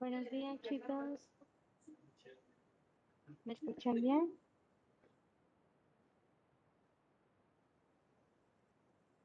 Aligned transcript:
Buenos 0.00 0.30
días, 0.30 0.60
chicos. 0.62 1.28
¿Me 3.44 3.54
escuchan 3.54 3.94
bien? 3.94 4.32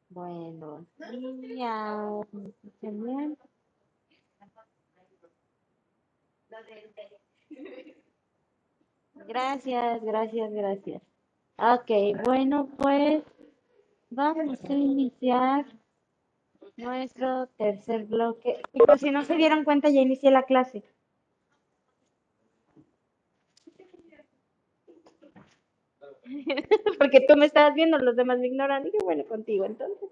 Buenos 0.09 0.88
días. 0.97 2.27
¿Me 2.31 2.49
escuchan 2.49 3.03
bien? 3.03 3.38
Gracias, 9.13 10.03
gracias, 10.03 10.51
gracias. 10.51 11.01
Ok, 11.57 11.91
bueno, 12.25 12.67
pues 12.77 13.23
vamos 14.09 14.59
a 14.63 14.73
iniciar 14.73 15.66
nuestro 16.77 17.47
tercer 17.57 18.05
bloque. 18.05 18.61
Chicos, 18.71 18.99
si 18.99 19.11
no 19.11 19.23
se 19.23 19.35
dieron 19.35 19.63
cuenta, 19.63 19.89
ya 19.89 20.02
inicié 20.02 20.31
la 20.31 20.43
clase. 20.43 20.83
Porque 27.00 27.25
tú 27.28 27.35
me 27.35 27.45
estabas 27.45 27.73
viendo, 27.75 27.97
los 27.97 28.16
demás 28.16 28.39
me 28.39 28.47
ignoran. 28.47 28.84
Dije, 28.84 28.97
bueno, 29.03 29.25
contigo 29.25 29.66
entonces. 29.66 30.09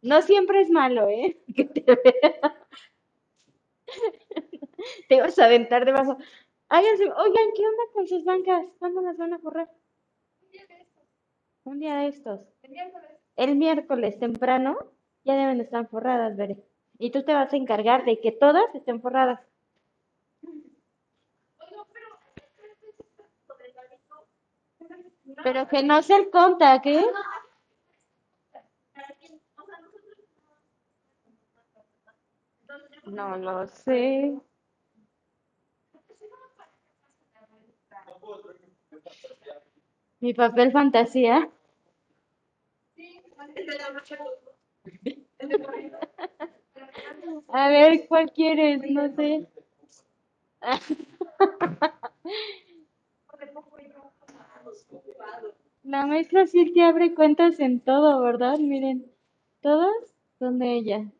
No 0.00 0.22
siempre 0.22 0.60
es 0.60 0.70
malo, 0.70 1.08
¿eh? 1.08 1.38
Que 1.56 1.64
te 1.64 1.82
vea. 1.84 2.66
Te 5.08 5.20
vas 5.20 5.38
a 5.38 5.46
aventar 5.46 5.84
debajo. 5.84 6.18
Háganse, 6.68 7.04
oigan, 7.04 7.52
¿qué 7.56 7.62
onda 7.66 7.82
con 7.92 8.06
sus 8.06 8.24
bancas? 8.24 8.66
¿Cuándo 8.78 9.00
las 9.00 9.16
van 9.16 9.32
a 9.34 9.38
forrar? 9.38 9.70
Un 11.64 11.80
día 11.80 11.96
de 11.96 12.08
estos. 12.08 12.40
El 13.38 13.54
miércoles 13.54 14.18
temprano 14.18 14.76
ya 15.24 15.36
deben 15.36 15.60
estar 15.60 15.86
forradas, 15.88 16.36
veré. 16.36 16.56
Y 16.98 17.12
tú 17.12 17.22
te 17.22 17.34
vas 17.34 17.52
a 17.52 17.56
encargar 17.56 18.04
de 18.04 18.20
que 18.20 18.32
todas 18.32 18.64
estén 18.74 19.00
forradas. 19.00 19.38
Pero 25.44 25.68
que 25.68 25.84
no 25.84 26.02
se 26.02 26.16
el 26.16 26.30
conta, 26.30 26.82
¿qué? 26.82 27.00
No 33.04 33.36
lo 33.36 33.68
sé. 33.68 34.36
Mi 40.18 40.34
papel 40.34 40.72
fantasía. 40.72 41.48
A 47.48 47.68
ver, 47.68 48.06
¿cuál 48.08 48.32
quieres? 48.32 48.80
No 48.90 49.14
sé. 49.14 49.46
La 55.82 56.06
maestra 56.06 56.44
que 56.46 56.82
abre 56.82 57.14
cuentas 57.14 57.58
en 57.60 57.80
todo, 57.80 58.20
¿verdad? 58.20 58.58
Miren, 58.58 59.10
todas 59.60 59.92
son 60.38 60.58
de 60.58 60.72
ella. 60.74 61.10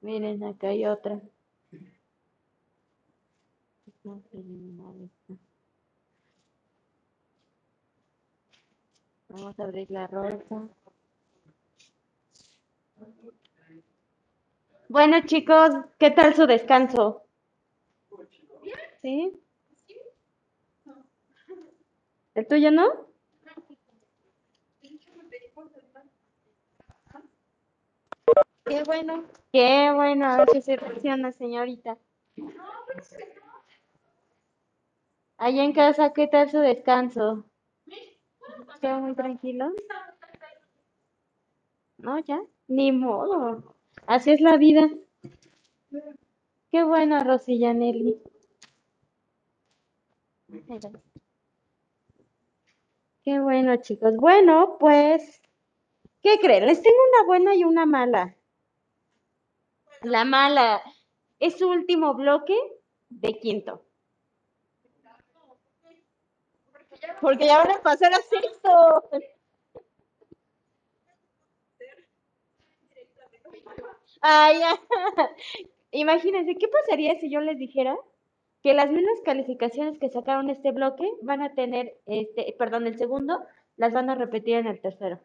Miren, 0.00 0.42
acá 0.44 0.68
hay 0.68 0.84
otra. 0.86 1.20
Vamos 9.28 9.58
a 9.60 9.64
abrir 9.64 9.90
la 9.90 10.06
rosa. 10.06 10.68
Bueno, 14.90 15.20
chicos, 15.24 15.70
¿qué 16.00 16.10
tal 16.10 16.34
su 16.34 16.48
descanso? 16.48 17.22
¿Sí? 19.00 19.40
¿El 22.34 22.48
tuyo 22.48 22.72
no? 22.72 23.06
Qué 28.64 28.82
bueno. 28.82 29.26
Qué 29.52 29.92
bueno, 29.94 30.26
a 30.26 30.38
ver 30.38 30.50
si 30.54 30.60
se 30.60 30.74
reacciona, 30.74 31.30
señorita. 31.30 31.96
Allá 35.38 35.62
en 35.62 35.72
casa, 35.72 36.12
¿qué 36.12 36.26
tal 36.26 36.50
su 36.50 36.58
descanso? 36.58 37.44
¿Está 38.74 38.98
muy 38.98 39.14
tranquilo? 39.14 39.72
No, 41.98 42.18
ya, 42.18 42.40
ni 42.66 42.90
modo. 42.90 43.76
Así 44.10 44.32
es 44.32 44.40
la 44.40 44.56
vida. 44.56 44.90
Qué 46.72 46.82
bueno, 46.82 47.22
Rosilla 47.22 47.72
Nelly. 47.72 48.20
Qué 53.22 53.38
bueno, 53.38 53.76
chicos. 53.76 54.16
Bueno, 54.16 54.78
pues, 54.80 55.40
¿qué 56.24 56.40
creen? 56.40 56.66
Les 56.66 56.82
tengo 56.82 56.96
una 57.12 57.24
buena 57.24 57.54
y 57.54 57.62
una 57.62 57.86
mala. 57.86 58.34
La 60.02 60.24
mala 60.24 60.82
es 61.38 61.56
su 61.56 61.68
último 61.70 62.14
bloque 62.14 62.58
de 63.10 63.38
quinto. 63.38 63.84
Porque 67.20 67.46
ya 67.46 67.58
van 67.58 67.76
a 67.76 67.82
pasar 67.82 68.12
a 68.12 68.18
sexto. 68.22 69.08
Ay. 74.20 74.60
Imagínense, 75.92 76.56
¿qué 76.56 76.68
pasaría 76.68 77.18
si 77.18 77.30
yo 77.30 77.40
les 77.40 77.58
dijera 77.58 77.96
que 78.62 78.74
las 78.74 78.90
mismas 78.90 79.20
calificaciones 79.24 79.98
que 79.98 80.10
sacaron 80.10 80.50
este 80.50 80.70
bloque 80.72 81.08
van 81.22 81.42
a 81.42 81.54
tener, 81.54 81.96
este, 82.06 82.54
perdón, 82.58 82.86
el 82.86 82.96
segundo, 82.98 83.42
las 83.76 83.92
van 83.92 84.10
a 84.10 84.14
repetir 84.14 84.56
en 84.56 84.66
el 84.66 84.80
tercero? 84.80 85.18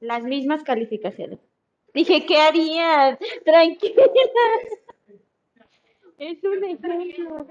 Las 0.00 0.22
mismas 0.22 0.62
calificaciones. 0.62 1.40
Dije, 1.92 2.26
¿qué 2.26 2.36
harían? 2.38 3.18
Tranquila. 3.44 4.02
Es 6.18 6.42
un 6.44 6.64
ejemplo. 6.64 7.46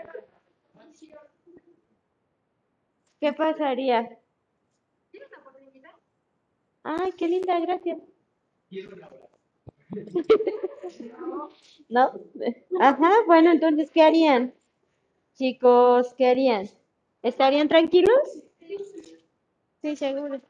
¿Qué 3.20 3.34
pasaría? 3.34 4.18
Ay, 6.84 7.12
qué 7.18 7.28
linda, 7.28 7.60
gracias. 7.60 8.00
¿No? 11.90 12.12
Ajá, 12.80 13.12
bueno, 13.28 13.52
entonces, 13.52 13.92
¿qué 13.92 14.02
harían? 14.02 14.54
Chicos, 15.36 16.14
¿qué 16.18 16.28
harían? 16.28 16.70
¿Estarían 17.24 17.68
tranquilos? 17.68 18.44
Sí, 19.82 19.96
seguro. 19.96 20.42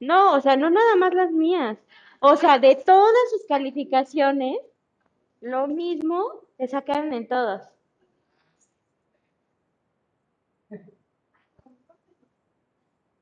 No, 0.00 0.34
o 0.34 0.40
sea, 0.40 0.56
no 0.56 0.70
nada 0.70 0.96
más 0.96 1.14
las 1.14 1.30
mías. 1.30 1.78
O 2.20 2.36
sea, 2.36 2.58
de 2.58 2.74
todas 2.76 3.30
sus 3.30 3.44
calificaciones, 3.46 4.56
lo 5.40 5.68
mismo 5.68 6.42
que 6.58 6.68
sacaron 6.68 7.14
en 7.14 7.28
todas. 7.28 7.72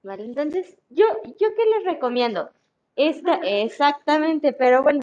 Vale, 0.07 0.25
entonces, 0.25 0.79
yo, 0.89 1.05
¿yo 1.39 1.49
qué 1.55 1.65
les 1.67 1.85
recomiendo? 1.85 2.49
Esta, 2.97 3.35
exactamente, 3.45 4.55
pero 4.55 4.83
bueno, 4.83 5.01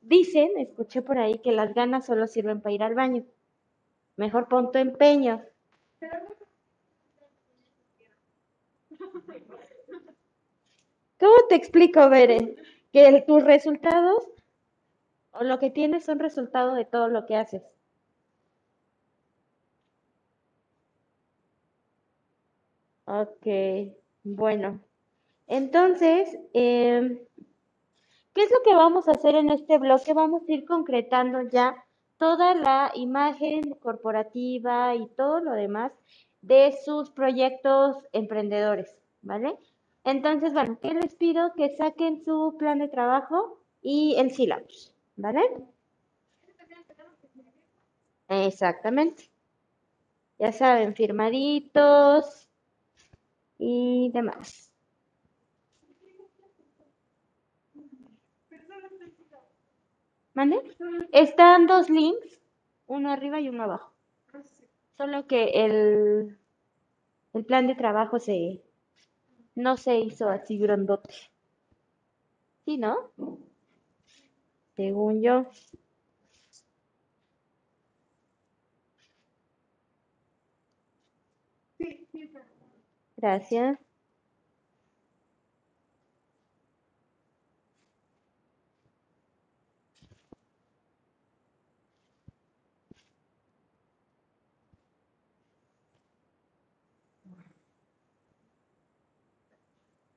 dicen, 0.00 0.50
escuché 0.56 1.02
por 1.02 1.18
ahí 1.18 1.38
que 1.40 1.52
las 1.52 1.74
ganas 1.74 2.06
solo 2.06 2.26
sirven 2.26 2.60
para 2.62 2.74
ir 2.74 2.82
al 2.82 2.94
baño. 2.94 3.24
Mejor 4.16 4.48
pon 4.48 4.72
tu 4.72 4.78
empeño. 4.78 5.42
¿Cómo 11.20 11.36
te 11.50 11.54
explico, 11.54 12.08
Beren? 12.08 12.56
Que 12.92 13.06
el- 13.08 13.24
tus 13.26 13.44
resultados 13.44 14.26
o 15.32 15.42
lo 15.42 15.58
que 15.58 15.70
tienes 15.70 16.04
son 16.04 16.18
resultado 16.18 16.74
de 16.74 16.84
todo 16.84 17.08
lo 17.08 17.24
que 17.24 17.34
haces. 17.34 17.62
Ok, 23.06 23.46
bueno. 24.24 24.80
Entonces, 25.46 26.28
em, 26.52 27.18
¿qué 28.34 28.42
es 28.42 28.50
lo 28.50 28.62
que 28.62 28.74
vamos 28.74 29.08
a 29.08 29.12
hacer 29.12 29.34
en 29.34 29.50
este 29.50 29.78
bloque? 29.78 30.14
Vamos 30.14 30.42
a 30.48 30.52
ir 30.52 30.64
concretando 30.66 31.42
ya 31.42 31.84
toda 32.18 32.54
la 32.54 32.90
imagen 32.94 33.74
corporativa 33.74 34.94
y 34.94 35.06
todo 35.16 35.40
lo 35.40 35.52
demás 35.52 35.92
de 36.42 36.74
sus 36.84 37.10
proyectos 37.10 37.96
emprendedores, 38.12 39.00
¿vale? 39.22 39.56
Entonces, 40.04 40.52
bueno, 40.52 40.78
¿qué 40.80 40.94
les 40.94 41.14
pido? 41.14 41.52
Que 41.54 41.76
saquen 41.76 42.24
su 42.24 42.56
plan 42.58 42.78
de 42.78 42.88
trabajo 42.88 43.60
y 43.82 44.16
el 44.18 44.30
syllabus, 44.30 44.94
¿vale? 45.16 45.40
Exactamente. 48.28 49.30
Ya 50.38 50.52
saben, 50.52 50.94
firmaditos 50.94 52.47
y 53.58 54.10
demás. 54.12 54.72
¿Mande? 60.34 60.56
Están 61.12 61.66
dos 61.66 61.90
links, 61.90 62.40
uno 62.86 63.10
arriba 63.10 63.40
y 63.40 63.48
uno 63.48 63.64
abajo. 63.64 63.92
Solo 64.96 65.26
que 65.26 65.50
el, 65.64 66.38
el 67.32 67.44
plan 67.44 67.66
de 67.66 67.74
trabajo 67.74 68.18
se, 68.18 68.62
no 69.54 69.76
se 69.76 69.98
hizo 69.98 70.28
así 70.28 70.58
grandote. 70.58 71.14
¿Sí, 72.64 72.78
no? 72.78 73.10
Según 74.76 75.22
yo. 75.22 75.46
Gracias. 83.18 83.78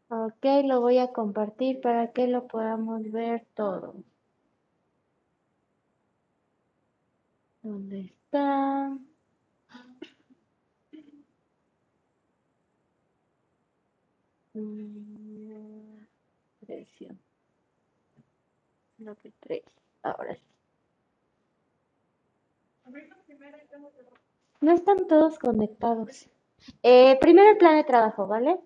Ok, 0.10 0.46
lo 0.66 0.80
voy 0.80 1.00
a 1.00 1.12
compartir 1.12 1.82
para 1.82 2.12
que 2.12 2.28
lo 2.28 2.46
podamos 2.46 3.02
ver 3.12 3.48
todo. 3.56 3.96
¿Dónde 7.64 8.02
está? 8.02 8.96
Precio. 16.60 17.16
Lo 18.98 19.16
que 19.16 19.32
tres. 19.40 19.64
Ahora 20.04 20.36
sí. 20.36 20.44
No 24.60 24.74
están 24.74 25.08
todos 25.08 25.40
conectados. 25.40 26.30
Eh, 26.84 27.18
primero 27.20 27.52
el 27.52 27.58
plan 27.58 27.78
de 27.78 27.84
trabajo, 27.84 28.28
¿vale? 28.28 28.60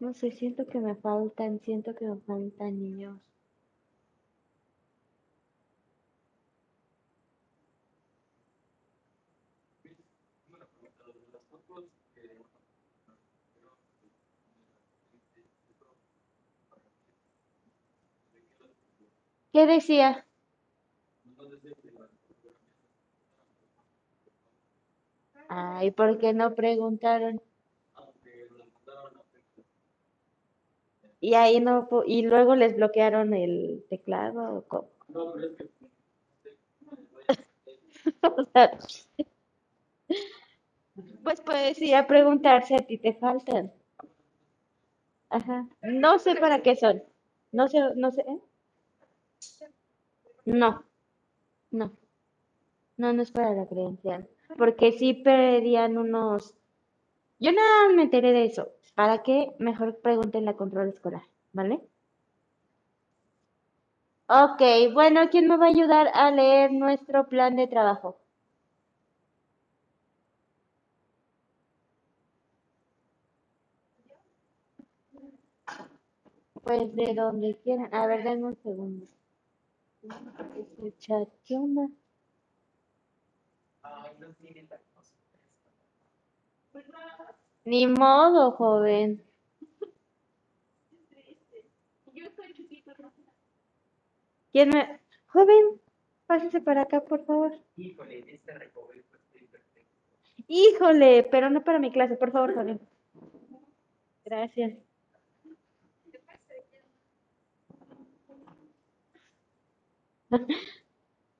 No 0.00 0.14
sé, 0.14 0.30
siento 0.30 0.66
que 0.66 0.80
me 0.80 0.94
faltan, 0.94 1.60
siento 1.60 1.94
que 1.94 2.06
me 2.06 2.16
faltan 2.20 2.78
niños. 2.78 3.20
¿Qué 19.52 19.66
decía? 19.66 20.24
Ay, 25.48 25.90
¿por 25.90 26.18
qué 26.18 26.32
no 26.32 26.54
preguntaron? 26.54 27.42
Y 31.20 31.34
ahí 31.34 31.60
no, 31.60 31.88
y 32.06 32.22
luego 32.22 32.56
les 32.56 32.74
bloquearon 32.74 33.32
el 33.32 33.84
teclado 33.88 34.56
o 34.56 34.62
cómo? 34.66 34.88
O 38.22 38.44
sea, 38.52 38.70
pues 41.22 41.40
puedes 41.40 41.80
ir 41.80 41.94
a 41.94 42.08
preguntar 42.08 42.64
si 42.66 42.74
a 42.74 42.78
ti 42.78 42.98
te 42.98 43.14
faltan. 43.14 43.70
Ajá. 45.30 45.66
No 45.80 46.18
sé 46.18 46.34
para 46.36 46.60
qué 46.62 46.76
son. 46.76 47.02
No 47.50 47.66
sé, 47.68 47.78
no 47.96 48.10
sé. 48.12 48.20
¿eh? 48.28 48.38
No, 50.62 50.70
no, 51.72 51.92
no, 52.98 53.14
no 53.14 53.22
es 53.22 53.30
para 53.30 53.54
la 53.54 53.66
credencial. 53.66 54.28
Porque 54.58 54.92
sí 54.92 55.14
pedían 55.14 55.96
unos. 55.96 56.54
Yo 57.40 57.52
nada 57.52 57.90
me 57.94 58.04
enteré 58.04 58.32
de 58.32 58.46
eso. 58.46 58.70
¿Para 58.94 59.22
qué? 59.22 59.52
Mejor 59.58 59.98
pregunten 60.00 60.44
la 60.46 60.56
control 60.56 60.88
escolar, 60.90 61.22
¿vale? 61.52 61.80
Ok, 64.28 64.62
bueno, 64.94 65.28
¿quién 65.28 65.48
me 65.48 65.56
va 65.56 65.66
a 65.66 65.70
ayudar 65.70 66.08
a 66.14 66.30
leer 66.30 66.70
nuestro 66.72 67.26
plan 67.28 67.56
de 67.56 67.66
trabajo? 67.66 68.20
Pues 76.62 76.94
de 76.94 77.14
donde 77.14 77.56
quieran. 77.64 77.92
A 77.92 78.06
ver, 78.06 78.22
denme 78.22 78.46
un 78.46 78.56
segundo. 78.62 79.06
Este 80.08 80.96
chat, 80.98 81.28
¿qué 81.44 81.56
onda? 81.56 81.88
Ni 87.64 87.86
modo, 87.86 88.52
joven. 88.52 89.22
¿Quién 94.52 94.70
me... 94.70 95.00
Joven, 95.26 95.80
pásese 96.26 96.60
para 96.60 96.82
acá, 96.82 97.00
por 97.02 97.24
favor. 97.26 97.52
Híjole, 100.48 101.24
pero 101.30 101.50
no 101.50 101.62
para 101.62 101.78
mi 101.78 101.92
clase, 101.92 102.16
por 102.16 102.32
favor, 102.32 102.54
joven. 102.54 102.80
Gracias. 104.24 104.87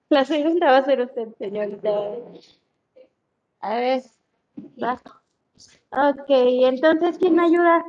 La 0.09 0.25
segunda 0.25 0.71
va 0.71 0.79
a 0.79 0.85
ser 0.85 1.01
usted, 1.03 1.29
señorita. 1.39 1.91
A 3.61 3.75
ver, 3.77 4.03
va. 4.83 5.01
Ok, 5.91 6.29
entonces, 6.29 7.19
¿quién 7.19 7.35
me 7.35 7.45
ayuda? 7.45 7.85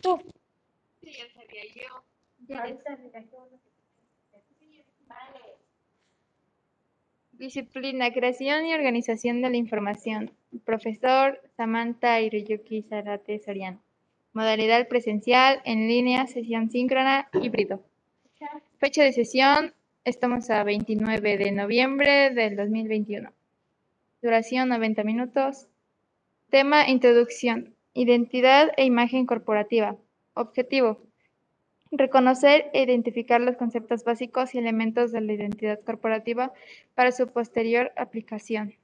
Tú. 0.00 0.20
Disciplina, 7.32 8.12
creación 8.12 8.66
y 8.66 8.74
organización 8.74 9.42
de 9.42 9.50
la 9.50 9.56
información. 9.56 10.32
Profesor 10.64 11.40
Samantha 11.56 12.20
Hiroyuki 12.20 12.82
Zarate 12.82 13.38
Soriano. 13.38 13.80
Modalidad 14.32 14.88
presencial, 14.88 15.60
en 15.64 15.88
línea, 15.88 16.26
sesión 16.26 16.70
síncrona, 16.70 17.28
híbrido. 17.32 17.82
Fecha 18.78 19.02
de 19.02 19.12
sesión, 19.12 19.74
estamos 20.08 20.48
a 20.48 20.64
29 20.64 21.36
de 21.36 21.52
noviembre 21.52 22.30
del 22.30 22.56
2021. 22.56 23.30
Duración 24.22 24.70
90 24.70 25.04
minutos. 25.04 25.68
Tema, 26.48 26.88
introducción. 26.88 27.74
Identidad 27.92 28.70
e 28.78 28.86
imagen 28.86 29.26
corporativa. 29.26 29.96
Objetivo. 30.32 31.02
Reconocer 31.90 32.70
e 32.72 32.82
identificar 32.82 33.42
los 33.42 33.56
conceptos 33.56 34.02
básicos 34.02 34.54
y 34.54 34.58
elementos 34.58 35.12
de 35.12 35.20
la 35.20 35.34
identidad 35.34 35.80
corporativa 35.80 36.52
para 36.94 37.12
su 37.12 37.28
posterior 37.28 37.92
aplicación. 37.96 38.74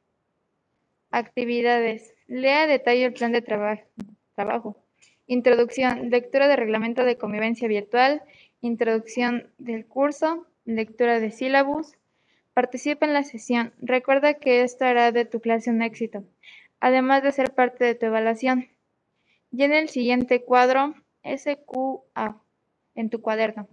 Actividades. 1.10 2.14
Lea 2.26 2.64
a 2.64 2.66
detalle 2.66 3.06
el 3.06 3.14
plan 3.14 3.32
de 3.32 3.40
trabajo. 3.40 4.76
Introducción. 5.26 6.10
Lectura 6.10 6.48
de 6.48 6.56
reglamento 6.56 7.02
de 7.02 7.16
convivencia 7.16 7.66
virtual. 7.66 8.22
Introducción 8.60 9.48
del 9.56 9.86
curso. 9.86 10.46
Lectura 10.66 11.20
de 11.20 11.30
sílabus. 11.30 11.92
Participa 12.54 13.04
en 13.04 13.12
la 13.12 13.22
sesión. 13.22 13.74
Recuerda 13.82 14.34
que 14.34 14.62
esto 14.62 14.86
hará 14.86 15.12
de 15.12 15.26
tu 15.26 15.40
clase 15.40 15.70
un 15.70 15.82
éxito, 15.82 16.24
además 16.80 17.22
de 17.22 17.32
ser 17.32 17.52
parte 17.52 17.84
de 17.84 17.94
tu 17.94 18.06
evaluación. 18.06 18.68
Llena 19.50 19.78
el 19.78 19.90
siguiente 19.90 20.42
cuadro 20.42 20.94
SQA 21.22 22.40
en 22.94 23.10
tu 23.10 23.20
cuaderno. 23.20 23.68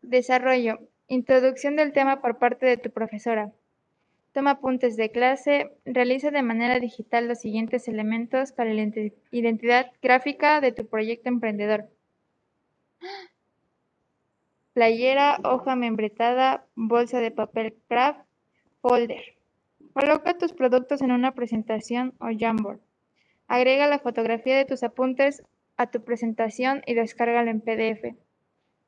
Desarrollo. 0.00 0.78
Introducción 1.08 1.76
del 1.76 1.92
tema 1.92 2.22
por 2.22 2.38
parte 2.38 2.64
de 2.64 2.78
tu 2.78 2.90
profesora. 2.90 3.52
Toma 4.32 4.52
apuntes 4.52 4.96
de 4.96 5.10
clase. 5.10 5.72
Realiza 5.84 6.30
de 6.30 6.42
manera 6.42 6.80
digital 6.80 7.28
los 7.28 7.40
siguientes 7.40 7.86
elementos 7.86 8.52
para 8.52 8.72
la 8.72 8.90
identidad 9.30 9.92
gráfica 10.00 10.62
de 10.62 10.72
tu 10.72 10.86
proyecto 10.86 11.28
emprendedor. 11.28 11.86
Playera, 14.78 15.40
hoja 15.42 15.74
membretada, 15.74 16.64
bolsa 16.76 17.18
de 17.18 17.32
papel 17.32 17.74
craft, 17.88 18.20
folder. 18.80 19.34
Coloca 19.92 20.38
tus 20.38 20.52
productos 20.52 21.02
en 21.02 21.10
una 21.10 21.34
presentación 21.34 22.14
o 22.20 22.28
Jamboard. 22.30 22.78
Agrega 23.48 23.88
la 23.88 23.98
fotografía 23.98 24.56
de 24.56 24.66
tus 24.66 24.84
apuntes 24.84 25.42
a 25.76 25.90
tu 25.90 26.04
presentación 26.04 26.84
y 26.86 26.94
descárgalo 26.94 27.50
en 27.50 27.60
PDF. 27.60 28.14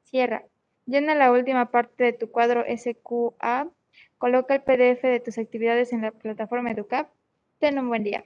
Cierra. 0.04 0.44
Llena 0.86 1.16
la 1.16 1.32
última 1.32 1.72
parte 1.72 2.04
de 2.04 2.12
tu 2.12 2.30
cuadro 2.30 2.64
SQA. 2.68 3.68
Coloca 4.16 4.54
el 4.54 4.62
PDF 4.62 5.02
de 5.02 5.18
tus 5.18 5.38
actividades 5.38 5.92
en 5.92 6.02
la 6.02 6.12
plataforma 6.12 6.70
EduCap. 6.70 7.10
Ten 7.58 7.80
un 7.80 7.88
buen 7.88 8.04
día. 8.04 8.22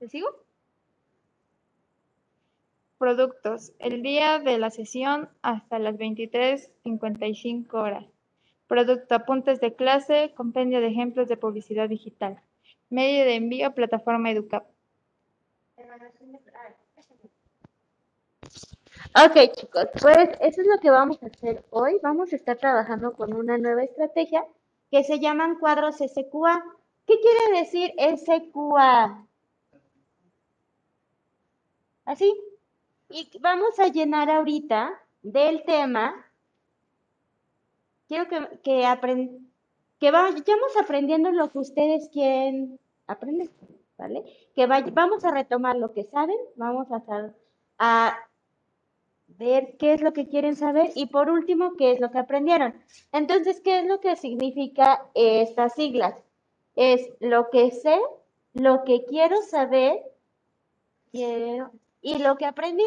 ¿Te 0.00 0.08
sigo? 0.08 0.45
Productos. 2.98 3.72
El 3.78 4.02
día 4.02 4.38
de 4.38 4.58
la 4.58 4.70
sesión 4.70 5.28
hasta 5.42 5.78
las 5.78 5.96
23.55 5.96 7.74
horas. 7.74 8.04
Producto. 8.66 9.14
Apuntes 9.14 9.60
de 9.60 9.74
clase. 9.74 10.32
Compendio 10.34 10.80
de 10.80 10.88
ejemplos 10.88 11.28
de 11.28 11.36
publicidad 11.36 11.88
digital. 11.88 12.40
Medio 12.88 13.24
de 13.24 13.34
envío. 13.34 13.74
Plataforma 13.74 14.30
EduCap. 14.30 14.66
Ok, 19.14 19.52
chicos, 19.54 19.86
pues 20.00 20.28
eso 20.40 20.60
es 20.60 20.66
lo 20.66 20.78
que 20.80 20.90
vamos 20.90 21.22
a 21.22 21.26
hacer 21.26 21.64
hoy. 21.70 21.98
Vamos 22.02 22.32
a 22.32 22.36
estar 22.36 22.56
trabajando 22.58 23.12
con 23.14 23.32
una 23.34 23.56
nueva 23.56 23.82
estrategia 23.82 24.44
que 24.90 25.04
se 25.04 25.20
llaman 25.20 25.58
cuadros 25.58 25.96
SQA. 25.96 26.64
¿Qué 27.06 27.14
quiere 27.20 27.60
decir 27.60 27.92
SQA? 27.98 29.26
Así. 32.04 32.45
Y 33.08 33.30
vamos 33.40 33.78
a 33.78 33.88
llenar 33.88 34.30
ahorita 34.30 35.00
del 35.22 35.64
tema. 35.64 36.26
Quiero 38.08 38.28
que, 38.28 38.60
que, 38.62 39.40
que 39.98 40.10
vayamos 40.10 40.76
aprendiendo 40.80 41.30
lo 41.30 41.50
que 41.50 41.58
ustedes 41.58 42.08
quieren 42.08 42.78
aprender. 43.06 43.50
¿vale? 43.96 44.24
Que 44.54 44.66
vamos 44.66 45.24
a 45.24 45.30
retomar 45.30 45.76
lo 45.76 45.92
que 45.92 46.04
saben, 46.04 46.36
vamos 46.56 46.88
a, 46.90 47.32
a 47.78 48.16
ver 49.26 49.76
qué 49.78 49.94
es 49.94 50.00
lo 50.00 50.12
que 50.12 50.28
quieren 50.28 50.56
saber 50.56 50.90
y 50.94 51.06
por 51.06 51.30
último, 51.30 51.76
qué 51.76 51.92
es 51.92 52.00
lo 52.00 52.10
que 52.10 52.18
aprendieron. 52.18 52.74
Entonces, 53.12 53.60
¿qué 53.60 53.80
es 53.80 53.86
lo 53.86 54.00
que 54.00 54.16
significa 54.16 55.06
estas 55.14 55.74
siglas? 55.74 56.14
Es 56.74 57.08
lo 57.20 57.50
que 57.50 57.70
sé, 57.70 57.98
lo 58.52 58.84
que 58.84 59.04
quiero 59.04 59.40
saber 59.42 60.02
y 62.06 62.18
lo 62.18 62.36
que 62.36 62.46
aprendí. 62.46 62.84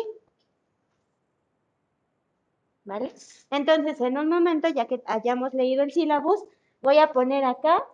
¿Vale? 2.85 3.11
Entonces, 3.51 3.99
en 3.99 4.17
un 4.17 4.29
momento, 4.29 4.69
ya 4.69 4.85
que 4.88 5.01
hayamos 5.05 5.53
leído 5.53 5.83
el 5.83 5.91
sílabus, 5.91 6.39
voy 6.81 6.99
a 6.99 7.11
poner 7.11 7.43
acá 7.43 7.85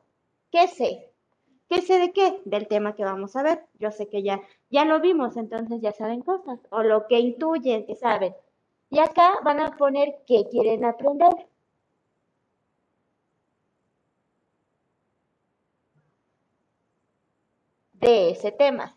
qué 0.51 0.67
sé. 0.67 1.12
¿Qué 1.70 1.82
sé 1.82 2.00
de 2.00 2.13
qué? 2.13 2.41
Del 2.46 2.67
tema 2.67 2.96
que 2.96 3.03
vamos 3.05 3.36
a 3.36 3.44
ver. 3.44 3.65
Yo 3.79 3.91
sé 3.91 4.08
que 4.08 4.22
ya, 4.24 4.41
ya 4.70 4.86
lo 4.86 5.00
vimos, 5.01 5.36
entonces 5.38 5.82
ya 5.82 5.91
saben 5.94 6.22
cosas, 6.22 6.60
o 6.70 6.84
lo 6.84 7.08
que 7.08 7.20
intuyen 7.20 7.88
que 7.88 7.96
saben. 7.96 8.36
Y 8.91 9.00
acá 9.00 9.39
van 9.44 9.62
a 9.62 9.77
poner 9.77 10.15
qué 10.27 10.46
quieren 10.51 10.86
aprender. 10.86 11.34
De 17.94 18.29
ese 18.29 18.51
tema, 18.51 18.96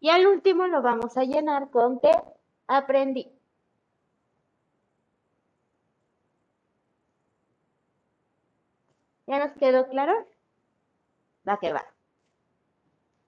Y 0.00 0.10
al 0.10 0.26
último 0.26 0.66
lo 0.66 0.82
vamos 0.82 1.16
a 1.16 1.24
llenar 1.24 1.70
con 1.70 2.00
qué 2.00 2.12
aprendí. 2.66 3.30
¿Ya 9.26 9.38
nos 9.38 9.52
quedó 9.56 9.88
claro? 9.88 10.26
va 11.48 11.58
que 11.58 11.72
va. 11.72 11.84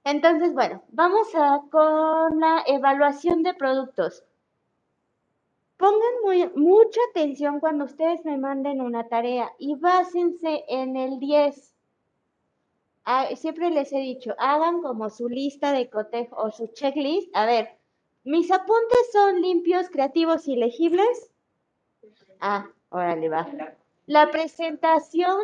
Entonces, 0.05 0.53
bueno, 0.53 0.83
vamos 0.89 1.35
a 1.35 1.63
con 1.71 2.41
la 2.41 2.63
evaluación 2.67 3.43
de 3.43 3.55
productos. 3.55 4.23
Pongan 5.77 6.53
mucha 6.55 7.01
atención 7.11 7.59
cuando 7.59 7.85
ustedes 7.87 8.25
me 8.25 8.37
manden 8.37 8.81
una 8.81 9.09
tarea 9.09 9.51
y 9.59 9.75
básense 9.75 10.65
en 10.69 10.97
el 10.97 11.19
10. 11.19 11.74
Ah, 13.05 13.29
siempre 13.37 13.71
les 13.71 13.93
he 13.93 13.99
dicho, 13.99 14.35
hagan 14.39 14.81
como 14.83 15.11
su 15.11 15.29
lista 15.29 15.73
de 15.73 15.91
cotejo 15.91 16.37
o 16.37 16.51
su 16.51 16.69
checklist. 16.69 17.35
A 17.35 17.47
ver, 17.47 17.69
¿mis 18.25 18.51
apuntes 18.51 19.13
son 19.13 19.43
limpios, 19.43 19.91
creativos 19.91 20.49
y 20.49 20.57
legibles? 20.57 21.31
Ah, 22.41 22.67
órale, 22.91 23.29
va. 23.29 23.49
La 24.07 24.31
presentación 24.31 25.37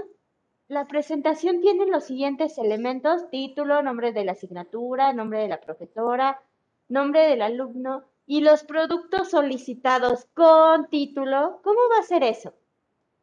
la 0.71 0.87
presentación 0.87 1.63
tiene 1.63 1.87
los 1.87 2.05
siguientes 2.05 2.57
elementos, 2.57 3.29
título, 3.29 3.83
nombre 3.83 4.13
de 4.13 4.25
la 4.25 4.33
asignatura, 4.33 5.13
nombre 5.13 5.41
de 5.41 5.49
la 5.49 5.61
profesora, 5.61 6.41
nombre 6.89 7.23
del 7.23 7.43
alumno 7.43 8.05
y 8.25 8.41
los 8.41 8.63
productos 8.63 9.31
solicitados 9.31 10.27
con 10.33 10.89
título. 10.89 11.59
¿Cómo 11.65 11.81
va 11.93 11.99
a 11.99 12.07
ser 12.07 12.23
eso? 12.23 12.55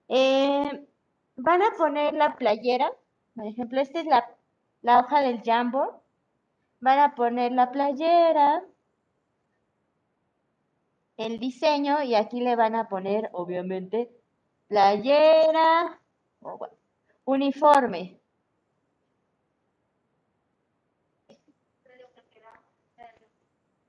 Eh, 0.10 0.86
van 1.38 1.62
a 1.62 1.72
poner 1.78 2.16
la 2.16 2.36
playera, 2.36 2.92
por 3.38 3.46
ejemplo, 3.46 3.80
esta 3.80 4.00
es 4.00 4.08
la, 4.82 5.00
hoja 5.00 5.22
del 5.22 5.44
Jambo. 5.44 6.02
Van 6.80 7.00
a 7.00 7.14
poner 7.14 7.52
la 7.52 7.72
playera, 7.72 8.64
el 11.18 11.40
diseño 11.40 12.02
y 12.02 12.16
aquí 12.16 12.42
le 12.42 12.56
van 12.56 12.76
a 12.76 12.90
poner, 12.90 13.30
obviamente, 13.34 14.12
playera, 14.68 16.00
Uniforme. 17.26 18.20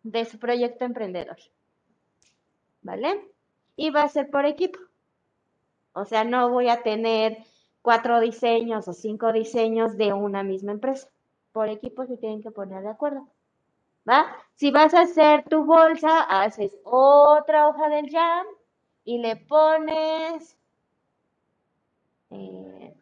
De 0.02 0.24
su 0.26 0.38
proyecto 0.38 0.84
emprendedor. 0.84 1.38
¿Vale? 2.82 3.30
Y 3.76 3.90
va 3.90 4.02
a 4.02 4.08
ser 4.08 4.30
por 4.30 4.44
equipo. 4.44 4.78
O 5.94 6.04
sea, 6.04 6.24
no 6.24 6.50
voy 6.50 6.68
a 6.68 6.82
tener 6.82 7.38
cuatro 7.82 8.20
diseños 8.20 8.88
o 8.88 8.92
cinco 8.92 9.32
diseños 9.32 9.96
de 9.96 10.12
una 10.12 10.42
misma 10.42 10.72
empresa. 10.72 11.08
Por 11.52 11.68
equipo 11.68 12.06
se 12.06 12.16
tienen 12.16 12.42
que 12.42 12.50
poner 12.50 12.82
de 12.82 12.90
acuerdo. 12.90 13.28
¿Va? 14.08 14.26
Si 14.54 14.70
vas 14.70 14.94
a 14.94 15.02
hacer 15.02 15.44
tu 15.44 15.64
bolsa, 15.64 16.22
haces 16.22 16.72
otra 16.84 17.68
hoja 17.68 17.88
del 17.88 18.10
jam 18.10 18.46
y 19.04 19.18
le 19.18 19.36
pones 19.36 20.56
eh, 22.30 22.94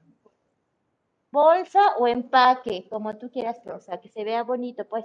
bolsa 1.30 1.96
o 1.98 2.08
empaque, 2.08 2.86
como 2.88 3.16
tú 3.18 3.30
quieras, 3.30 3.60
o 3.66 3.78
sea, 3.80 4.00
que 4.00 4.08
se 4.08 4.24
vea 4.24 4.42
bonito, 4.42 4.84
pues. 4.86 5.04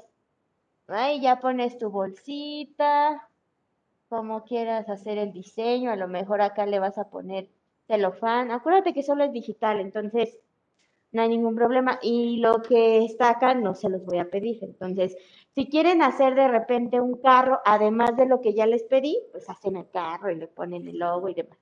Ahí 0.87 1.21
ya 1.21 1.39
pones 1.39 1.77
tu 1.77 1.89
bolsita, 1.89 3.29
como 4.09 4.43
quieras 4.43 4.89
hacer 4.89 5.17
el 5.17 5.31
diseño, 5.31 5.91
a 5.91 5.95
lo 5.95 6.07
mejor 6.07 6.41
acá 6.41 6.65
le 6.65 6.79
vas 6.79 6.97
a 6.97 7.09
poner 7.09 7.49
celofán. 7.91 8.51
Acuérdate 8.51 8.93
que 8.93 9.03
solo 9.03 9.23
es 9.25 9.33
digital, 9.33 9.79
entonces 9.81 10.37
no 11.11 11.21
hay 11.21 11.29
ningún 11.29 11.55
problema. 11.55 11.99
Y 12.01 12.37
lo 12.37 12.61
que 12.61 13.03
está 13.05 13.31
acá 13.31 13.53
no 13.53 13.75
se 13.75 13.89
los 13.89 14.05
voy 14.05 14.19
a 14.19 14.29
pedir. 14.29 14.59
Entonces, 14.63 15.17
si 15.55 15.67
quieren 15.67 16.01
hacer 16.01 16.35
de 16.35 16.47
repente 16.47 17.01
un 17.01 17.17
carro, 17.21 17.59
además 17.65 18.15
de 18.15 18.27
lo 18.27 18.41
que 18.41 18.53
ya 18.53 18.65
les 18.65 18.83
pedí, 18.83 19.17
pues 19.31 19.49
hacen 19.49 19.75
el 19.75 19.89
carro 19.89 20.31
y 20.31 20.35
le 20.37 20.47
ponen 20.47 20.87
el 20.87 20.97
logo 20.99 21.29
y 21.29 21.33
demás. 21.33 21.57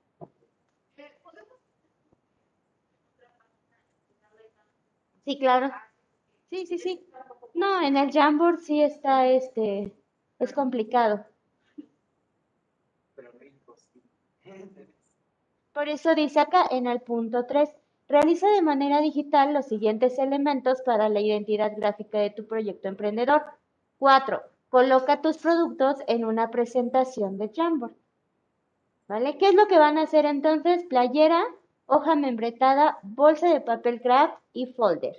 Sí, 5.24 5.38
claro. 5.38 5.70
Sí, 6.50 6.66
sí, 6.66 6.78
sí. 6.78 7.06
No, 7.54 7.82
en 7.82 7.96
el 7.96 8.12
Jamboard 8.12 8.58
sí 8.60 8.82
está 8.82 9.28
este, 9.28 9.92
es 10.38 10.52
complicado. 10.52 11.24
Por 15.72 15.88
eso 15.88 16.14
dice 16.14 16.40
acá 16.40 16.66
en 16.70 16.86
el 16.86 17.00
punto 17.00 17.46
3, 17.46 17.70
realiza 18.08 18.48
de 18.48 18.62
manera 18.62 19.00
digital 19.00 19.54
los 19.54 19.66
siguientes 19.66 20.18
elementos 20.18 20.82
para 20.82 21.08
la 21.08 21.20
identidad 21.20 21.72
gráfica 21.76 22.18
de 22.18 22.30
tu 22.30 22.46
proyecto 22.46 22.88
emprendedor. 22.88 23.42
4. 23.98 24.42
Coloca 24.68 25.20
tus 25.20 25.38
productos 25.38 25.96
en 26.08 26.24
una 26.24 26.50
presentación 26.50 27.38
de 27.38 27.52
Jamboard. 27.54 27.94
¿Vale? 29.06 29.38
¿Qué 29.38 29.48
es 29.48 29.54
lo 29.54 29.66
que 29.66 29.78
van 29.78 29.98
a 29.98 30.02
hacer 30.02 30.24
entonces? 30.24 30.84
Playera, 30.84 31.44
hoja 31.86 32.14
membretada, 32.14 32.98
bolsa 33.02 33.48
de 33.52 33.60
papel 33.60 34.00
craft 34.00 34.34
y 34.52 34.66
folder. 34.72 35.16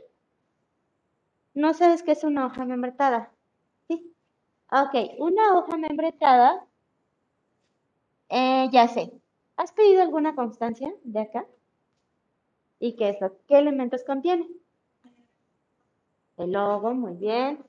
¿No 1.54 1.74
sabes 1.74 2.02
qué 2.04 2.14
es 2.14 2.24
una 2.24 2.46
hoja 2.46 2.66
membretada? 2.66 3.32
¿Sí? 3.88 4.14
Ok, 4.72 5.20
una 5.20 5.58
hoja 5.58 5.78
membretada, 5.78 6.66
eh, 8.30 8.70
ya 8.72 8.88
sé. 8.88 9.12
¿Has 9.62 9.72
pedido 9.74 10.02
alguna 10.02 10.34
constancia 10.34 10.92
de 11.04 11.20
acá? 11.20 11.46
¿Y 12.80 12.96
qué 12.96 13.10
es 13.10 13.22
lo, 13.22 13.38
qué 13.46 13.60
elementos 13.60 14.04
contiene? 14.04 14.50
El 16.38 16.54
logo, 16.54 16.96
muy 16.96 17.14
bien. 17.14 17.64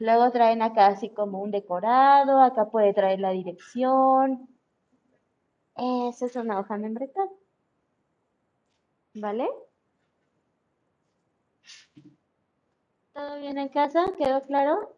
Luego 0.00 0.32
traen 0.32 0.62
acá 0.62 0.88
así 0.88 1.10
como 1.10 1.40
un 1.40 1.52
decorado, 1.52 2.40
acá 2.40 2.68
puede 2.68 2.92
traer 2.92 3.20
la 3.20 3.30
dirección. 3.30 4.48
Esa 5.76 6.26
es 6.26 6.34
una 6.34 6.58
hoja 6.58 6.76
membretada. 6.78 7.30
¿Vale? 9.14 9.48
¿Todo 13.12 13.38
bien 13.38 13.56
en 13.56 13.68
casa? 13.68 14.04
¿Quedó 14.18 14.42
claro? 14.42 14.95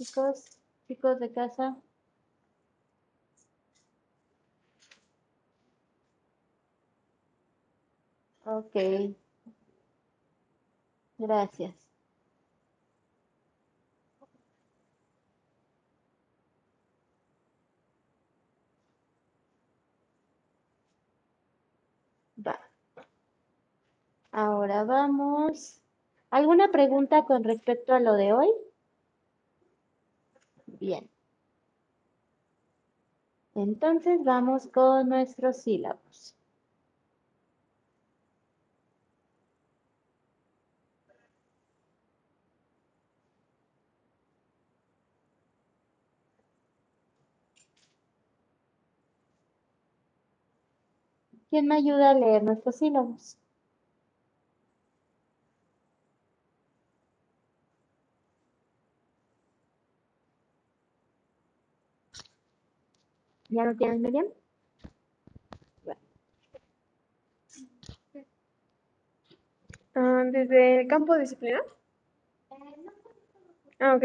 Chicos, 0.00 0.58
chicos 0.88 1.20
de 1.20 1.30
casa. 1.30 1.76
Ok. 8.44 8.74
Gracias. 11.18 11.86
Va. 22.36 22.58
Ahora 24.32 24.82
vamos. 24.82 25.80
¿Alguna 26.30 26.72
pregunta 26.72 27.24
con 27.24 27.44
respecto 27.44 27.94
a 27.94 28.00
lo 28.00 28.14
de 28.14 28.32
hoy? 28.32 28.48
Bien. 30.80 31.08
Entonces 33.54 34.24
vamos 34.24 34.66
con 34.66 35.08
nuestros 35.08 35.58
sílabos. 35.58 36.34
¿Quién 51.48 51.66
me 51.68 51.76
ayuda 51.76 52.10
a 52.10 52.14
leer 52.14 52.42
nuestros 52.42 52.76
sílabos? 52.76 53.36
¿Ya 63.50 63.64
no 63.64 63.76
tienes 63.76 64.00
Miriam? 64.00 64.26
Ah, 69.94 70.22
¿Desde 70.30 70.82
el 70.82 70.86
campo 70.86 71.16
disciplinar? 71.16 71.62
Ah, 73.80 73.96
ok. 73.96 74.04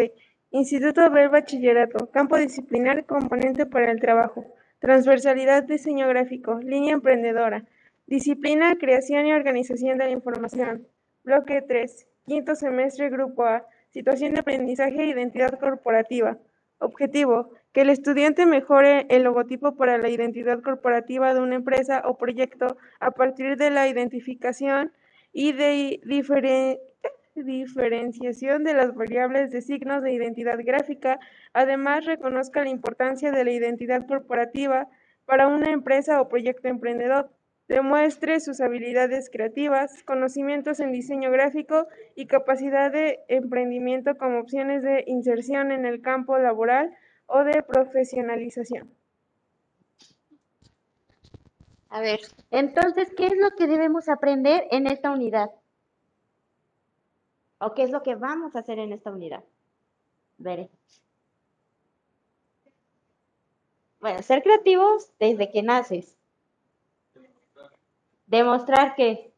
Instituto 0.51 1.12
Ver 1.12 1.29
Bachillerato. 1.29 2.10
Campo 2.12 2.38
disciplinar, 2.38 3.05
componente 3.05 3.67
para 3.67 3.91
el 3.91 3.99
trabajo. 3.99 4.45
Transversalidad, 4.79 5.63
diseño 5.63 6.08
gráfico. 6.08 6.60
Línea 6.60 6.93
emprendedora. 6.93 7.65
Disciplina, 8.08 8.75
creación 8.77 9.27
y 9.27 9.34
organización 9.34 9.99
de 9.99 10.05
la 10.05 10.12
información. 10.12 10.88
Bloque 11.23 11.62
3. 11.62 12.08
Quinto 12.25 12.55
semestre, 12.55 13.10
Grupo 13.10 13.43
A. 13.43 13.67
Situación 13.91 14.34
de 14.34 14.39
aprendizaje 14.39 15.03
e 15.03 15.08
identidad 15.08 15.60
corporativa. 15.60 16.39
Objetivo, 16.79 17.51
que 17.73 17.81
el 17.81 17.89
estudiante 17.89 18.45
mejore 18.45 19.05
el 19.09 19.23
logotipo 19.23 19.75
para 19.75 19.97
la 19.97 20.09
identidad 20.09 20.61
corporativa 20.61 21.33
de 21.33 21.39
una 21.39 21.55
empresa 21.55 22.03
o 22.05 22.17
proyecto 22.17 22.77
a 22.99 23.11
partir 23.11 23.57
de 23.57 23.69
la 23.69 23.88
identificación 23.88 24.91
y 25.31 25.53
de 25.53 26.01
diferenciación 27.35 28.63
de 28.63 28.73
las 28.73 28.95
variables 28.95 29.51
de 29.51 29.61
signos 29.61 30.01
de 30.03 30.13
identidad 30.13 30.57
gráfica. 30.63 31.19
Además, 31.53 32.05
reconozca 32.05 32.63
la 32.63 32.69
importancia 32.69 33.31
de 33.31 33.43
la 33.43 33.51
identidad 33.51 34.07
corporativa 34.07 34.88
para 35.25 35.47
una 35.47 35.71
empresa 35.71 36.21
o 36.21 36.29
proyecto 36.29 36.67
emprendedor. 36.67 37.29
Demuestre 37.67 38.39
sus 38.39 38.62
habilidades 38.62 39.30
creativas, 39.32 40.04
conocimientos 40.04 40.80
en 40.80 40.91
diseño 40.91 41.32
gráfico 41.32 41.88
y 42.15 42.28
capacidad 42.28 42.91
de 42.91 43.23
emprendimiento 43.28 44.17
como 44.17 44.39
opciones 44.39 44.84
de 44.84 45.04
inserción 45.08 45.71
en 45.71 45.86
el 45.86 46.01
campo 46.01 46.38
laboral 46.38 46.95
o 47.25 47.43
de 47.43 47.63
profesionalización. 47.63 48.93
A 51.89 52.01
ver, 52.01 52.19
entonces, 52.51 53.12
¿qué 53.15 53.28
es 53.28 53.38
lo 53.38 53.51
que 53.58 53.67
debemos 53.67 54.10
aprender 54.10 54.67
en 54.69 54.86
esta 54.86 55.12
unidad? 55.12 55.49
¿O 57.58 57.73
qué 57.73 57.84
es 57.84 57.89
lo 57.89 58.04
que 58.04 58.15
vamos 58.15 58.56
a 58.56 58.60
hacer 58.60 58.78
en 58.80 58.91
esta 58.91 59.12
unidad? 59.12 59.43
Veré. 60.38 60.69
Bueno, 64.01 64.21
ser 64.21 64.43
creativos 64.43 65.10
desde 65.19 65.49
que 65.49 65.63
naces. 65.63 66.14
Demostrar 68.27 68.95
que 68.95 69.33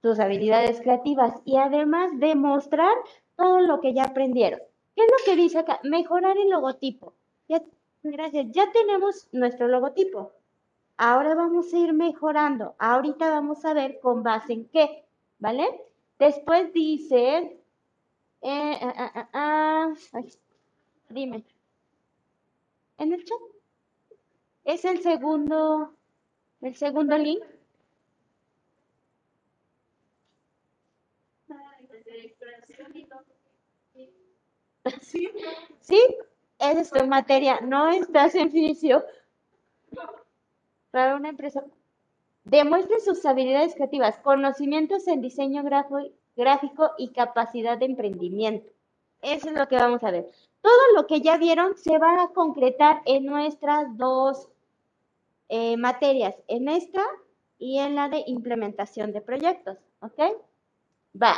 tus 0.00 0.18
habilidades 0.18 0.80
creativas 0.80 1.40
y 1.44 1.56
además 1.56 2.10
demostrar 2.16 2.94
todo 3.36 3.60
lo 3.60 3.80
que 3.80 3.94
ya 3.94 4.04
aprendieron. 4.04 4.60
¿Qué 4.94 5.04
es 5.04 5.10
lo 5.10 5.24
que 5.24 5.40
dice 5.40 5.58
acá? 5.60 5.80
Mejorar 5.84 6.36
el 6.36 6.50
logotipo. 6.50 7.14
Ya, 7.48 7.62
gracias, 8.02 8.46
ya 8.50 8.70
tenemos 8.72 9.28
nuestro 9.32 9.68
logotipo. 9.68 10.32
Ahora 10.96 11.34
vamos 11.34 11.72
a 11.72 11.78
ir 11.78 11.92
mejorando. 11.92 12.74
Ahorita 12.78 13.30
vamos 13.30 13.64
a 13.64 13.74
ver 13.74 14.00
con 14.00 14.22
base 14.22 14.52
en 14.52 14.68
qué, 14.68 15.04
¿vale? 15.38 15.66
Después 16.18 16.72
dice, 16.72 17.58
eh, 18.42 18.78
ah, 18.82 19.12
ah, 19.14 19.28
ah, 19.32 19.92
dime, 21.08 21.44
en 22.98 23.12
el 23.12 23.24
chat. 23.24 23.38
Es 24.64 24.84
el 24.84 25.00
segundo 25.00 25.94
el 26.62 26.76
segundo 26.76 27.18
link. 27.18 27.42
Sí, 35.80 36.16
esa 36.58 36.80
es 36.80 36.90
tu 36.90 37.06
materia, 37.06 37.60
no 37.60 37.90
estás 37.90 38.34
en 38.34 38.50
fisio. 38.50 39.04
Para 40.90 41.16
una 41.16 41.28
empresa. 41.28 41.64
Demuestre 42.44 42.98
sus 43.00 43.24
habilidades 43.24 43.74
creativas, 43.74 44.18
conocimientos 44.18 45.06
en 45.06 45.20
diseño 45.20 45.62
gráfico 45.62 46.90
y 46.98 47.12
capacidad 47.12 47.78
de 47.78 47.86
emprendimiento. 47.86 48.68
Eso 49.20 49.48
es 49.50 49.54
lo 49.54 49.68
que 49.68 49.76
vamos 49.76 50.02
a 50.02 50.10
ver. 50.10 50.28
Todo 50.60 50.80
lo 50.96 51.06
que 51.06 51.20
ya 51.20 51.36
vieron 51.36 51.76
se 51.76 51.98
va 51.98 52.24
a 52.24 52.28
concretar 52.28 53.02
en 53.06 53.26
nuestras 53.26 53.96
dos 53.96 54.48
eh, 55.54 55.76
materias 55.76 56.34
en 56.48 56.66
esta 56.66 57.02
y 57.58 57.78
en 57.78 57.94
la 57.94 58.08
de 58.08 58.24
implementación 58.26 59.12
de 59.12 59.20
proyectos, 59.20 59.76
¿ok? 60.00 60.18
Va. 61.22 61.34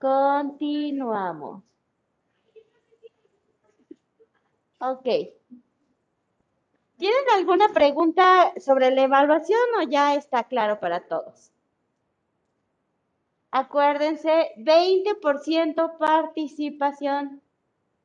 continuamos. 0.00 1.62
Ok. 4.80 5.04
¿Tienen 6.96 7.24
alguna 7.36 7.68
pregunta 7.68 8.52
sobre 8.58 8.90
la 8.90 9.02
evaluación 9.02 9.60
o 9.78 9.82
ya 9.88 10.16
está 10.16 10.42
claro 10.42 10.80
para 10.80 11.06
todos? 11.06 11.52
Acuérdense, 13.52 14.50
20% 14.56 15.98
participación. 15.98 17.40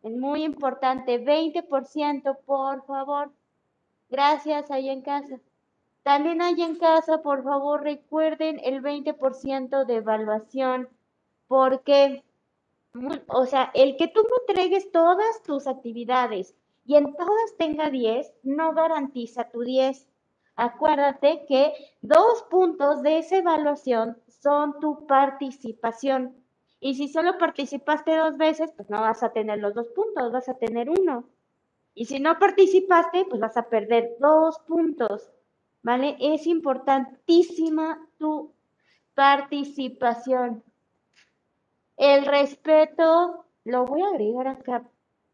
Es 0.04 0.16
muy 0.16 0.44
importante, 0.44 1.20
20% 1.20 2.38
por 2.46 2.86
favor. 2.86 3.32
Gracias 4.12 4.70
ahí 4.72 4.90
en 4.90 5.02
casa. 5.02 5.40
También 6.04 6.42
ahí 6.42 6.62
en 6.62 6.76
casa, 6.76 7.22
por 7.22 7.44
favor, 7.44 7.82
recuerden 7.82 8.60
el 8.62 8.82
20% 8.82 9.86
de 9.86 9.96
evaluación, 9.96 10.90
porque, 11.48 12.22
o 13.28 13.46
sea, 13.46 13.72
el 13.74 13.96
que 13.96 14.10
tú 14.10 14.22
no 14.24 14.36
entregues 14.46 14.92
todas 14.92 15.42
tus 15.44 15.66
actividades 15.66 16.56
y 16.86 16.96
en 16.96 17.16
todas 17.16 17.56
tenga 17.58 17.90
10, 17.90 18.34
no 18.44 18.74
garantiza 18.74 19.50
tu 19.50 19.62
10. 19.62 20.06
Acuérdate 20.58 21.46
que 21.48 21.74
dos 22.02 22.44
puntos 22.50 23.04
de 23.04 23.20
esa 23.20 23.38
evaluación 23.38 24.18
son 24.28 24.78
tu 24.82 25.08
participación. 25.08 26.36
Y 26.82 26.96
si 26.96 27.08
solo 27.08 27.38
participaste 27.38 28.18
dos 28.18 28.38
veces, 28.38 28.74
pues 28.76 28.90
no 28.90 29.00
vas 29.00 29.24
a 29.24 29.32
tener 29.32 29.60
los 29.60 29.74
dos 29.74 29.88
puntos, 29.96 30.34
vas 30.34 30.50
a 30.50 30.56
tener 30.56 30.90
uno. 30.90 31.24
Y 31.94 32.06
si 32.06 32.20
no 32.20 32.40
participaste, 32.40 33.26
pues 33.26 33.42
vas 33.42 33.58
a 33.58 33.70
perder 33.70 34.16
dos 34.20 34.60
puntos. 34.68 35.30
¿Vale? 35.84 36.16
Es 36.20 36.46
importantísima 36.46 38.08
tu 38.18 38.54
participación. 39.16 40.64
El 41.98 42.26
respeto, 42.26 43.46
lo 43.64 43.86
voy 43.86 44.02
a 44.02 44.08
agregar 44.08 44.48
acá, 44.48 44.84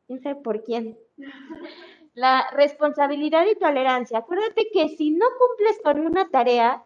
no 0.08 0.18
sé 0.20 0.36
por 0.36 0.64
quién. 0.64 0.98
La 2.14 2.50
responsabilidad 2.52 3.46
y 3.46 3.56
tolerancia. 3.56 4.20
Acuérdate 4.20 4.70
que 4.74 4.90
si 4.90 5.12
no 5.12 5.26
cumples 5.38 5.80
con 5.84 6.00
una 6.00 6.30
tarea, 6.30 6.84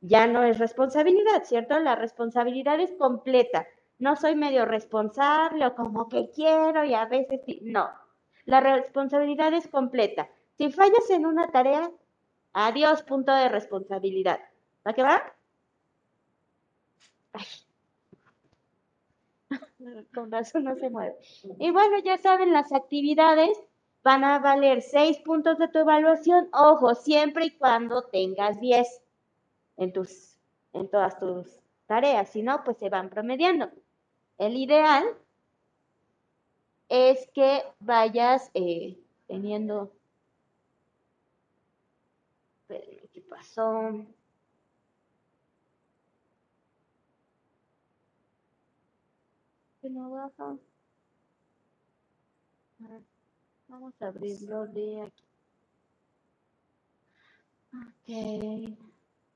ya 0.00 0.26
no 0.26 0.44
es 0.44 0.58
responsabilidad, 0.58 1.44
¿cierto? 1.44 1.78
La 1.80 1.96
responsabilidad 1.96 2.80
es 2.80 2.92
completa. 2.92 3.66
No 3.98 4.16
soy 4.16 4.36
medio 4.36 4.64
responsable 4.64 5.66
o 5.66 5.74
como 5.74 6.08
que 6.08 6.30
quiero 6.30 6.84
y 6.84 6.94
a 6.94 7.06
veces 7.06 7.40
no. 7.62 7.90
La 8.48 8.60
responsabilidad 8.60 9.52
es 9.52 9.68
completa. 9.68 10.30
Si 10.56 10.72
fallas 10.72 11.10
en 11.10 11.26
una 11.26 11.50
tarea, 11.50 11.90
adiós, 12.54 13.02
punto 13.02 13.34
de 13.34 13.50
responsabilidad. 13.50 14.40
¿Va 14.86 14.94
qué 14.94 15.02
va? 15.02 15.22
Ay. 17.34 17.44
Con 20.14 20.32
razón 20.32 20.64
no 20.64 20.76
se 20.76 20.88
mueve. 20.88 21.14
Y 21.58 21.70
bueno, 21.72 21.98
ya 21.98 22.16
saben, 22.16 22.54
las 22.54 22.72
actividades 22.72 23.50
van 24.02 24.24
a 24.24 24.38
valer 24.38 24.80
6 24.80 25.18
puntos 25.18 25.58
de 25.58 25.68
tu 25.68 25.80
evaluación. 25.80 26.48
Ojo, 26.54 26.94
siempre 26.94 27.44
y 27.44 27.50
cuando 27.50 28.04
tengas 28.04 28.58
10 28.60 29.02
en, 29.76 29.92
tus, 29.92 30.38
en 30.72 30.88
todas 30.88 31.18
tus 31.18 31.60
tareas. 31.86 32.30
Si 32.30 32.40
no, 32.40 32.64
pues 32.64 32.78
se 32.78 32.88
van 32.88 33.10
promediando. 33.10 33.70
El 34.38 34.56
ideal 34.56 35.04
es 36.88 37.28
que 37.34 37.62
vayas 37.80 38.50
eh, 38.54 38.98
teniendo... 39.26 39.92
¿Qué 42.68 43.22
pasó? 43.28 44.04
no 49.88 50.10
baja? 50.10 50.58
Vamos 53.68 53.94
a 54.00 54.06
abrirlo 54.08 54.66
de 54.66 55.02
aquí. 55.02 55.24
Ok. 57.72 58.78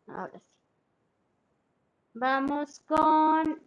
Ahora 0.07 0.39
sí. 0.39 0.53
Vamos 2.15 2.81
con, 2.81 3.63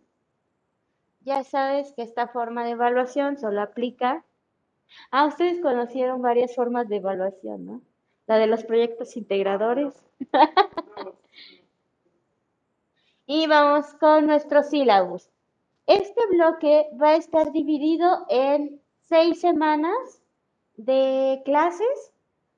ya 1.26 1.44
sabes 1.44 1.92
que 1.94 2.04
esta 2.04 2.28
forma 2.28 2.64
de 2.64 2.72
evaluación 2.72 3.38
solo 3.38 3.62
aplica. 3.62 4.24
Ah, 5.12 5.26
ustedes 5.26 5.60
conocieron 5.60 6.22
varias 6.22 6.56
formas 6.56 6.88
de 6.88 6.98
evaluación, 6.98 7.66
¿no? 7.66 7.82
La 8.28 8.38
de 8.38 8.48
los 8.48 8.64
proyectos 8.64 9.18
integradores. 9.18 9.94
y 13.26 13.48
vamos 13.48 13.88
con 13.96 14.28
nuestro 14.28 14.62
sílabus. 14.62 15.30
Este 15.88 16.22
bloque 16.30 16.88
va 17.02 17.10
a 17.10 17.16
estar 17.16 17.52
dividido 17.52 18.26
en 18.30 18.80
seis 19.04 19.42
semanas 19.42 20.22
de 20.78 21.42
clases. 21.44 22.12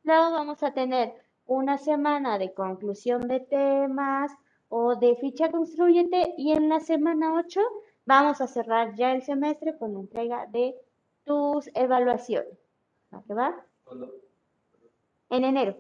Luego 0.04 0.32
vamos 0.32 0.62
a 0.64 0.74
tener 0.74 1.14
una 1.46 1.78
semana 1.78 2.38
de 2.38 2.54
conclusión 2.54 3.30
de 3.30 3.40
temas 3.40 4.32
o 4.68 4.98
de 4.98 5.16
ficha 5.16 5.50
construyente 5.52 6.34
y 6.38 6.52
en 6.52 6.68
la 6.68 6.82
semana 6.82 7.34
8 7.34 7.62
vamos 8.08 8.40
a 8.42 8.48
cerrar 8.48 8.96
ya 8.96 9.12
el 9.14 9.22
semestre 9.22 9.78
con 9.78 9.94
la 9.94 10.00
entrega 10.00 10.48
de 10.48 10.76
tus 11.26 11.70
evaluaciones. 11.76 12.58
¿A 13.12 13.22
qué 13.28 13.34
va? 13.34 13.66
En 15.30 15.44
enero. 15.44 15.78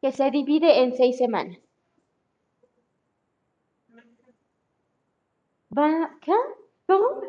Que 0.00 0.10
se 0.12 0.30
divide 0.30 0.82
en 0.82 0.96
seis 0.96 1.16
semanas. 1.16 1.58
¿Va 5.76 6.04
acá? 6.04 6.36
¿Cómo? 6.86 7.22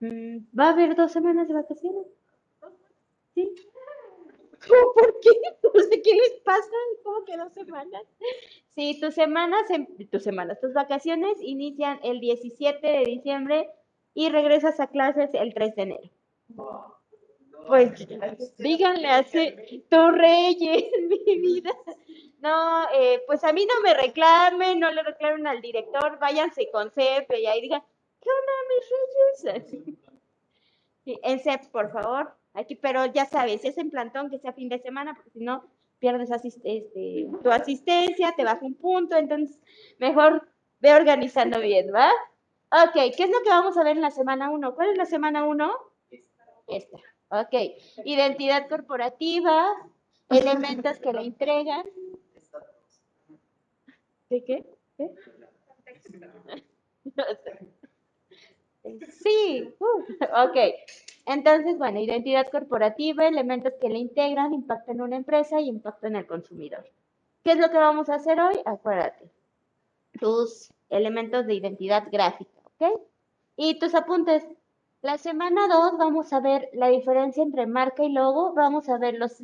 Mm, 0.00 0.38
¿Va 0.58 0.66
a 0.66 0.70
haber 0.70 0.94
dos 0.94 1.10
semanas 1.10 1.48
de 1.48 1.54
vacaciones? 1.54 2.06
¿Sí? 3.34 3.54
¿Por 4.68 5.20
qué? 5.20 5.30
¿qué 6.02 6.14
les 6.14 6.40
pasa? 6.44 6.70
¿Cómo 7.02 7.24
que 7.24 7.36
dos 7.36 7.52
semanas? 7.52 8.02
Sí, 8.74 8.98
tus 9.00 9.14
semanas, 9.14 9.62
tus 10.10 10.22
semanas, 10.22 10.60
tus 10.60 10.72
vacaciones 10.72 11.36
inician 11.40 12.00
el 12.02 12.20
17 12.20 12.86
de 12.86 13.04
diciembre 13.04 13.70
y 14.14 14.28
regresas 14.28 14.80
a 14.80 14.88
clases 14.88 15.30
el 15.34 15.54
3 15.54 15.76
de 15.76 15.82
enero. 15.82 16.10
Pues 17.66 18.06
díganle 18.58 19.08
así, 19.08 19.84
tu 19.88 20.10
reyes, 20.10 20.84
mi 21.08 21.38
vida. 21.38 21.70
No, 22.40 22.88
eh, 22.92 23.22
pues 23.26 23.44
a 23.44 23.52
mí 23.52 23.66
no 23.66 23.80
me 23.82 23.94
reclamen, 23.94 24.80
no 24.80 24.90
le 24.90 25.02
reclamen 25.02 25.46
al 25.46 25.60
director, 25.60 26.18
váyanse 26.18 26.68
con 26.72 26.90
CEP 26.90 27.30
y 27.38 27.46
ahí 27.46 27.60
digan, 27.60 27.82
¿qué 28.20 28.28
onda, 28.30 29.54
mis 29.54 29.62
reyes? 29.62 29.96
Sí, 31.04 31.18
en 31.24 31.40
CEP, 31.40 31.62
por 31.72 31.90
favor. 31.90 32.32
Aquí, 32.54 32.74
pero 32.76 33.06
ya 33.06 33.24
sabes, 33.24 33.64
es 33.64 33.78
en 33.78 33.90
plantón, 33.90 34.30
que 34.30 34.38
sea 34.38 34.52
fin 34.52 34.68
de 34.68 34.78
semana, 34.78 35.14
porque 35.14 35.30
si 35.30 35.40
no, 35.40 35.64
pierdes 35.98 36.30
este, 36.32 37.28
tu 37.42 37.50
asistencia, 37.50 38.34
te 38.36 38.44
baja 38.44 38.66
un 38.66 38.74
punto, 38.74 39.16
entonces 39.16 39.58
mejor 39.98 40.46
ve 40.80 40.92
organizando 40.94 41.60
bien, 41.60 41.92
¿va? 41.94 42.10
Ok, 42.72 43.14
¿qué 43.16 43.24
es 43.24 43.30
lo 43.30 43.40
que 43.42 43.50
vamos 43.50 43.76
a 43.76 43.84
ver 43.84 43.96
en 43.96 44.02
la 44.02 44.10
semana 44.10 44.50
1? 44.50 44.74
¿Cuál 44.74 44.90
es 44.90 44.98
la 44.98 45.06
semana 45.06 45.44
1? 45.44 45.72
Esta. 46.66 46.98
Ok, 47.28 47.54
identidad 48.04 48.68
corporativa, 48.68 49.66
elementos 50.28 50.98
que 50.98 51.12
le 51.12 51.20
entregan. 51.20 51.86
¿De 54.28 54.44
qué? 54.44 54.66
¿Qué? 54.96 55.10
Sí, 59.22 59.72
uh, 59.78 60.04
ok. 60.44 60.56
Entonces, 61.26 61.78
bueno, 61.78 62.00
identidad 62.00 62.48
corporativa, 62.50 63.26
elementos 63.26 63.74
que 63.80 63.88
le 63.88 63.98
integran, 63.98 64.54
impacto 64.54 64.92
en 64.92 65.02
una 65.02 65.16
empresa 65.16 65.60
y 65.60 65.68
impacto 65.68 66.06
en 66.06 66.16
el 66.16 66.26
consumidor. 66.26 66.84
¿Qué 67.44 67.52
es 67.52 67.58
lo 67.58 67.70
que 67.70 67.78
vamos 67.78 68.08
a 68.08 68.16
hacer 68.16 68.40
hoy? 68.40 68.54
Acuérdate, 68.64 69.30
tus 70.18 70.72
elementos 70.90 71.46
de 71.46 71.54
identidad 71.54 72.08
gráfica, 72.10 72.60
¿ok? 72.78 73.00
Y 73.56 73.78
tus 73.78 73.94
apuntes. 73.94 74.46
La 75.00 75.18
semana 75.18 75.66
2 75.66 75.98
vamos 75.98 76.32
a 76.32 76.40
ver 76.40 76.68
la 76.74 76.88
diferencia 76.88 77.42
entre 77.42 77.66
marca 77.66 78.04
y 78.04 78.12
logo, 78.12 78.52
vamos 78.52 78.88
a 78.88 78.98
ver 78.98 79.14
los 79.14 79.42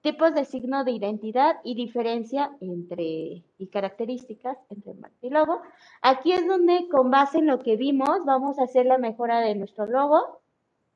tipos 0.00 0.34
de 0.34 0.44
signo 0.44 0.84
de 0.84 0.92
identidad 0.92 1.58
y 1.62 1.74
diferencia 1.74 2.56
entre 2.60 3.44
y 3.58 3.66
características 3.70 4.58
entre 4.70 4.94
marca 4.94 5.16
y 5.22 5.30
logo. 5.30 5.60
Aquí 6.02 6.32
es 6.32 6.46
donde 6.46 6.88
con 6.88 7.10
base 7.10 7.38
en 7.38 7.46
lo 7.46 7.60
que 7.60 7.76
vimos 7.76 8.24
vamos 8.24 8.58
a 8.58 8.64
hacer 8.64 8.86
la 8.86 8.98
mejora 8.98 9.40
de 9.40 9.54
nuestro 9.54 9.86
logo 9.86 10.40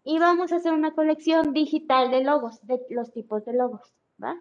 y 0.04 0.18
vamos 0.18 0.52
a 0.52 0.56
hacer 0.56 0.72
una 0.72 0.92
colección 0.94 1.52
digital 1.52 2.10
de 2.10 2.24
logos, 2.24 2.64
de 2.66 2.80
los 2.90 3.12
tipos 3.12 3.44
de 3.44 3.52
logos, 3.52 3.92
¿va? 4.22 4.36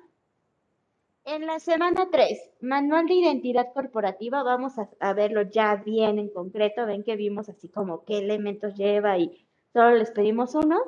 En 1.24 1.46
la 1.46 1.60
semana 1.60 2.10
3, 2.12 2.56
manual 2.62 3.06
de 3.06 3.14
identidad 3.14 3.72
corporativa, 3.74 4.42
vamos 4.42 4.80
a, 4.80 4.90
a, 5.00 5.14
verlo 5.14 5.44
ya 5.44 5.76
bien 5.76 6.18
en 6.18 6.30
concreto, 6.30 6.88
ven 6.88 7.04
que 7.04 7.16
vimos 7.16 7.48
así 7.48 7.70
como 7.70 8.04
qué 8.06 8.18
elementos 8.18 8.74
lleva 8.76 9.20
y 9.20 9.46
solo 9.72 9.92
les 9.92 10.10
pedimos 10.12 10.56
uno. 10.56 10.80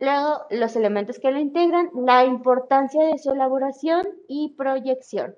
Luego, 0.00 0.46
los 0.50 0.74
elementos 0.76 1.18
que 1.18 1.30
lo 1.30 1.38
integran, 1.38 1.90
la 1.94 2.24
importancia 2.24 3.04
de 3.04 3.18
su 3.18 3.32
elaboración 3.32 4.06
y 4.26 4.54
proyección. 4.56 5.34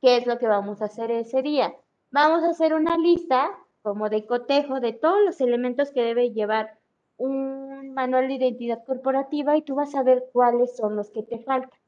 ¿Qué 0.00 0.16
es 0.16 0.26
lo 0.26 0.38
que 0.38 0.46
vamos 0.46 0.80
a 0.80 0.86
hacer 0.86 1.10
ese 1.10 1.42
día? 1.42 1.74
Vamos 2.10 2.44
a 2.44 2.50
hacer 2.50 2.72
una 2.72 2.96
lista 2.96 3.50
como 3.82 4.08
de 4.08 4.24
cotejo 4.24 4.80
de 4.80 4.92
todos 4.92 5.18
los 5.24 5.40
elementos 5.40 5.90
que 5.90 6.02
debe 6.02 6.30
llevar 6.30 6.78
un 7.16 7.57
manual 7.82 8.28
de 8.28 8.34
identidad 8.34 8.84
corporativa 8.84 9.56
y 9.56 9.62
tú 9.62 9.74
vas 9.74 9.94
a 9.94 10.02
ver 10.02 10.24
cuáles 10.32 10.76
son 10.76 10.96
los 10.96 11.10
que 11.10 11.22
te 11.22 11.38
faltan. 11.38 11.78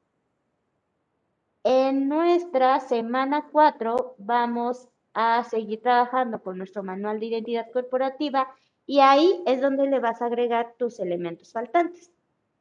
En 1.64 2.08
nuestra 2.08 2.80
semana 2.80 3.48
4 3.52 4.14
vamos 4.18 4.88
a 5.12 5.44
seguir 5.44 5.82
trabajando 5.82 6.42
con 6.42 6.56
nuestro 6.56 6.82
manual 6.82 7.20
de 7.20 7.26
identidad 7.26 7.70
corporativa 7.70 8.48
y 8.86 9.00
ahí 9.00 9.42
es 9.46 9.60
donde 9.60 9.86
le 9.86 10.00
vas 10.00 10.22
a 10.22 10.26
agregar 10.26 10.74
tus 10.78 11.00
elementos 11.00 11.52
faltantes. 11.52 12.10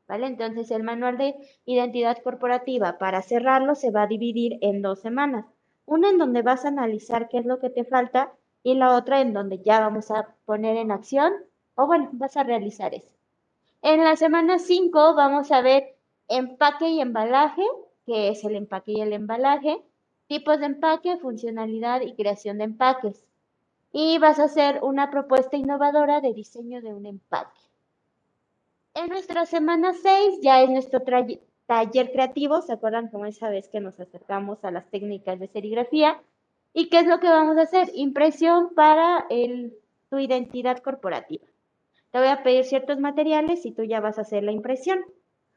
¿Vale? 0.08 0.26
Entonces 0.26 0.72
el 0.72 0.84
manual 0.84 1.18
de 1.18 1.36
identidad 1.66 2.18
corporativa 2.24 2.98
para 2.98 3.22
cerrarlo 3.22 3.76
se 3.76 3.92
va 3.92 4.04
a 4.04 4.08
dividir 4.08 4.58
en 4.62 4.82
dos 4.82 5.00
semanas. 5.02 5.46
Una 5.86 6.10
en 6.10 6.18
donde 6.18 6.42
vas 6.42 6.66
a 6.66 6.70
analizar 6.70 7.30
qué 7.30 7.38
es 7.38 7.46
lo 7.46 7.60
que 7.60 7.70
te 7.70 7.84
falta 7.84 8.34
y 8.64 8.74
la 8.76 8.96
otra 8.96 9.22
en 9.22 9.34
donde 9.34 9.60
ya 9.60 9.80
vamos 9.80 10.10
a 10.12 10.36
poner 10.46 10.78
en 10.78 10.92
acción 10.92 11.34
o 11.76 11.88
bueno, 11.88 12.10
vas 12.12 12.36
a 12.36 12.44
realizar 12.44 12.94
eso. 12.94 13.19
En 13.82 14.04
la 14.04 14.18
semana 14.18 14.60
5 14.60 15.16
vamos 15.16 15.54
a 15.54 15.62
ver 15.62 15.96
empaque 16.28 16.90
y 16.90 17.00
embalaje, 17.00 17.64
que 18.06 18.28
es 18.28 18.44
el 18.44 18.58
empaque 18.58 18.92
y 18.92 19.02
el 19.02 19.14
embalaje, 19.14 19.82
tipos 20.28 20.60
de 20.60 20.66
empaque, 20.66 21.16
funcionalidad 21.18 22.02
y 22.02 22.14
creación 22.14 22.58
de 22.58 22.66
empaques. 22.66 23.26
Y 23.94 24.18
vas 24.20 24.38
a 24.38 24.44
hacer 24.44 24.80
una 24.84 25.10
propuesta 25.10 25.56
innovadora 25.56 26.20
de 26.20 26.34
diseño 26.34 26.82
de 26.82 26.94
un 26.94 27.06
empaque. 27.06 27.58
En 28.96 29.08
nuestra 29.08 29.46
semana 29.46 29.94
6 29.94 30.42
ya 30.42 30.62
es 30.62 30.70
nuestro 30.70 31.02
taller 31.66 32.12
creativo, 32.12 32.62
¿se 32.62 32.74
acuerdan 32.74 33.08
como 33.08 33.28
esa 33.28 33.50
vez 33.50 33.70
que 33.70 33.80
nos 33.80 33.98
acercamos 33.98 34.64
a 34.66 34.72
las 34.72 34.90
técnicas 34.90 35.40
de 35.40 35.48
serigrafía? 35.48 36.22
¿Y 36.74 36.90
qué 36.90 37.00
es 37.00 37.08
lo 37.08 37.22
que 37.22 37.30
vamos 37.30 37.56
a 37.58 37.62
hacer? 37.62 37.90
Impresión 37.94 38.76
para 38.76 39.26
tu 40.10 40.20
identidad 40.20 40.80
corporativa. 40.80 41.49
Te 42.12 42.18
voy 42.18 42.28
a 42.28 42.42
pedir 42.42 42.66
ciertos 42.66 43.00
materiales 43.00 43.66
y 43.66 43.72
tú 43.72 43.84
ya 43.84 44.00
vas 44.00 44.18
a 44.18 44.22
hacer 44.22 44.44
la 44.44 44.52
impresión. 44.52 45.06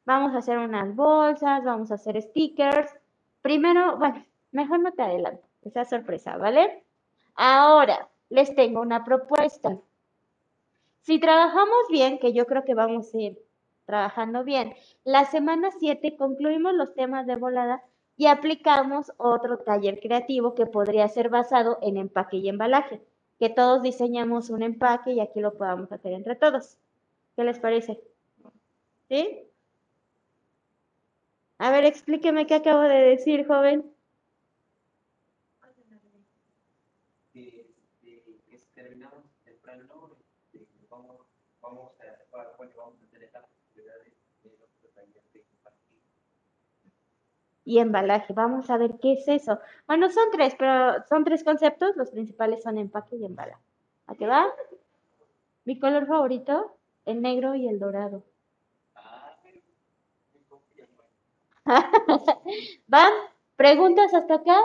Vamos 0.04 0.34
a 0.34 0.38
hacer 0.38 0.58
unas 0.58 0.94
bolsas, 0.94 1.64
vamos 1.64 1.90
a 1.90 1.94
hacer 1.94 2.20
stickers. 2.20 2.90
Primero, 3.40 3.96
bueno, 3.98 4.24
mejor 4.50 4.80
no 4.80 4.92
te 4.92 5.02
adelanto, 5.02 5.42
esa 5.62 5.84
sorpresa, 5.84 6.36
¿vale? 6.36 6.84
Ahora, 7.34 8.08
les 8.28 8.54
tengo 8.54 8.80
una 8.80 9.04
propuesta. 9.04 9.78
Si 11.00 11.18
trabajamos 11.18 11.88
bien, 11.90 12.18
que 12.18 12.32
yo 12.32 12.46
creo 12.46 12.64
que 12.64 12.74
vamos 12.74 13.14
a 13.14 13.18
ir 13.18 13.38
trabajando 13.86 14.44
bien, 14.44 14.74
la 15.04 15.24
semana 15.24 15.70
7 15.78 16.16
concluimos 16.16 16.74
los 16.74 16.94
temas 16.94 17.26
de 17.26 17.36
volada 17.36 17.82
y 18.16 18.26
aplicamos 18.26 19.10
otro 19.16 19.58
taller 19.58 20.00
creativo 20.00 20.54
que 20.54 20.66
podría 20.66 21.08
ser 21.08 21.30
basado 21.30 21.78
en 21.80 21.96
empaque 21.96 22.36
y 22.36 22.48
embalaje 22.48 23.00
que 23.42 23.50
todos 23.50 23.82
diseñamos 23.82 24.50
un 24.50 24.62
empaque 24.62 25.10
y 25.10 25.18
aquí 25.18 25.40
lo 25.40 25.54
podamos 25.54 25.90
hacer 25.90 26.12
entre 26.12 26.36
todos. 26.36 26.78
¿Qué 27.34 27.42
les 27.42 27.58
parece? 27.58 28.00
¿Sí? 29.08 29.48
A 31.58 31.72
ver, 31.72 31.84
explíqueme 31.84 32.46
qué 32.46 32.54
acabo 32.54 32.82
de 32.82 33.00
decir, 33.00 33.44
joven. 33.44 33.92
terminamos 38.76 39.24
el 39.46 39.54
plan 39.56 39.88
vamos, 40.88 41.26
vamos 41.60 41.90
a, 42.00 42.56
bueno, 42.56 42.72
vamos 42.76 42.94
a 43.02 43.04
hacer 43.06 43.24
etapas 43.24 43.50
de 43.74 43.82
los 43.82 44.94
talleres 44.94 45.32
de 45.32 45.42
y 47.64 47.78
embalaje. 47.78 48.32
Vamos 48.32 48.70
a 48.70 48.76
ver 48.76 48.98
qué 49.00 49.12
es 49.12 49.28
eso. 49.28 49.58
Bueno, 49.86 50.10
son 50.10 50.30
tres, 50.32 50.54
pero 50.58 51.04
son 51.08 51.24
tres 51.24 51.44
conceptos. 51.44 51.96
Los 51.96 52.10
principales 52.10 52.62
son 52.62 52.78
empaque 52.78 53.16
y 53.16 53.24
embalaje. 53.24 53.62
¿A 54.06 54.14
qué 54.14 54.26
va? 54.26 54.46
Mi 55.64 55.78
color 55.78 56.06
favorito, 56.06 56.76
el 57.04 57.22
negro 57.22 57.54
y 57.54 57.68
el 57.68 57.78
dorado. 57.78 58.24
¿Van? 62.88 63.12
¿Preguntas 63.56 64.12
hasta 64.14 64.34
acá? 64.34 64.60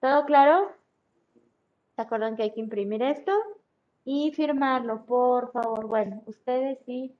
¿Todo 0.00 0.24
claro? 0.24 0.72
¿Se 1.96 2.02
acuerdan 2.02 2.36
que 2.36 2.44
hay 2.44 2.52
que 2.52 2.60
imprimir 2.60 3.02
esto? 3.02 3.32
Y 4.04 4.32
firmarlo, 4.32 5.04
por 5.04 5.52
favor. 5.52 5.86
Bueno, 5.86 6.22
ustedes 6.26 6.78
sí. 6.86 7.16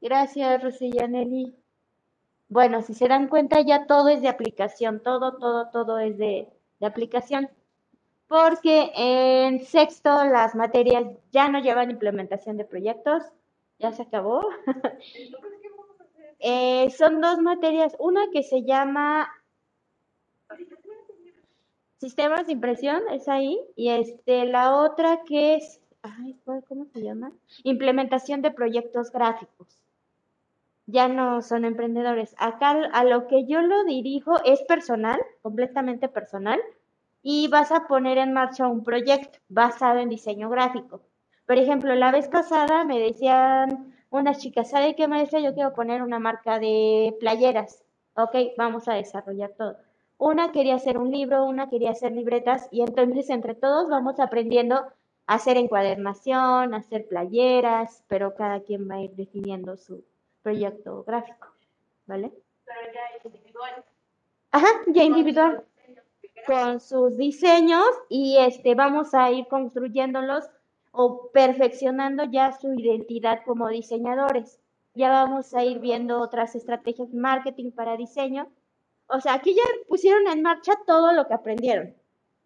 Gracias, 0.00 0.62
Rosilla 0.62 1.06
Nelly. 1.06 1.59
Bueno, 2.50 2.82
si 2.82 2.94
se 2.94 3.06
dan 3.06 3.28
cuenta, 3.28 3.60
ya 3.60 3.86
todo 3.86 4.08
es 4.08 4.22
de 4.22 4.28
aplicación, 4.28 4.98
todo, 5.00 5.38
todo, 5.38 5.68
todo 5.70 6.00
es 6.00 6.18
de, 6.18 6.48
aplicación. 6.80 7.48
Porque 8.26 8.90
en 8.96 9.64
sexto 9.64 10.24
las 10.24 10.56
materias 10.56 11.04
ya 11.30 11.48
no 11.48 11.60
llevan 11.60 11.92
implementación 11.92 12.56
de 12.56 12.64
proyectos, 12.64 13.22
ya 13.78 13.92
se 13.92 14.02
acabó. 14.02 14.46
Eh, 16.42 16.88
son 16.92 17.20
dos 17.20 17.38
materias, 17.38 17.94
una 17.98 18.30
que 18.32 18.42
se 18.42 18.62
llama 18.62 19.28
sistemas 21.98 22.46
de 22.46 22.54
impresión, 22.54 23.02
es 23.10 23.28
ahí, 23.28 23.60
y 23.76 23.90
este, 23.90 24.46
la 24.46 24.74
otra 24.74 25.20
que 25.26 25.56
es, 25.56 25.82
ay, 26.00 26.40
¿cómo 26.66 26.86
se 26.94 27.02
llama? 27.02 27.30
Implementación 27.62 28.40
de 28.40 28.52
proyectos 28.52 29.12
gráficos 29.12 29.68
ya 30.86 31.08
no 31.08 31.42
son 31.42 31.64
emprendedores. 31.64 32.34
Acá 32.38 32.70
a 32.92 33.04
lo 33.04 33.26
que 33.26 33.46
yo 33.46 33.62
lo 33.62 33.84
dirijo 33.84 34.42
es 34.44 34.62
personal, 34.62 35.20
completamente 35.42 36.08
personal, 36.08 36.60
y 37.22 37.48
vas 37.48 37.70
a 37.72 37.86
poner 37.86 38.18
en 38.18 38.32
marcha 38.32 38.66
un 38.66 38.82
proyecto 38.82 39.38
basado 39.48 39.98
en 40.00 40.08
diseño 40.08 40.48
gráfico. 40.50 41.02
Por 41.46 41.58
ejemplo, 41.58 41.94
la 41.94 42.12
vez 42.12 42.28
pasada 42.28 42.84
me 42.84 42.98
decían 42.98 43.94
unas 44.10 44.38
chicas, 44.38 44.70
¿sabe 44.70 44.94
qué 44.94 45.08
maestra? 45.08 45.40
Yo 45.40 45.54
quiero 45.54 45.72
poner 45.72 46.02
una 46.02 46.18
marca 46.18 46.58
de 46.58 47.16
playeras. 47.20 47.84
Ok, 48.14 48.34
vamos 48.56 48.88
a 48.88 48.94
desarrollar 48.94 49.50
todo. 49.56 49.76
Una 50.18 50.52
quería 50.52 50.74
hacer 50.74 50.98
un 50.98 51.10
libro, 51.10 51.44
una 51.46 51.70
quería 51.70 51.92
hacer 51.92 52.12
libretas, 52.12 52.68
y 52.70 52.82
entonces 52.82 53.30
entre 53.30 53.54
todos 53.54 53.88
vamos 53.88 54.20
aprendiendo 54.20 54.76
a 55.26 55.34
hacer 55.34 55.56
encuadernación, 55.56 56.74
a 56.74 56.78
hacer 56.78 57.06
playeras, 57.08 58.04
pero 58.08 58.34
cada 58.34 58.60
quien 58.60 58.90
va 58.90 58.96
a 58.96 59.02
ir 59.02 59.12
definiendo 59.12 59.76
su, 59.76 60.04
proyecto 60.42 61.04
gráfico, 61.04 61.48
¿vale? 62.06 62.32
Pero 62.64 62.92
ya 62.92 63.28
individual. 63.28 63.84
Ajá, 64.52 64.68
ya 64.88 65.04
individual. 65.04 65.64
Con 66.46 66.80
sus 66.80 67.16
diseños 67.16 67.84
y 68.08 68.38
este 68.38 68.74
vamos 68.74 69.14
a 69.14 69.30
ir 69.30 69.46
construyéndolos 69.48 70.48
o 70.92 71.30
perfeccionando 71.32 72.24
ya 72.24 72.52
su 72.52 72.72
identidad 72.74 73.40
como 73.44 73.68
diseñadores. 73.68 74.60
Ya 74.94 75.08
vamos 75.08 75.54
a 75.54 75.64
ir 75.64 75.78
viendo 75.78 76.20
otras 76.20 76.56
estrategias 76.56 77.12
de 77.12 77.18
marketing 77.18 77.70
para 77.70 77.96
diseño. 77.96 78.50
O 79.06 79.20
sea, 79.20 79.34
aquí 79.34 79.54
ya 79.54 79.62
pusieron 79.88 80.26
en 80.28 80.42
marcha 80.42 80.72
todo 80.86 81.12
lo 81.12 81.26
que 81.26 81.34
aprendieron. 81.34 81.94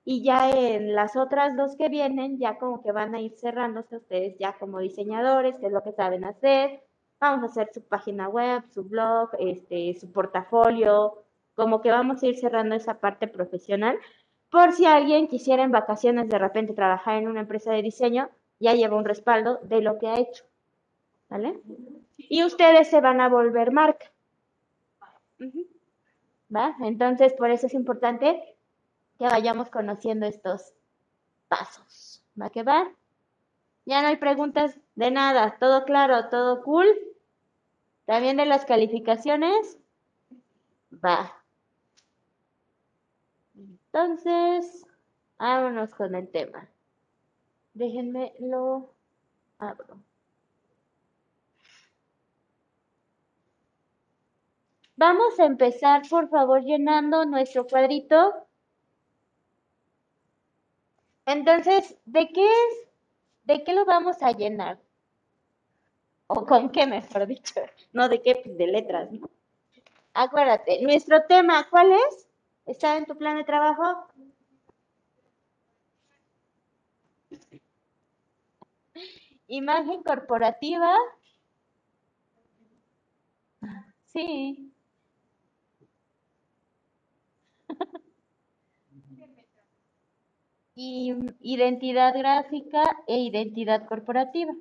Y 0.04 0.22
ya 0.22 0.50
en 0.50 0.94
las 0.94 1.16
otras 1.16 1.56
dos 1.56 1.76
que 1.76 1.88
vienen, 1.88 2.38
ya 2.38 2.58
como 2.58 2.82
que 2.82 2.92
van 2.92 3.14
a 3.14 3.20
ir 3.20 3.32
cerrándose 3.38 3.96
ustedes 3.96 4.36
ya 4.38 4.58
como 4.58 4.80
diseñadores, 4.80 5.56
qué 5.56 5.66
es 5.66 5.72
lo 5.72 5.82
que 5.82 5.92
saben 5.92 6.24
hacer, 6.24 6.82
vamos 7.30 7.42
a 7.42 7.52
hacer 7.52 7.70
su 7.72 7.82
página 7.82 8.28
web, 8.28 8.62
su 8.72 8.84
blog, 8.84 9.30
este, 9.38 9.94
su 9.98 10.10
portafolio, 10.12 11.24
como 11.54 11.80
que 11.80 11.90
vamos 11.90 12.22
a 12.22 12.26
ir 12.26 12.36
cerrando 12.36 12.74
esa 12.74 13.00
parte 13.00 13.28
profesional. 13.28 13.98
Por 14.50 14.72
si 14.72 14.86
alguien 14.86 15.28
quisiera 15.28 15.62
en 15.62 15.72
vacaciones 15.72 16.28
de 16.28 16.38
repente 16.38 16.74
trabajar 16.74 17.16
en 17.16 17.28
una 17.28 17.40
empresa 17.40 17.72
de 17.72 17.82
diseño, 17.82 18.30
ya 18.60 18.74
lleva 18.74 18.96
un 18.96 19.04
respaldo 19.04 19.58
de 19.62 19.80
lo 19.80 19.98
que 19.98 20.08
ha 20.08 20.18
hecho. 20.18 20.44
¿Vale? 21.28 21.60
Y 22.16 22.44
ustedes 22.44 22.88
se 22.88 23.00
van 23.00 23.20
a 23.20 23.28
volver 23.28 23.72
marca. 23.72 24.12
¿Va? 26.54 26.76
Entonces, 26.80 27.32
por 27.32 27.50
eso 27.50 27.66
es 27.66 27.74
importante 27.74 28.56
que 29.18 29.24
vayamos 29.24 29.70
conociendo 29.70 30.26
estos 30.26 30.72
pasos. 31.48 32.22
¿Va 32.40 32.50
que 32.50 32.62
va? 32.62 32.90
Ya 33.86 34.02
no 34.02 34.08
hay 34.08 34.16
preguntas 34.16 34.78
de 34.94 35.10
nada, 35.10 35.56
todo 35.58 35.84
claro, 35.84 36.28
todo 36.28 36.62
cool. 36.62 36.86
También 38.06 38.36
de 38.36 38.46
las 38.46 38.64
calificaciones. 38.64 39.78
Va. 40.92 41.32
Entonces, 43.54 44.86
vámonos 45.38 45.94
con 45.94 46.14
el 46.14 46.30
tema. 46.30 46.68
Déjenme 47.72 48.34
lo 48.40 48.92
abro. 49.58 50.00
Vamos 54.96 55.38
a 55.40 55.46
empezar, 55.46 56.02
por 56.08 56.28
favor, 56.28 56.62
llenando 56.62 57.24
nuestro 57.24 57.66
cuadrito. 57.66 58.46
Entonces, 61.26 61.96
¿de 62.04 62.28
qué 62.28 62.44
es? 62.44 62.88
¿De 63.44 63.64
qué 63.64 63.72
lo 63.72 63.84
vamos 63.84 64.22
a 64.22 64.30
llenar? 64.32 64.83
o 66.26 66.46
con 66.46 66.70
qué, 66.70 66.86
mejor 66.86 67.26
dicho, 67.26 67.60
no 67.92 68.08
de 68.08 68.22
qué, 68.22 68.36
pues, 68.36 68.56
de 68.56 68.66
letras, 68.66 69.10
¿no? 69.12 69.30
Acuérdate, 70.14 70.82
nuestro 70.82 71.24
tema, 71.28 71.68
¿cuál 71.70 71.92
es? 71.92 72.28
¿Está 72.66 72.96
en 72.96 73.06
tu 73.06 73.16
plan 73.18 73.36
de 73.36 73.44
trabajo? 73.44 74.08
Imagen 79.48 80.02
corporativa. 80.02 80.94
Sí. 84.12 84.72
Y 90.76 91.14
identidad 91.40 92.14
gráfica 92.16 92.82
e 93.06 93.18
identidad 93.18 93.86
corporativa. 93.86 94.52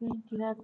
Identidad. 0.00 0.56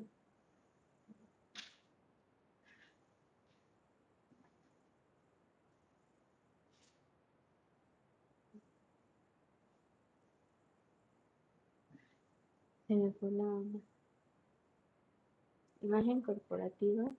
Se 12.87 12.95
me 12.95 13.13
fue 13.13 13.31
la 13.31 13.45
onda. 13.45 13.81
Imagen 15.83 16.21
corporativa. 16.23 17.11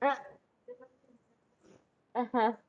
Ah. 0.00 0.18
Ajá. 2.14 2.60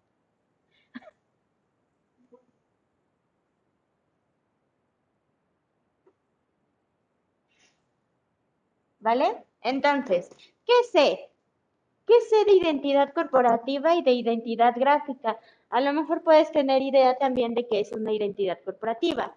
¿Vale? 9.01 9.43
Entonces, 9.61 10.29
¿qué 10.65 10.73
sé? 10.91 11.29
¿Qué 12.05 12.13
sé 12.21 12.45
de 12.45 12.53
identidad 12.53 13.13
corporativa 13.13 13.95
y 13.95 14.03
de 14.03 14.11
identidad 14.11 14.73
gráfica? 14.75 15.39
A 15.69 15.81
lo 15.81 15.93
mejor 15.93 16.23
puedes 16.23 16.51
tener 16.51 16.81
idea 16.81 17.17
también 17.17 17.53
de 17.55 17.67
qué 17.67 17.79
es 17.79 17.91
una 17.91 18.13
identidad 18.13 18.59
corporativa. 18.63 19.35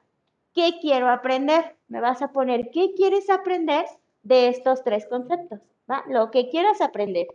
¿Qué 0.55 0.79
quiero 0.81 1.09
aprender? 1.09 1.77
Me 1.89 2.01
vas 2.01 2.23
a 2.23 2.33
poner 2.33 2.71
qué 2.71 2.95
quieres 2.95 3.31
aprender 3.31 3.87
de 4.23 4.49
estos 4.49 4.85
tres 4.85 5.07
conceptos, 5.07 5.61
¿va? 5.91 6.05
Lo 6.09 6.31
que 6.31 6.49
quieras 6.49 6.81
aprender. 6.81 7.27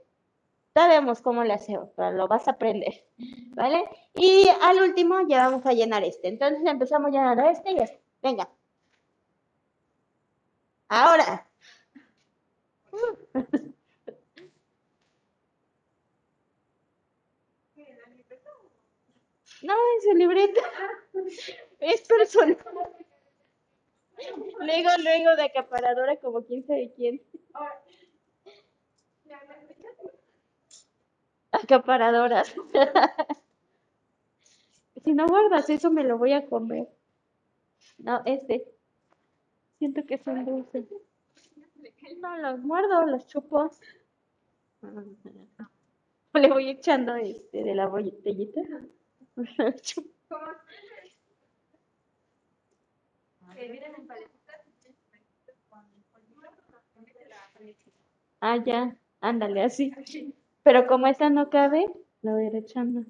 Sabemos 0.73 1.21
cómo 1.21 1.43
le 1.43 1.53
hacemos, 1.53 1.89
pero 1.95 2.11
lo 2.11 2.27
vas 2.27 2.47
a 2.47 2.51
aprender, 2.51 3.03
¿vale? 3.55 3.83
Y 4.15 4.47
al 4.61 4.81
último 4.81 5.15
ya 5.27 5.49
vamos 5.49 5.65
a 5.65 5.73
llenar 5.73 6.03
este. 6.03 6.27
Entonces 6.27 6.63
empezamos 6.65 7.11
llenando 7.11 7.43
este 7.49 7.71
y 7.71 7.77
este. 7.79 7.99
Venga. 8.21 8.49
Ahora. 10.89 11.48
No, 19.61 19.73
en 19.73 20.01
su 20.01 20.13
libreta. 20.15 20.61
Es 21.79 22.01
personal. 22.01 22.57
Luego, 24.59 24.89
luego 25.01 25.35
de 25.35 25.43
acaparadora 25.43 26.17
como 26.17 26.43
quién 26.43 26.65
sabe 26.65 26.91
quién. 26.95 27.21
Acaparadoras. 31.51 32.53
Si 35.03 35.13
no 35.13 35.27
guardas 35.27 35.69
eso 35.69 35.89
me 35.91 36.03
lo 36.03 36.17
voy 36.17 36.33
a 36.33 36.45
comer. 36.45 36.87
No, 37.97 38.21
este. 38.25 38.65
Siento 39.77 40.05
que 40.05 40.17
son 40.17 40.45
dulces. 40.45 40.85
No, 42.19 42.37
los 42.37 42.59
muerdo, 42.59 43.05
los 43.05 43.27
chupo. 43.27 43.69
Le 46.33 46.47
voy 46.49 46.69
echando 46.69 47.15
este 47.15 47.63
de 47.63 47.75
la 47.75 47.87
botellita. 47.87 48.61
Ah, 58.41 58.57
ya, 58.65 58.95
ándale, 59.21 59.63
así. 59.63 59.91
Pero 60.63 60.87
como 60.87 61.07
esta 61.07 61.29
no 61.29 61.49
cabe, 61.49 61.85
la 62.21 62.33
voy 62.33 62.45
a 62.45 62.47
ir 62.47 62.55
echando. 62.55 63.03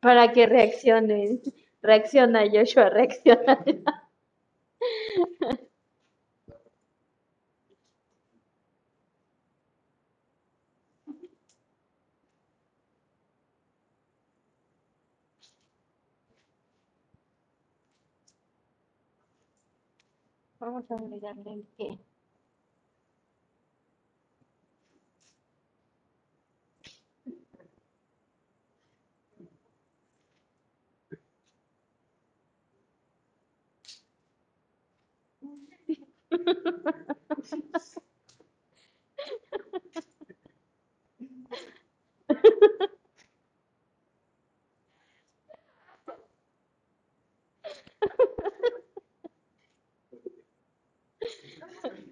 Para 0.00 0.32
que 0.32 0.46
reaccionen. 0.46 1.40
Reacciona, 1.84 2.42
Joshua, 2.52 2.88
reacciona. 2.90 3.58
Vamos 20.58 20.90
a 20.90 20.94
agregarle 20.96 21.52
el 21.52 21.64
que. 21.76 21.98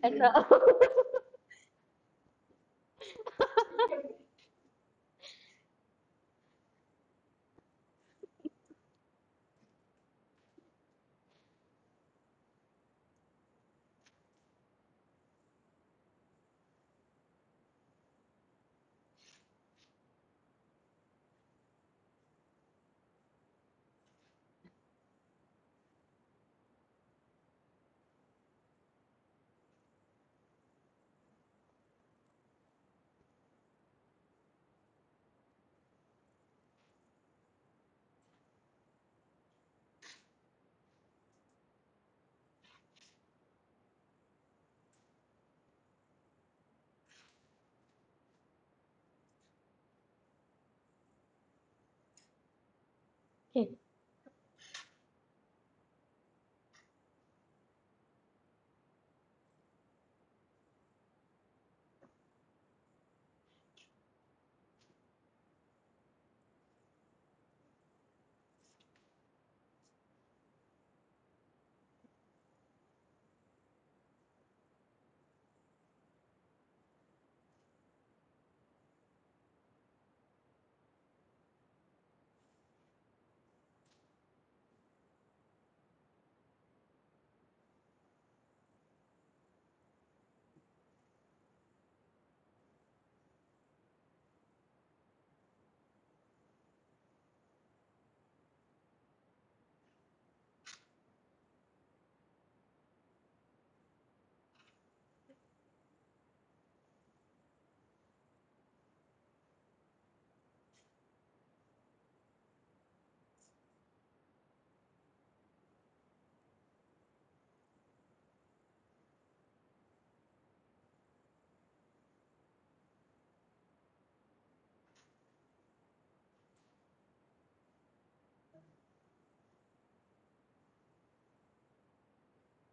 No. 0.05 0.33
¿Qué? 53.53 53.82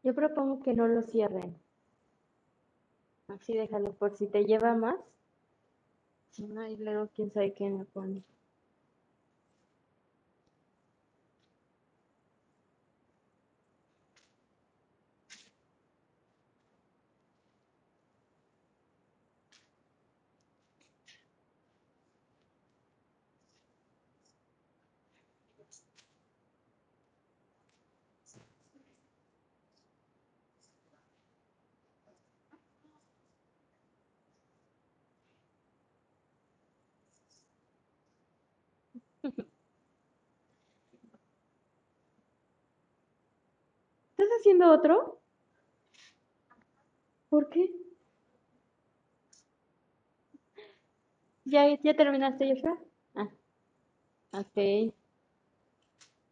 Yo 0.03 0.15
propongo 0.15 0.61
que 0.63 0.73
no 0.73 0.87
lo 0.87 1.01
cierren. 1.01 1.57
Así 3.27 3.53
déjalo 3.53 3.93
por 3.93 4.15
si 4.17 4.27
te 4.27 4.45
lleva 4.45 4.73
más. 4.73 4.97
Si 6.31 6.47
no, 6.47 6.65
y 6.67 6.77
luego 6.77 7.09
quién 7.13 7.31
sabe 7.31 7.53
quién 7.53 7.77
me 7.77 7.85
pone. 7.85 8.23
¿Estás 44.17 44.45
haciendo 44.59 44.71
otro? 44.71 45.19
¿Por 47.29 47.49
qué? 47.49 47.71
¿Ya, 51.45 51.65
ya 51.81 51.95
terminaste, 51.95 52.47
Joshua? 52.49 52.77
Ah, 53.15 53.29
ok. 54.33 54.93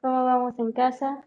¿Cómo 0.02 0.26
vamos 0.26 0.60
en 0.60 0.72
casa? 0.72 1.26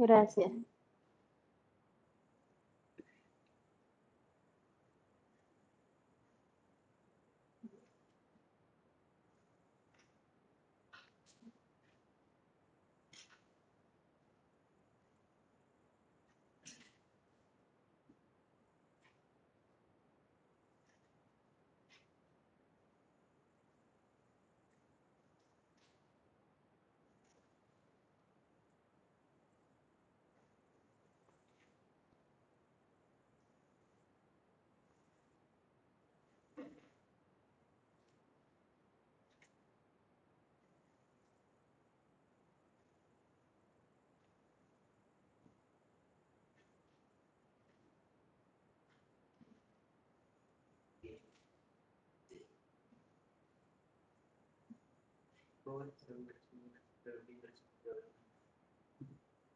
Gracias. 0.00 0.50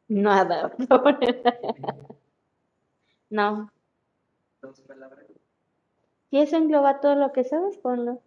Nada. 0.08 0.72
No. 3.30 3.68
Si 6.30 6.38
eso 6.38 6.56
engloba 6.56 7.00
todo 7.00 7.14
lo 7.16 7.32
que 7.32 7.42
sabes, 7.44 7.76
ponlo. 7.78 8.22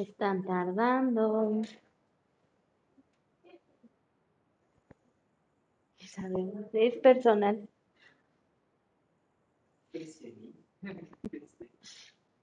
Están 0.00 0.42
tardando. 0.44 1.60
¿Qué 5.98 6.06
sabemos? 6.08 6.66
Es 6.72 6.96
personal. 6.96 7.68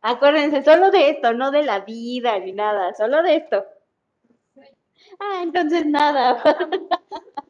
Acuérdense, 0.01 0.63
solo 0.63 0.91
de 0.91 1.09
esto, 1.09 1.33
no 1.33 1.49
de 1.49 1.63
la 1.63 1.79
vida 1.79 2.37
ni 2.39 2.53
nada, 2.53 2.93
solo 2.93 3.23
de 3.23 3.37
esto. 3.37 3.65
Ah, 5.19 5.41
entonces 5.43 5.85
nada. 5.85 6.41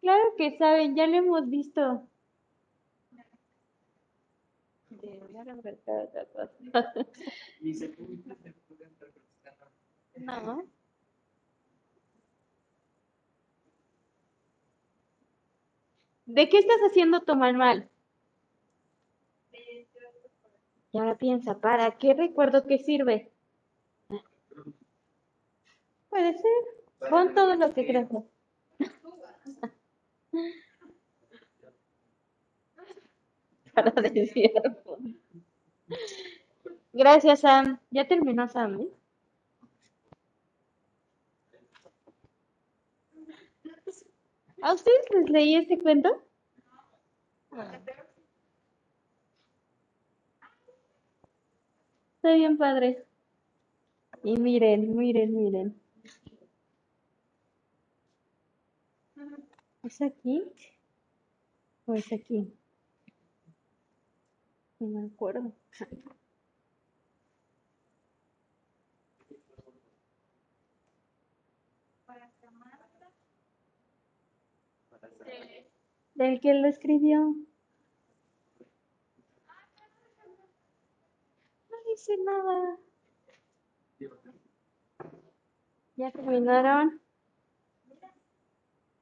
Claro 0.00 0.34
que 0.36 0.56
saben, 0.56 0.94
ya 0.94 1.08
lo 1.08 1.16
hemos 1.16 1.50
visto. 1.50 2.06
No. 10.18 10.62
¿De 16.26 16.48
qué 16.48 16.58
estás 16.58 16.78
haciendo 16.88 17.20
tu 17.20 17.36
manual? 17.36 17.88
Y 20.92 20.98
ahora 20.98 21.16
piensa, 21.16 21.60
¿para 21.60 21.98
qué 21.98 22.14
recuerdo 22.14 22.66
que 22.66 22.78
sirve? 22.78 23.30
Puede 26.08 26.32
ser. 26.32 27.10
Pon 27.10 27.34
todo 27.34 27.54
lo 27.54 27.72
que 27.74 27.86
creas. 27.86 28.08
Para 33.76 33.90
desviarlo. 34.10 34.98
Gracias, 36.94 37.40
Sam. 37.40 37.78
Ya 37.90 38.08
terminó, 38.08 38.48
Sam. 38.48 38.80
¿eh? 38.80 38.88
¿A 44.62 44.72
ustedes 44.72 45.04
les 45.10 45.28
leí 45.28 45.56
este 45.56 45.78
cuento? 45.78 46.22
Está 52.16 52.34
bien 52.34 52.56
padre. 52.56 53.04
Y 54.24 54.36
miren, 54.38 54.96
miren, 54.96 55.34
miren. 55.36 55.80
¿Es 59.82 60.00
aquí? 60.00 60.42
¿O 61.84 61.94
es 61.94 62.10
aquí? 62.12 62.52
No 64.78 64.88
me 64.88 65.06
acuerdo. 65.06 65.52
¿Del 76.14 76.40
que 76.40 76.54
lo 76.54 76.68
escribió? 76.68 77.34
No 81.70 81.76
dice 81.90 82.16
nada. 82.24 82.78
¿Ya 85.96 86.10
terminaron? 86.10 87.00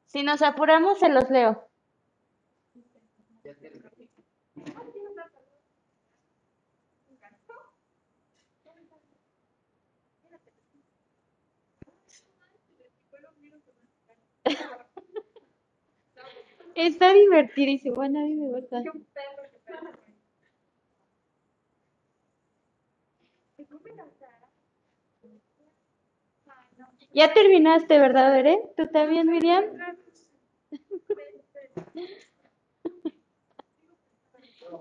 Si 0.06 0.22
nos 0.22 0.42
apuramos, 0.42 0.98
se 0.98 1.08
los 1.08 1.28
leo. 1.30 1.68
Está 16.74 17.12
divertidísimo. 17.14 17.96
Bueno, 17.96 18.20
a 18.20 18.22
mí 18.22 18.34
me 18.34 18.48
gusta. 18.48 18.82
Ya 27.12 27.32
terminaste, 27.32 27.98
¿verdad, 27.98 28.32
Veré? 28.32 28.58
¿Tú 28.76 28.88
también, 28.88 29.28
Miriam? 29.28 29.64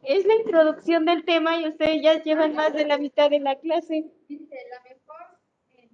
Es 0.04 0.26
la 0.26 0.36
introducción 0.36 1.06
del 1.06 1.24
tema 1.24 1.58
y 1.62 1.68
ustedes 1.68 2.02
ya 2.02 2.22
llevan 2.24 2.56
más 2.56 2.74
de 2.74 2.86
la 2.86 2.98
mitad 2.98 3.30
de 3.30 3.40
la 3.40 3.58
clase. 3.60 4.12
Dice, 4.28 4.56
la 4.70 4.82
mejor 4.84 5.40
eh, 5.76 5.90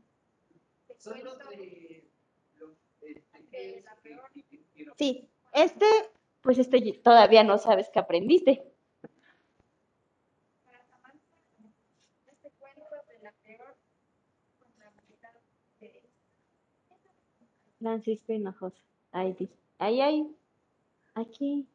Son 0.97 1.23
los 1.23 1.37
de 1.37 2.03
los 2.57 2.77
de 3.51 3.81
la 3.83 3.95
peor. 4.01 4.29
Sí, 4.97 5.27
este, 5.53 5.85
pues 6.41 6.57
este 6.57 6.81
todavía 7.03 7.43
no 7.43 7.57
sabes 7.57 7.89
que 7.89 7.99
aprendiste. 7.99 8.63
Francisco 17.79 18.33
Hinojosa. 18.33 18.77
Ahí 19.11 19.33
dice. 19.33 19.53
Ahí, 19.79 20.01
ahí. 20.01 20.35
Aquí. 21.15 21.67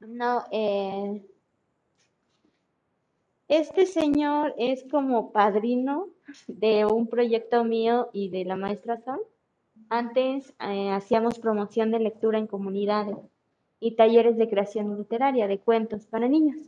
No, 0.00 0.44
eh, 0.52 1.22
este 3.48 3.86
señor 3.86 4.54
es 4.58 4.84
como 4.90 5.32
padrino 5.32 6.08
de 6.46 6.84
un 6.84 7.06
proyecto 7.06 7.64
mío 7.64 8.10
y 8.12 8.28
de 8.28 8.44
la 8.44 8.56
maestra 8.56 9.00
Sol. 9.00 9.20
Antes 9.88 10.54
eh, 10.60 10.90
hacíamos 10.90 11.38
promoción 11.38 11.90
de 11.90 11.98
lectura 11.98 12.38
en 12.38 12.46
comunidades 12.46 13.16
y 13.80 13.96
talleres 13.96 14.36
de 14.36 14.50
creación 14.50 14.98
literaria 14.98 15.46
de 15.46 15.58
cuentos 15.58 16.04
para 16.06 16.28
niños, 16.28 16.58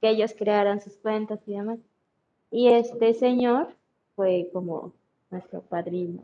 que 0.00 0.10
ellos 0.10 0.34
crearan 0.36 0.82
sus 0.82 0.98
cuentos 0.98 1.40
y 1.46 1.52
demás. 1.52 1.78
Y 2.50 2.68
este 2.68 3.14
señor 3.14 3.74
fue 4.14 4.50
como 4.52 4.92
nuestro 5.30 5.62
padrino. 5.62 6.22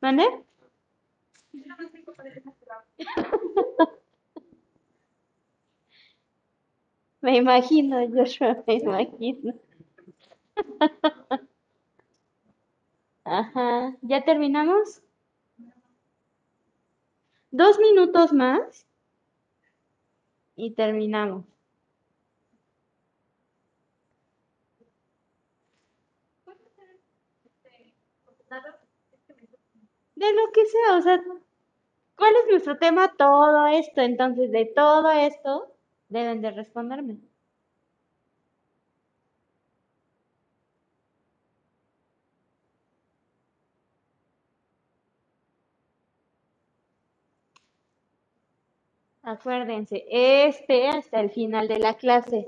¿Mande? 0.00 0.24
Me 7.22 7.36
imagino, 7.38 8.06
Joshua, 8.12 8.62
me 8.66 8.74
imagino. 8.74 9.54
Ajá, 13.24 13.96
¿ya 14.02 14.24
terminamos? 14.24 15.02
Dos 17.52 17.78
minutos 17.78 18.32
más 18.32 18.84
y 20.56 20.70
terminamos. 20.70 21.44
De 30.14 30.32
lo 30.32 30.50
que 30.52 30.64
sea, 30.64 30.96
o 30.96 31.02
sea, 31.02 31.22
¿cuál 32.16 32.34
es 32.36 32.50
nuestro 32.50 32.78
tema? 32.78 33.14
Todo 33.18 33.66
esto, 33.66 34.00
entonces 34.00 34.50
de 34.52 34.66
todo 34.66 35.10
esto 35.10 35.71
deben 36.12 36.40
de 36.42 36.50
responderme. 36.50 37.16
Acuérdense, 49.24 50.04
este 50.10 50.88
hasta 50.88 51.20
el 51.20 51.30
final 51.30 51.66
de 51.66 51.78
la 51.78 51.94
clase. 51.94 52.46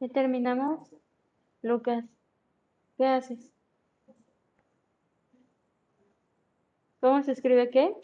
¿Ya 0.00 0.08
terminamos? 0.08 0.88
Lucas, 1.62 2.04
¿qué 2.96 3.06
haces? 3.06 3.52
¿Cómo 7.00 7.22
se 7.22 7.32
escribe 7.32 7.70
qué? 7.70 7.94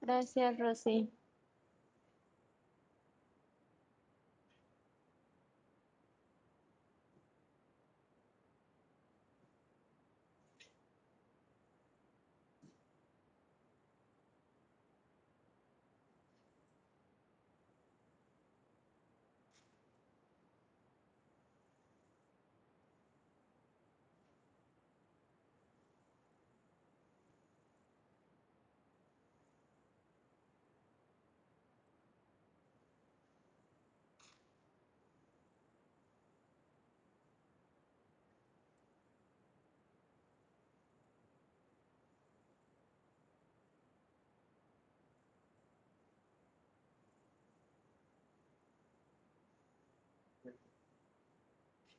Gracias, 0.00 0.58
Rosy. 0.58 1.10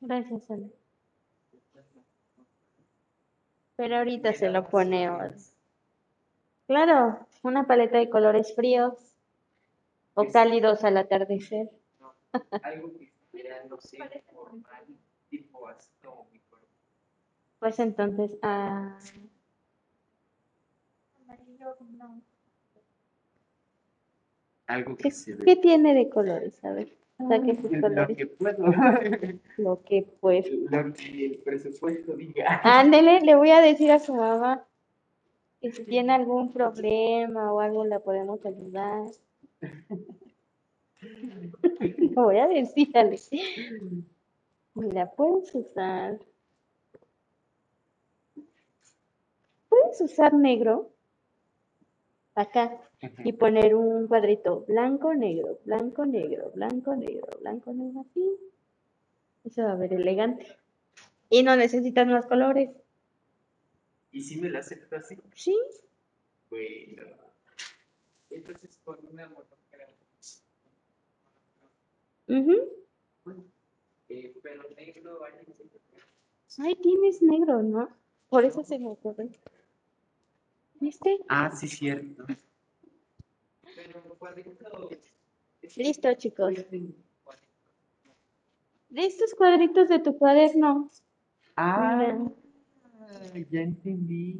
Gracias, 0.06 0.50
Ale. 0.50 0.70
Pero 3.76 3.96
ahorita 3.96 4.34
se 4.34 4.50
lo 4.50 4.68
ponemos. 4.68 5.54
Claro, 6.66 7.26
una 7.42 7.66
paleta 7.66 7.98
de 7.98 8.10
colores 8.10 8.54
fríos 8.54 9.16
o 10.12 10.26
cálidos 10.30 10.84
al 10.84 10.98
atardecer. 10.98 11.70
algo 12.62 12.92
que 12.98 13.10
sea, 13.32 13.64
no 13.64 13.80
sé, 13.80 13.98
formal, 14.30 14.84
tipo 15.30 15.58
cuerpo. 15.58 16.58
Pues 17.58 17.78
entonces, 17.78 18.30
ah, 18.42 18.98
no. 21.92 22.22
Algo 24.66 24.96
¿qué, 24.96 25.04
que 25.04 25.10
se 25.10 25.36
qué 25.38 25.56
tiene 25.56 25.94
de 25.94 26.10
colores? 26.10 26.62
A 26.62 26.72
ver, 26.72 26.94
saque 27.18 27.56
sus 27.56 27.70
Lo 27.72 28.06
que 28.06 28.26
puedo. 28.26 28.64
Lo 29.58 29.82
que 29.82 30.06
pues. 30.20 30.46
Lo 30.50 30.92
que 30.92 31.26
el 31.26 31.38
presupuesto 31.38 32.16
diga. 32.16 32.60
Ándele, 32.62 33.20
le 33.20 33.34
voy 33.34 33.50
a 33.50 33.60
decir 33.60 33.90
a 33.90 33.98
su 33.98 34.14
mamá 34.14 34.64
que 35.60 35.72
si 35.72 35.84
tiene 35.84 36.12
algún 36.12 36.52
problema 36.52 37.52
o 37.52 37.60
algo 37.60 37.84
la 37.84 38.00
podemos 38.00 38.44
ayudar. 38.44 39.08
Le 41.80 42.14
voy 42.14 42.38
a 42.38 42.48
decir, 42.48 42.96
Ale. 42.96 43.18
La 44.74 45.10
puedes 45.10 45.54
usar. 45.54 46.18
Puedes 49.68 50.00
usar 50.00 50.32
negro 50.32 50.93
acá 52.34 52.80
y 53.24 53.32
poner 53.32 53.74
un 53.74 54.08
cuadrito 54.08 54.64
blanco, 54.66 55.14
negro, 55.14 55.60
blanco, 55.64 56.04
negro, 56.06 56.50
blanco, 56.54 56.96
negro, 56.96 57.28
blanco, 57.40 57.72
negro, 57.72 58.00
así. 58.00 58.36
Eso 59.44 59.62
va 59.62 59.72
a 59.72 59.76
ver 59.76 59.92
elegante. 59.92 60.46
Y 61.30 61.42
no 61.42 61.56
necesitas 61.56 62.06
más 62.06 62.26
colores. 62.26 62.70
¿Y 64.10 64.22
si 64.22 64.40
me 64.40 64.48
la 64.48 64.60
acepto 64.60 64.96
así? 64.96 65.16
Sí, 65.34 65.56
Bueno. 66.50 67.02
Entonces 68.30 68.78
con 68.84 68.98
una 69.06 69.28
monocroma. 69.28 69.54
Ujú. 72.26 72.84
Eh, 74.08 74.34
pero 74.42 74.62
negro, 74.76 75.20
Ay, 76.58 76.74
tienes 76.76 77.22
negro, 77.22 77.62
¿no? 77.62 77.88
Por 78.28 78.44
eso 78.44 78.62
se 78.62 78.78
me 78.78 78.88
ocurre. 78.88 79.30
¿Viste? 80.84 81.16
Ah, 81.30 81.50
sí, 81.50 81.66
cierto. 81.66 82.26
Listo, 85.76 86.12
chicos. 86.12 86.52
De 88.90 89.06
estos 89.06 89.34
cuadritos 89.34 89.88
de 89.88 89.98
tu 90.00 90.18
cuaderno. 90.18 90.90
Ah, 91.56 92.18
ya 93.50 93.60
entendí. 93.62 94.38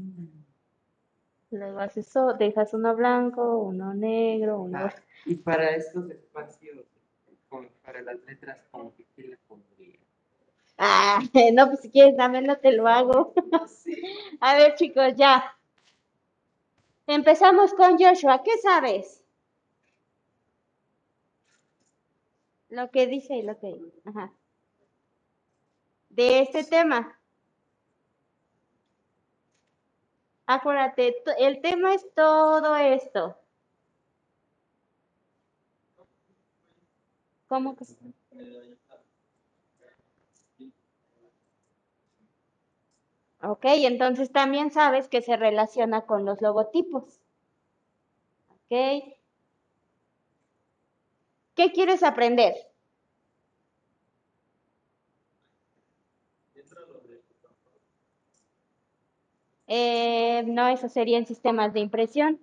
Luego 1.51 1.79
haces 1.79 2.09
eso, 2.09 2.35
dejas 2.35 2.75
uno 2.75 2.95
blanco, 2.95 3.61
uno 3.61 3.95
negro, 3.95 4.61
uno... 4.61 4.81
Ah, 4.81 4.95
y 5.25 5.37
para 5.37 5.71
estos 5.71 6.11
espacios, 6.11 6.85
para 7.83 8.03
las 8.03 8.21
letras, 8.27 8.59
como 8.71 8.95
que 8.95 9.07
¿qué 9.17 9.23
le 9.29 9.39
pondría? 9.49 9.99
Ah, 10.77 11.23
no, 11.55 11.69
pues 11.69 11.81
si 11.81 11.91
quieres, 11.91 12.19
dámelo, 12.19 12.59
te 12.59 12.73
lo 12.73 12.87
hago. 12.87 13.33
No 13.51 13.67
sé. 13.67 14.03
A 14.41 14.57
ver, 14.57 14.75
chicos, 14.75 15.15
ya. 15.17 15.57
Empezamos 17.07 17.75
con 17.75 17.99
Joshua. 17.99 18.43
¿Qué 18.43 18.57
sabes? 18.59 19.23
Lo 22.69 22.91
que 22.91 23.07
dice 23.07 23.37
y 23.37 23.43
lo 23.43 23.59
que... 23.59 23.81
Ajá. 24.05 24.33
De 26.11 26.41
este 26.41 26.65
tema. 26.65 27.19
Acuérdate, 30.47 31.17
el 31.39 31.61
tema 31.61 31.95
es 31.95 32.07
todo 32.15 32.77
esto. 32.77 33.37
¿Cómo 37.49 37.77
que? 37.77 37.85
Ok, 43.47 43.65
entonces 43.67 44.33
también 44.33 44.73
sabes 44.73 45.07
que 45.07 45.23
se 45.23 45.37
relaciona 45.37 46.05
con 46.05 46.25
los 46.25 46.41
logotipos. 46.41 47.21
Ok. 48.49 49.15
¿Qué 51.57 51.73
quieres 51.73 52.03
aprender? 52.05 52.55
Eh, 59.67 60.43
no, 60.47 60.69
eso 60.69 60.89
sería 60.89 61.19
en 61.19 61.27
sistemas 61.27 61.73
de 61.75 61.81
impresión. 61.81 62.41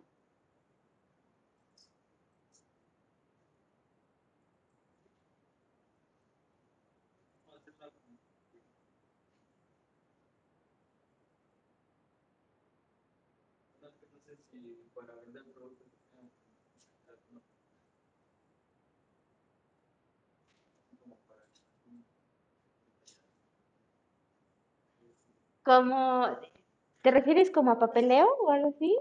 Como, 25.72 26.28
¿te 27.02 27.12
refieres 27.12 27.50
como 27.50 27.72
a 27.72 27.80
papeleo 27.80 28.28
o 28.42 28.52
algo 28.52 28.70
así? 28.76 28.94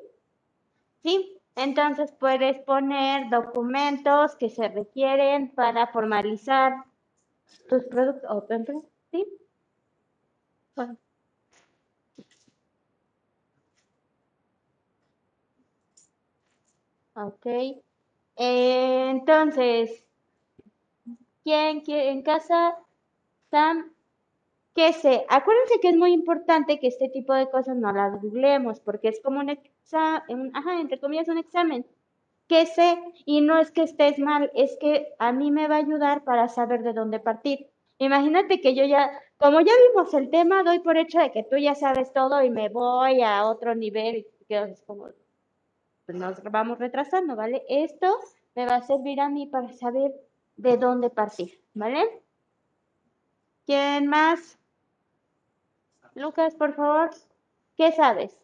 Sí, 1.02 1.36
entonces 1.56 2.12
puedes 2.12 2.60
poner 2.60 3.28
documentos 3.28 4.36
que 4.36 4.50
se 4.50 4.68
requieren 4.68 5.50
para 5.50 5.88
formalizar 5.88 6.84
tus 7.68 7.84
productos 7.86 8.30
o 8.30 8.42
tu 8.44 8.54
empresa, 8.54 8.88
¿sí? 9.10 9.26
Bueno. 10.74 10.96
Ok. 17.14 17.46
Eh, 18.36 19.10
entonces, 19.10 20.04
¿quién 21.44 21.80
quiere 21.82 22.10
en 22.10 22.22
casa? 22.22 22.76
Sam, 23.50 23.92
¿qué 24.80 24.94
sé? 24.94 25.26
Acuérdense 25.28 25.78
que 25.82 25.90
es 25.90 25.96
muy 25.96 26.14
importante 26.14 26.80
que 26.80 26.86
este 26.86 27.10
tipo 27.10 27.34
de 27.34 27.50
cosas 27.50 27.76
no 27.76 27.92
las 27.92 28.18
googleemos 28.22 28.80
porque 28.80 29.08
es 29.08 29.20
como 29.20 29.40
un 29.40 29.50
examen, 29.50 30.50
ajá, 30.54 30.80
entre 30.80 30.98
comillas, 30.98 31.28
un 31.28 31.36
examen. 31.36 31.84
¿Qué 32.48 32.64
sé? 32.64 32.98
Y 33.26 33.42
no 33.42 33.58
es 33.58 33.70
que 33.72 33.82
estés 33.82 34.18
mal, 34.18 34.50
es 34.54 34.78
que 34.80 35.12
a 35.18 35.32
mí 35.32 35.50
me 35.50 35.68
va 35.68 35.74
a 35.74 35.80
ayudar 35.80 36.24
para 36.24 36.48
saber 36.48 36.82
de 36.82 36.94
dónde 36.94 37.20
partir. 37.20 37.68
Imagínate 37.98 38.62
que 38.62 38.74
yo 38.74 38.86
ya, 38.86 39.10
como 39.36 39.60
ya 39.60 39.72
vimos 39.90 40.14
el 40.14 40.30
tema, 40.30 40.62
doy 40.62 40.78
por 40.78 40.96
hecho 40.96 41.18
de 41.18 41.30
que 41.30 41.42
tú 41.42 41.58
ya 41.58 41.74
sabes 41.74 42.10
todo 42.14 42.42
y 42.42 42.48
me 42.48 42.70
voy 42.70 43.20
a 43.20 43.44
otro 43.44 43.74
nivel 43.74 44.16
y 44.40 44.44
que 44.46 44.74
como, 44.86 45.08
pues 46.06 46.16
nos 46.16 46.42
vamos 46.44 46.78
retrasando, 46.78 47.36
¿vale? 47.36 47.64
Esto 47.68 48.18
me 48.54 48.64
va 48.64 48.76
a 48.76 48.82
servir 48.82 49.20
a 49.20 49.28
mí 49.28 49.46
para 49.46 49.70
saber 49.74 50.10
de 50.56 50.78
dónde 50.78 51.10
partir, 51.10 51.60
¿vale? 51.74 52.22
¿Quién 53.66 54.06
más? 54.06 54.59
Lucas, 56.14 56.54
por 56.54 56.72
favor, 56.74 57.10
¿qué 57.76 57.90
sabes? 57.90 58.38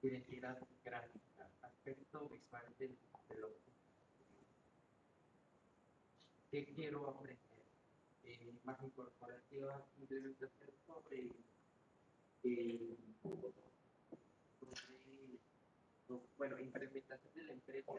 Identidad 0.02 0.58
gráfica. 0.84 1.50
Aspecto 1.62 2.28
visual 2.28 2.64
del, 2.78 2.96
objeto. 3.42 3.72
¿Qué 6.52 6.64
quiero 6.66 7.10
aprender? 7.10 7.40
Eh, 8.22 8.54
imagen 8.62 8.90
corporativa, 8.90 9.84
implementación 9.98 10.70
sobre, 10.86 11.32
eh, 12.44 12.96
sobre, 13.20 13.52
bueno, 16.38 16.60
implementación 16.60 17.34
de 17.34 17.42
la 17.42 17.52
empresa 17.54 17.92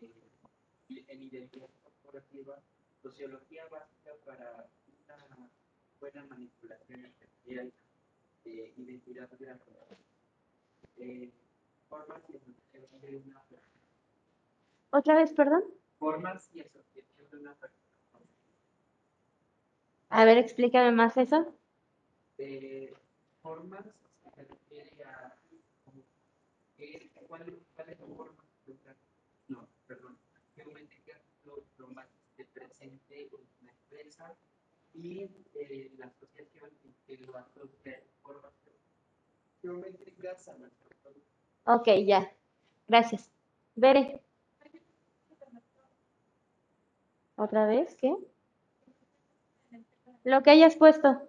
de 0.00 0.08
la 0.08 1.12
en 1.12 1.22
identidad 1.22 1.68
corporativa, 1.82 2.60
sociología 3.02 3.66
básica 3.68 4.10
para 4.24 4.68
una 5.04 5.50
buena 6.00 6.24
manipulación 6.26 7.04
empresarial, 7.04 7.72
eh, 8.44 8.72
identidad 8.76 9.28
gráfica, 9.38 9.96
eh, 10.96 11.30
formas 11.88 12.22
y 12.30 12.36
asociación 12.36 13.00
de 13.00 13.16
una 13.16 13.40
persona. 13.42 13.72
Otra 14.90 15.14
vez, 15.16 15.32
perdón. 15.32 15.64
Formas 15.98 16.48
y 16.54 16.60
asociación 16.60 17.30
de 17.30 17.36
una 17.38 17.54
persona. 17.54 17.78
A 20.10 20.24
ver, 20.24 20.38
explícame 20.38 20.92
más 20.92 21.16
eso. 21.18 21.54
Eh, 22.38 22.94
formas 23.42 23.84
se 24.34 24.42
refiere 24.44 25.04
a 25.04 25.36
como, 25.84 26.02
¿qué- 26.76 27.10
cuál, 27.26 27.44
cuál 27.74 27.88
es 27.90 27.98
la 28.00 28.06
forma 28.06 28.44
de 28.66 28.72
perdón, 29.88 30.18
geométrica 30.54 31.18
lo, 31.44 31.64
lo 31.78 31.88
más 31.88 32.06
que 32.36 32.44
presente 32.44 33.22
en 33.22 33.48
una 33.62 33.72
empresa 33.72 34.36
y 34.94 35.22
eh, 35.54 35.90
la 35.96 36.06
asociación 36.06 36.70
que 37.06 37.16
lo 37.18 37.36
asocia 37.36 38.02
formas 38.22 38.52
geométricas 39.62 40.46
a 40.48 40.54
nuestro 40.58 40.88
producto. 41.02 41.30
Ok, 41.64 41.88
ya. 42.06 42.30
Gracias. 42.86 43.30
Veré. 43.74 44.20
¿Otra 47.36 47.66
vez? 47.66 47.94
¿Qué? 47.96 48.14
Lo 50.24 50.42
que 50.42 50.50
hayas 50.50 50.76
puesto. 50.76 51.28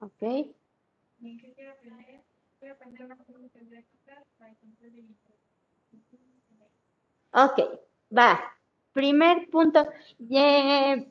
Ok. 0.00 0.22
Ok, 7.32 7.58
va. 8.16 8.40
Primer 8.92 9.48
punto. 9.50 9.80
Ye- 10.18 11.06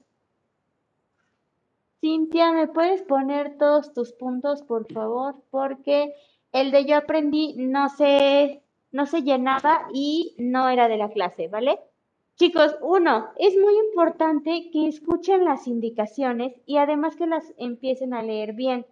Cintia, 2.02 2.52
¿me 2.52 2.68
puedes 2.68 3.04
poner 3.04 3.58
todos 3.58 3.94
tus 3.94 4.12
puntos, 4.14 4.64
por 4.64 4.92
favor? 4.92 5.36
Porque 5.52 6.14
el 6.52 6.72
de 6.72 6.86
yo 6.86 6.98
aprendí 6.98 7.56
no 7.58 7.90
se, 7.90 8.62
no 8.92 9.06
se 9.06 9.22
llenaba 9.22 9.88
y 9.94 10.36
no 10.38 10.70
era 10.70 10.88
de 10.88 10.98
la 10.98 11.10
clase, 11.10 11.48
¿vale? 11.48 11.80
Chicos, 12.36 12.76
uno, 12.82 13.30
es 13.38 13.58
muy 13.58 13.76
importante 13.88 14.70
que 14.72 14.88
escuchen 14.88 15.44
las 15.44 15.68
indicaciones 15.68 16.54
y 16.66 16.78
además 16.78 17.16
que 17.18 17.28
las 17.28 17.54
empiecen 17.58 18.14
a 18.14 18.24
leer 18.24 18.54
bien. 18.54 18.86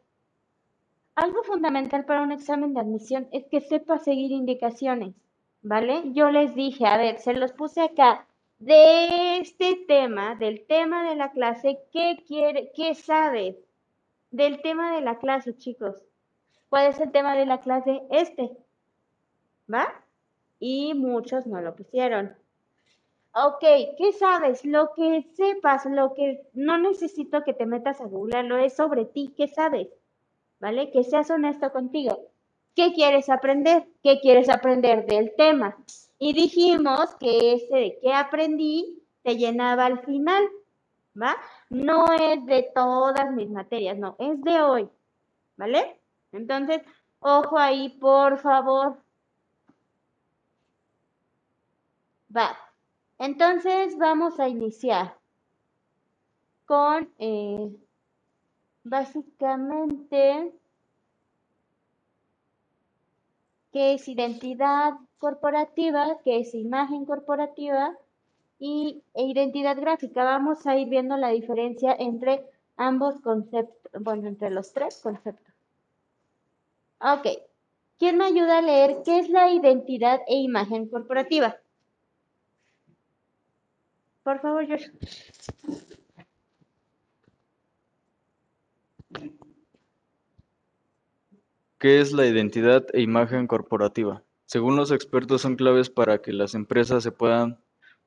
Algo 1.16 1.44
fundamental 1.44 2.06
para 2.06 2.22
un 2.22 2.32
examen 2.32 2.74
de 2.74 2.82
admisión 2.82 3.28
es 3.32 3.46
que 3.46 3.62
sepa 3.62 4.00
seguir 4.00 4.32
indicaciones, 4.32 5.16
¿vale? 5.62 6.04
Yo 6.14 6.30
les 6.30 6.54
dije, 6.56 6.86
a 6.86 6.98
ver, 6.98 7.20
se 7.20 7.34
los 7.34 7.54
puse 7.54 7.82
acá. 7.82 8.28
De 8.60 9.38
este 9.38 9.76
tema, 9.88 10.36
del 10.36 10.66
tema 10.66 11.10
de 11.10 11.16
la 11.16 11.32
clase, 11.32 11.80
¿qué 11.92 12.24
quiere, 12.28 12.72
qué 12.76 12.96
sabes? 12.96 13.56
Del 14.30 14.62
tema 14.62 14.94
de 14.94 15.02
la 15.02 15.20
clase, 15.20 15.56
chicos. 15.58 16.07
¿Cuál 16.70 16.88
es 16.88 17.00
el 17.00 17.12
tema 17.12 17.36
de 17.36 17.46
la 17.46 17.62
clase? 17.62 18.02
Este, 18.10 18.52
¿va? 19.72 19.88
Y 20.60 20.94
muchos 20.94 21.48
no 21.48 21.62
lo 21.62 21.76
pusieron. 21.76 22.36
Ok, 23.34 23.62
¿qué 23.98 24.14
sabes? 24.18 24.66
Lo 24.66 24.94
que 24.94 25.22
sepas, 25.36 25.86
lo 25.86 26.14
que 26.14 26.48
no 26.54 26.78
necesito 26.78 27.44
que 27.44 27.54
te 27.54 27.66
metas 27.66 28.02
a 28.02 28.06
googlearlo, 28.06 28.58
es 28.58 28.76
sobre 28.76 29.06
ti, 29.06 29.34
¿qué 29.38 29.48
sabes? 29.48 29.88
¿Vale? 30.60 30.90
Que 30.92 31.04
seas 31.04 31.30
honesto 31.30 31.72
contigo. 31.72 32.32
¿Qué 32.76 32.94
quieres 32.94 33.30
aprender? 33.30 33.88
¿Qué 34.02 34.20
quieres 34.20 34.50
aprender 34.50 35.06
del 35.06 35.36
tema? 35.36 35.78
Y 36.20 36.34
dijimos 36.34 37.16
que 37.20 37.54
ese 37.54 37.76
de 37.76 38.00
qué 38.02 38.14
aprendí 38.14 39.04
te 39.24 39.38
llenaba 39.38 39.86
al 39.86 40.00
final, 40.00 40.50
¿va? 41.20 41.36
No 41.70 42.06
es 42.14 42.46
de 42.46 42.72
todas 42.74 43.32
mis 43.32 43.50
materias, 43.50 43.98
no, 43.98 44.16
es 44.20 44.42
de 44.42 44.62
hoy, 44.62 44.90
¿vale? 45.58 46.00
Entonces, 46.32 46.82
ojo 47.20 47.58
ahí, 47.58 47.90
por 48.00 48.38
favor. 48.40 48.98
Va. 52.36 52.58
Entonces, 53.20 53.98
vamos 53.98 54.40
a 54.40 54.48
iniciar 54.48 55.16
con, 56.66 57.10
eh, 57.20 57.72
básicamente, 58.84 60.54
qué 63.72 63.94
es 63.94 64.08
identidad 64.08 64.94
corporativa, 65.20 66.18
qué 66.24 66.40
es 66.40 66.54
imagen 66.54 67.06
corporativa 67.06 67.96
y 68.60 69.04
e 69.14 69.24
identidad 69.26 69.78
gráfica. 69.78 70.24
Vamos 70.24 70.66
a 70.68 70.78
ir 70.78 70.90
viendo 70.90 71.18
la 71.18 71.30
diferencia 71.30 71.96
entre 71.98 72.46
ambos 72.76 73.22
conceptos, 73.22 73.92
bueno, 74.02 74.28
entre 74.28 74.50
los 74.52 74.74
tres 74.74 75.00
conceptos. 75.02 75.47
Ok. 77.00 77.28
¿Quién 78.00 78.18
me 78.18 78.26
ayuda 78.26 78.60
a 78.60 78.62
leer 78.62 78.98
qué 79.04 79.20
es 79.20 79.30
la 79.30 79.52
identidad 79.52 80.22
e 80.28 80.36
imagen 80.36 80.88
corporativa? 80.88 81.58
Por 84.24 84.40
favor, 84.40 84.68
Josh. 84.68 84.90
¿Qué 91.80 92.02
es 92.02 92.12
la 92.12 92.26
identidad 92.26 92.86
e 92.94 93.02
imagen 93.02 93.48
corporativa? 93.48 94.24
Según 94.46 94.76
los 94.76 94.92
expertos 94.92 95.42
son 95.42 95.56
claves 95.56 95.90
para 95.90 96.22
que 96.22 96.34
las 96.34 96.56
empresas 96.56 97.04
se 97.04 97.12
puedan 97.12 97.60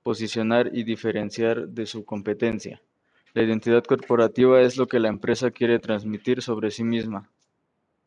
posicionar 0.02 0.70
y 0.72 0.84
diferenciar 0.84 1.68
de 1.68 1.86
su 1.86 2.04
competencia. 2.04 2.82
La 3.32 3.42
identidad 3.42 3.84
corporativa 3.84 4.60
es 4.60 4.76
lo 4.76 4.88
que 4.88 4.98
la 4.98 5.08
empresa 5.08 5.50
quiere 5.50 5.78
transmitir 5.78 6.42
sobre 6.42 6.70
sí 6.70 6.82
misma, 6.82 7.30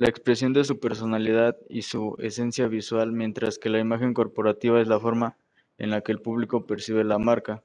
la 0.04 0.10
expresión 0.10 0.52
de 0.52 0.66
su 0.66 0.82
personalidad 0.82 1.56
y 1.70 1.84
su 1.84 2.18
esencia 2.20 2.68
visual, 2.68 3.14
mientras 3.14 3.58
que 3.58 3.70
la 3.70 3.80
imagen 3.80 4.14
corporativa 4.14 4.82
es 4.82 4.90
la 4.90 5.00
forma 5.00 5.38
en 5.78 5.92
la 5.92 6.02
que 6.02 6.12
el 6.12 6.20
público 6.20 6.68
percibe 6.68 7.06
la 7.06 7.20
marca. 7.20 7.64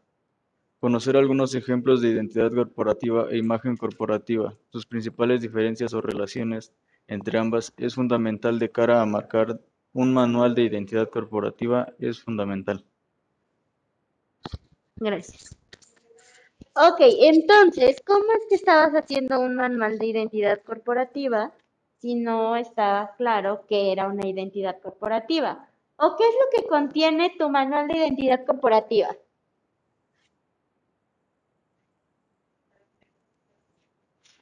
Conocer 0.79 1.17
algunos 1.17 1.57
ejemplos 1.57 2.01
de 2.01 2.11
identidad 2.11 2.53
corporativa 2.53 3.27
e 3.29 3.39
imagen 3.39 3.77
corporativa, 3.77 4.57
sus 4.69 4.87
principales 4.87 5.41
diferencias 5.41 5.93
o 5.95 6.01
relaciones 6.01 6.73
entre 7.09 7.41
ambas 7.41 7.75
es 7.77 7.97
fundamental 7.97 8.61
de 8.61 8.71
cara 8.71 9.03
a 9.03 9.05
marcar 9.05 9.61
un 9.93 10.15
manual 10.15 10.55
de 10.55 10.63
identidad 10.63 11.11
corporativa 11.11 11.93
es 11.99 12.23
fundamental. 12.23 12.85
Gracias. 14.95 15.59
Ok, 16.77 17.01
entonces, 17.01 18.01
¿cómo 18.07 18.27
es 18.39 18.47
que 18.49 18.55
estabas 18.55 18.93
haciendo 18.93 19.41
un 19.41 19.57
manual 19.57 19.99
de 19.99 20.07
identidad 20.07 20.63
corporativa 20.63 21.53
si 21.99 22.15
no 22.15 22.57
estaba 22.57 23.15
claro 23.17 23.67
que 23.67 23.93
era 23.93 24.09
una 24.09 24.27
identidad 24.27 24.81
corporativa? 24.81 25.69
¿O 25.97 26.17
qué 26.17 26.25
es 26.25 26.35
lo 26.35 26.51
que 26.63 26.69
contiene 26.69 27.35
tu 27.39 27.49
manual 27.51 27.89
de 27.89 27.99
identidad 27.99 28.45
corporativa? 28.47 29.09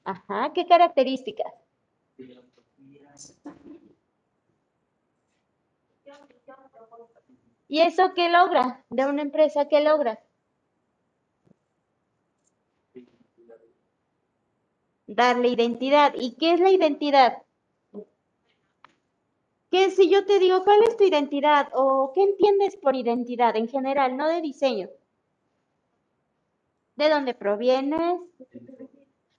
Ajá, 0.04 0.52
¿qué 0.54 0.66
características? 0.66 1.52
¿Y 7.68 7.80
eso 7.80 8.12
qué 8.14 8.28
logra? 8.28 8.84
De 8.90 9.06
una 9.06 9.22
empresa, 9.22 9.68
¿qué 9.68 9.80
logra? 9.80 10.20
Darle 15.08 15.48
identidad. 15.48 16.12
¿Y 16.14 16.36
qué 16.36 16.52
es 16.52 16.60
la 16.60 16.70
identidad? 16.70 17.42
Que 19.70 19.90
si 19.90 20.08
yo 20.10 20.24
te 20.24 20.38
digo, 20.38 20.64
¿cuál 20.64 20.82
es 20.88 20.96
tu 20.96 21.04
identidad? 21.04 21.68
¿O 21.74 22.12
qué 22.14 22.22
entiendes 22.22 22.76
por 22.76 22.94
identidad 22.96 23.56
en 23.56 23.68
general, 23.68 24.16
no 24.16 24.28
de 24.28 24.40
diseño? 24.40 24.88
de 26.96 27.10
dónde 27.10 27.34
provienes, 27.34 28.20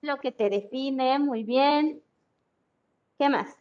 lo 0.01 0.17
que 0.17 0.32
te 0.32 0.49
define, 0.49 1.19
muy 1.19 1.43
bien. 1.43 2.01
¿Qué 3.17 3.30
más? 3.30 3.57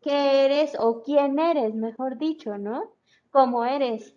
¿Qué 0.00 0.44
eres 0.44 0.76
o 0.78 1.02
quién 1.02 1.38
eres, 1.38 1.74
mejor 1.74 2.18
dicho, 2.18 2.58
¿no? 2.58 2.92
¿Cómo 3.30 3.64
eres? 3.64 4.14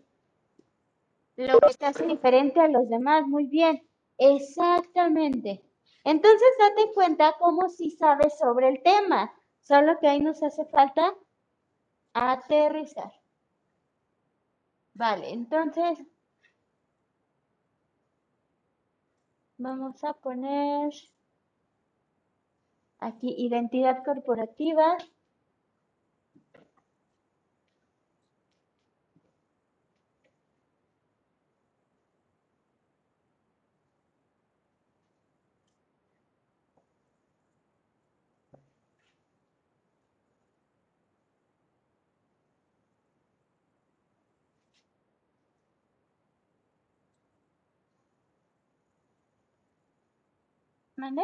Lo 1.37 1.59
que 1.59 1.73
te 1.75 1.85
hace 1.85 2.07
diferente 2.07 2.59
a 2.59 2.67
los 2.67 2.89
demás, 2.89 3.25
muy 3.27 3.45
bien. 3.45 3.87
Exactamente. 4.17 5.63
Entonces 6.03 6.49
date 6.59 6.91
cuenta 6.93 7.35
cómo 7.39 7.69
si 7.69 7.91
sabes 7.91 8.37
sobre 8.39 8.69
el 8.69 8.81
tema, 8.81 9.31
solo 9.67 9.99
que 9.99 10.07
ahí 10.07 10.21
nos 10.21 10.41
hace 10.43 10.65
falta 10.65 11.13
aterrizar. 12.13 13.11
Vale, 14.93 15.31
entonces 15.33 15.99
vamos 19.57 20.01
a 20.05 20.13
poner 20.13 20.93
aquí 22.99 23.35
identidad 23.37 24.05
corporativa. 24.05 24.97
¿Mande? 50.97 51.23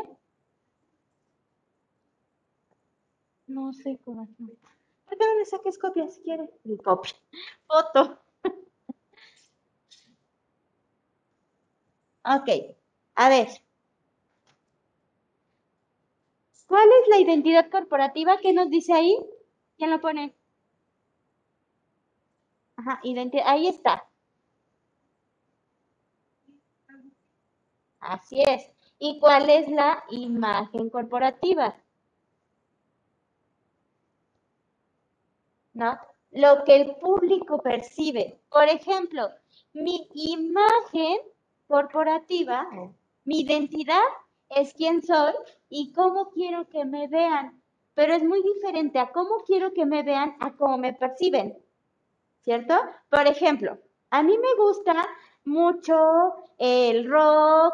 No 3.48 3.72
sé 3.72 4.00
cómo. 4.04 4.28
¿Por 5.06 5.18
qué 5.18 5.26
no 5.26 5.38
le 5.40 5.46
saques 5.46 5.78
copia 5.80 6.10
si 6.10 6.22
quiere? 6.24 6.50
Y 6.66 6.78
Copia. 6.78 7.14
Foto. 7.68 8.20
Ok. 12.26 12.50
A 13.16 13.30
ver. 13.30 13.48
¿Cuál 16.68 16.90
es 17.02 17.08
la 17.10 17.20
identidad 17.20 17.70
corporativa? 17.70 18.38
¿Qué 18.42 18.52
nos 18.54 18.70
dice 18.70 18.92
ahí? 18.92 19.16
¿Quién 19.78 19.92
lo 19.92 20.02
pone? 20.02 20.34
Ajá, 22.76 23.00
identidad. 23.04 23.46
Ahí 23.48 23.68
está. 23.68 24.04
Así 28.02 28.44
es. 28.44 28.72
¿Y 29.06 29.20
cuál 29.20 29.50
es 29.50 29.68
la 29.68 30.02
imagen 30.12 30.90
corporativa? 30.90 31.76
¿No? 35.74 35.98
Lo 36.32 36.64
que 36.64 36.78
el 36.78 36.96
público 36.96 37.62
percibe. 37.62 38.40
Por 38.50 38.64
ejemplo, 38.70 39.28
mi 39.74 40.08
imagen 40.14 41.18
corporativa, 41.68 42.66
mi 43.26 43.42
identidad 43.42 44.08
es 44.48 44.74
quién 44.74 45.02
soy 45.02 45.34
y 45.68 45.92
cómo 45.92 46.30
quiero 46.30 46.70
que 46.70 46.86
me 46.86 47.10
vean. 47.10 47.62
Pero 47.96 48.14
es 48.14 48.24
muy 48.24 48.42
diferente 48.42 49.00
a 49.00 49.12
cómo 49.12 49.44
quiero 49.46 49.74
que 49.74 49.86
me 49.86 50.04
vean 50.04 50.38
a 50.40 50.54
cómo 50.54 50.78
me 50.78 50.94
perciben. 50.94 51.58
¿Cierto? 52.40 52.76
Por 53.10 53.28
ejemplo, 53.28 53.78
a 54.12 54.24
mí 54.24 54.38
me 54.38 54.56
gusta 54.56 54.96
mucho 55.44 56.36
el 56.58 57.10
rock, 57.12 57.74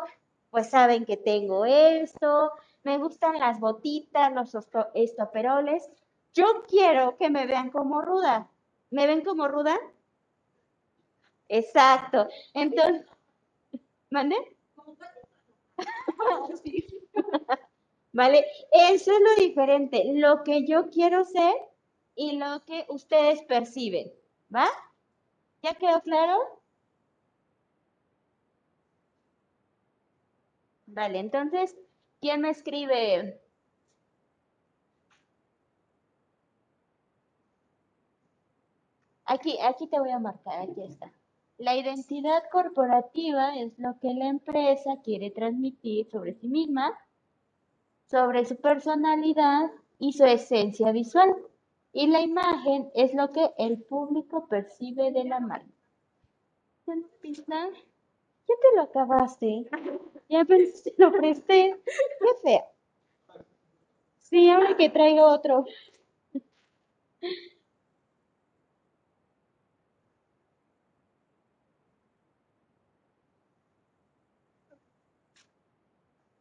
pues 0.52 0.70
saben 0.70 1.06
que 1.06 1.18
tengo 1.18 1.66
esto, 1.66 2.52
me 2.84 2.98
gustan 2.98 3.40
las 3.40 3.60
botitas, 3.60 4.34
los 4.34 4.56
esto- 4.56 4.90
estoperoles. 4.94 5.90
Yo 6.34 6.46
quiero 6.68 7.18
que 7.18 7.30
me 7.30 7.46
vean 7.48 7.72
como 7.72 8.02
ruda. 8.02 8.50
¿Me 8.92 9.08
ven 9.08 9.24
como 9.24 9.48
ruda? 9.48 9.78
Exacto. 11.50 12.30
Entonces, 12.54 13.06
¿mande? 14.12 14.36
¿Vale? 18.14 18.46
Eso 18.72 19.12
es 19.12 19.20
lo 19.20 19.44
diferente, 19.44 20.04
lo 20.16 20.44
que 20.44 20.66
yo 20.68 20.90
quiero 20.90 21.24
ser 21.26 21.54
y 22.16 22.34
lo 22.38 22.64
que 22.66 22.86
ustedes 22.90 23.42
perciben, 23.44 24.12
¿va? 24.54 24.68
¿Ya 25.64 25.76
quedó 25.76 26.02
claro? 26.02 26.59
Vale, 30.92 31.20
entonces, 31.20 31.76
¿quién 32.20 32.42
me 32.42 32.50
escribe? 32.50 33.40
Aquí, 39.26 39.58
aquí 39.62 39.88
te 39.88 40.00
voy 40.00 40.10
a 40.10 40.20
marcar, 40.20 40.62
aquí 40.62 40.82
está. 40.82 41.12
La 41.60 41.76
identidad 41.76 42.42
corporativa 42.52 43.56
es 43.56 43.78
lo 43.78 44.00
que 44.00 44.14
la 44.16 44.30
empresa 44.30 44.98
quiere 45.04 45.30
transmitir 45.30 46.10
sobre 46.10 46.34
sí 46.34 46.48
misma, 46.48 46.98
sobre 48.10 48.46
su 48.46 48.56
personalidad 48.56 49.70
y 50.00 50.14
su 50.14 50.26
esencia 50.26 50.92
visual. 50.92 51.36
Y 51.94 52.08
la 52.08 52.22
imagen 52.22 52.90
es 52.96 53.14
lo 53.14 53.30
que 53.30 53.52
el 53.60 53.84
público 53.84 54.48
percibe 54.48 55.12
de 55.12 55.26
la 55.26 55.40
marca. 55.40 55.68
¿Ya 58.50 58.56
te 58.62 58.76
lo 58.76 58.82
acabaste. 58.82 59.70
Ya 60.28 60.44
pensé- 60.44 60.94
lo 60.98 61.12
presté. 61.14 61.80
Qué 62.20 62.28
feo. 62.44 62.66
Sí, 64.20 64.50
ahora 64.50 64.78
que 64.78 64.90
traigo 64.90 65.26
otro. 65.26 65.66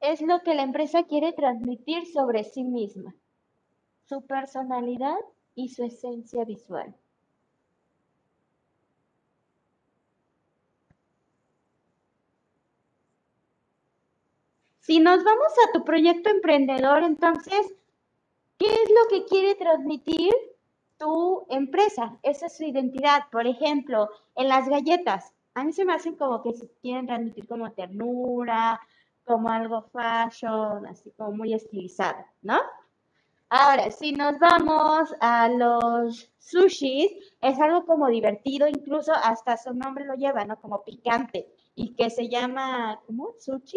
Es 0.01 0.21
lo 0.23 0.41
que 0.43 0.57
la 0.57 0.65
empresa 0.65 1.05
quiere 1.05 1.33
transmitir 1.33 2.05
sobre 2.07 2.43
sí 2.43 2.65
misma, 2.65 3.15
su 4.09 4.23
personalidad 4.27 5.17
y 5.55 5.71
su 5.71 5.85
esencia 5.85 6.45
visual. 6.45 6.95
Si 14.89 15.01
nos 15.01 15.23
vamos 15.23 15.53
a 15.69 15.73
tu 15.75 15.85
proyecto 15.85 16.31
emprendedor, 16.31 17.03
entonces, 17.03 17.75
¿qué 18.57 18.73
es 18.73 18.89
lo 18.89 19.07
que 19.11 19.27
quiere 19.27 19.55
transmitir 19.55 20.33
tu 20.97 21.45
empresa? 21.51 22.19
Esa 22.23 22.47
es 22.47 22.57
su 22.57 22.65
identidad. 22.65 23.25
Por 23.31 23.47
ejemplo, 23.47 24.09
en 24.35 24.49
las 24.49 24.67
galletas, 24.67 25.35
a 25.53 25.63
mí 25.63 25.75
se 25.75 25.85
me 25.85 25.93
hacen 25.93 26.17
como 26.17 26.43
que 26.43 26.55
quieren 26.81 27.07
transmitir 27.07 27.47
como 27.47 27.71
ternura, 27.73 28.81
como 29.27 29.51
algo 29.51 29.83
fashion, 29.93 30.87
así 30.87 31.11
como 31.19 31.33
muy 31.33 31.53
estilizado, 31.53 32.25
¿no? 32.41 32.59
Ahora, 33.51 33.91
si 33.91 34.13
nos 34.13 34.39
vamos 34.39 35.15
a 35.21 35.51
los 35.51 36.33
sushis, 36.39 37.13
es 37.43 37.61
algo 37.61 37.85
como 37.85 38.09
divertido, 38.09 38.67
incluso 38.67 39.13
hasta 39.13 39.59
su 39.59 39.75
nombre 39.75 40.07
lo 40.07 40.15
lleva, 40.15 40.47
¿no? 40.47 40.59
Como 40.59 40.83
picante, 40.83 41.47
y 41.75 41.95
que 41.95 42.09
se 42.09 42.31
llama, 42.31 43.03
¿cómo? 43.07 43.35
Sushi, 43.39 43.77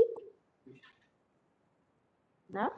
¿no? 2.51 2.71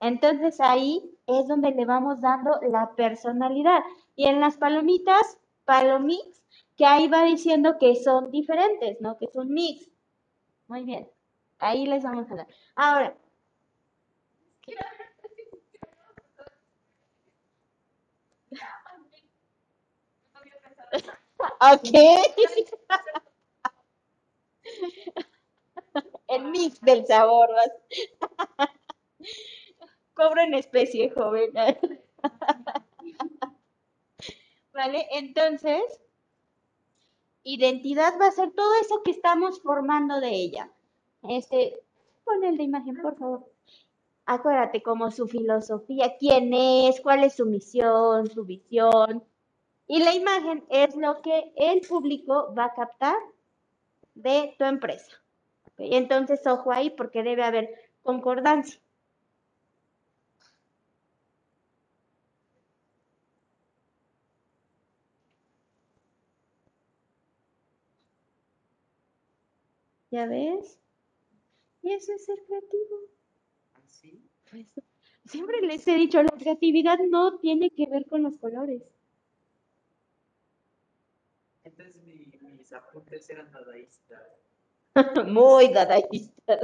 Entonces 0.00 0.60
ahí 0.60 1.02
es 1.26 1.48
donde 1.48 1.70
le 1.72 1.84
vamos 1.86 2.20
dando 2.20 2.60
la 2.62 2.94
personalidad. 2.96 3.80
Y 4.16 4.26
en 4.26 4.40
las 4.40 4.56
palomitas, 4.58 5.38
palomix, 5.64 6.44
que 6.76 6.84
ahí 6.86 7.08
va 7.08 7.24
diciendo 7.24 7.78
que 7.78 7.96
son 7.96 8.30
diferentes, 8.30 9.00
¿no? 9.00 9.16
Que 9.18 9.28
son 9.28 9.50
mix. 9.52 9.88
Muy 10.68 10.84
bien. 10.84 11.08
Ahí 11.58 11.86
les 11.86 12.02
vamos 12.04 12.30
a 12.30 12.34
dar. 12.36 12.46
Ahora, 12.76 13.16
ok. 21.60 21.92
El 26.28 26.44
mix 26.50 26.80
del 26.80 27.06
sabor. 27.06 27.48
Cobro 30.22 30.42
en 30.42 30.54
especie, 30.54 31.10
joven. 31.10 31.50
¿Vale? 34.72 35.08
Entonces, 35.10 35.82
identidad 37.42 38.14
va 38.20 38.28
a 38.28 38.30
ser 38.30 38.52
todo 38.52 38.72
eso 38.80 39.02
que 39.02 39.10
estamos 39.10 39.60
formando 39.62 40.20
de 40.20 40.30
ella. 40.30 40.70
Este, 41.24 41.76
pon 42.24 42.44
el 42.44 42.56
de 42.56 42.62
imagen, 42.62 43.02
por 43.02 43.18
favor. 43.18 43.50
Acuérdate 44.24 44.80
como 44.80 45.10
su 45.10 45.26
filosofía, 45.26 46.16
quién 46.18 46.54
es, 46.54 47.00
cuál 47.00 47.24
es 47.24 47.34
su 47.34 47.46
misión, 47.46 48.28
su 48.28 48.44
visión. 48.44 49.24
Y 49.88 50.04
la 50.04 50.14
imagen 50.14 50.64
es 50.70 50.94
lo 50.94 51.20
que 51.20 51.52
el 51.56 51.80
público 51.80 52.54
va 52.56 52.66
a 52.66 52.74
captar 52.74 53.16
de 54.14 54.54
tu 54.56 54.66
empresa. 54.66 55.20
¿ok? 55.66 55.78
Entonces, 55.78 56.46
ojo 56.46 56.70
ahí 56.70 56.90
porque 56.90 57.24
debe 57.24 57.42
haber 57.42 57.74
concordancia. 58.04 58.81
¿Ya 70.12 70.26
ves? 70.28 70.78
Y 71.82 71.92
eso 71.92 72.14
es 72.14 72.24
ser 72.24 72.42
creativo. 72.46 72.96
Así. 73.74 74.22
Pues, 74.50 74.72
siempre 75.26 75.60
les 75.60 75.86
he 75.86 75.94
dicho, 75.96 76.22
la 76.22 76.30
creatividad 76.30 76.98
no 77.10 77.38
tiene 77.40 77.70
que 77.70 77.86
ver 77.86 78.06
con 78.06 78.22
los 78.22 78.38
colores. 78.38 78.82
Entonces 81.64 81.96
mi- 82.04 82.30
mis 82.56 82.72
apuntes 82.72 83.28
eran 83.30 83.50
dadaístas. 83.52 84.22
Muy 85.28 85.68
dadaísta. 85.72 86.58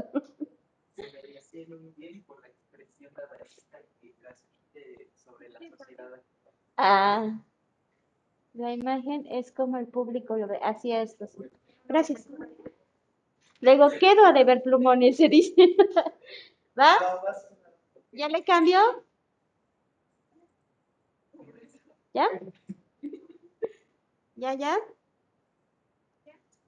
Se 0.97 1.03
me 1.33 1.39
hacían 1.39 1.71
muy 1.71 1.93
bien 1.97 2.23
por 2.25 2.41
la 2.43 2.49
expresión 2.49 3.13
dadaísta 3.15 3.79
que 4.01 4.13
transmite 4.21 5.11
sobre 5.15 5.49
la 5.51 5.61
sociedad. 5.77 6.23
Ah, 6.77 7.41
la 8.53 8.75
imagen 8.75 9.25
es 9.31 9.51
como 9.53 9.79
el 9.79 9.87
público 9.87 10.37
lo 10.37 10.47
ve. 10.49 10.59
Así 10.63 10.93
es. 10.93 11.17
Gracias. 11.87 12.29
Luego 13.61 13.89
quedo 13.99 14.25
a 14.25 14.33
deber 14.33 14.63
plumones, 14.63 15.17
se 15.17 15.29
dice. 15.29 15.55
¿Va? 16.79 16.97
¿Ya 18.13 18.29
le 18.29 18.45
cambió? 18.45 18.79
¿Ya? 22.15 22.29
¿Ya, 24.37 24.55
ya? 24.55 24.79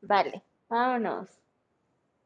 Vale, 0.02 0.42
vámonos. 0.68 1.28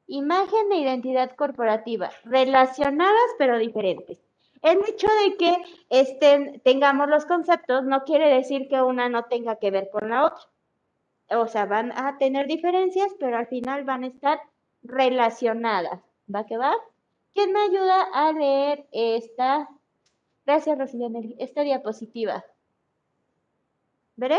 Imagen 0.07 0.73
e 0.73 0.81
identidad 0.81 1.35
corporativa, 1.37 2.11
relacionadas 2.25 3.31
pero 3.39 3.59
diferentes. 3.59 4.19
El 4.62 4.79
hecho 4.89 5.09
de 5.23 5.37
que 5.37 5.57
estén, 5.91 6.61
tengamos 6.61 7.09
los 7.09 7.27
conceptos 7.27 7.85
no 7.85 8.05
quiere 8.05 8.29
decir 8.35 8.69
que 8.69 8.81
una 8.81 9.09
no 9.09 9.25
tenga 9.25 9.57
que 9.57 9.71
ver 9.71 9.91
con 9.91 10.09
la 10.09 10.27
otra. 10.27 10.45
O 11.31 11.47
sea, 11.47 11.67
van 11.67 11.93
a 11.93 12.17
tener 12.19 12.47
diferencias, 12.47 13.15
pero 13.19 13.37
al 13.37 13.47
final 13.47 13.85
van 13.85 14.05
a 14.05 14.09
estar 14.09 14.41
relacionadas. 14.85 16.01
¿Va 16.32 16.47
que 16.47 16.57
va? 16.57 16.74
¿Quién 17.35 17.53
me 17.53 17.61
ayuda 17.61 18.03
a 18.12 18.32
leer 18.32 18.87
esta? 18.93 19.68
Gracias, 20.47 20.78
Rosilene, 20.78 21.35
esta 21.39 21.62
diapositiva. 21.62 22.45
¿Veré? 24.16 24.39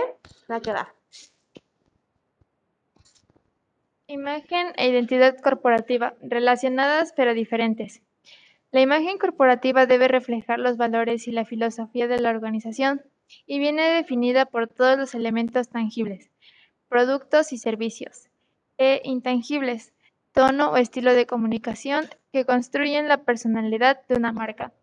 Va 0.50 0.62
que 0.62 0.72
va. 0.72 0.94
Imagen 4.08 4.68
e 4.78 4.88
identidad 4.88 5.36
corporativa, 5.42 6.14
relacionadas 6.22 7.12
pero 7.16 7.34
diferentes. 7.34 8.02
La 8.72 8.82
imagen 8.82 9.18
corporativa 9.18 9.88
debe 9.88 10.08
reflejar 10.08 10.60
los 10.60 10.78
valores 10.78 11.28
y 11.28 11.32
la 11.32 11.46
filosofía 11.46 12.08
de 12.08 12.20
la 12.20 12.30
organización 12.30 13.02
y 13.48 13.58
viene 13.58 13.82
definida 13.90 14.46
por 14.46 14.68
todos 14.68 14.98
los 14.98 15.16
elementos 15.16 15.70
tangibles, 15.70 16.30
productos 16.88 17.52
y 17.52 17.58
servicios, 17.58 18.30
e 18.78 19.02
intangibles, 19.04 19.95
tono 20.36 20.70
o 20.70 20.78
estilo 20.78 21.14
de 21.14 21.26
comunicación 21.26 22.06
que 22.34 22.46
construyen 22.46 23.08
la 23.08 23.24
personalidad 23.24 24.06
de 24.08 24.16
una 24.16 24.34
marca. 24.34 24.74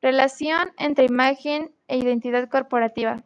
Relación 0.00 0.70
entre 0.78 1.04
imagen 1.04 1.70
e 1.88 1.98
identidad 1.98 2.48
corporativa. 2.48 3.22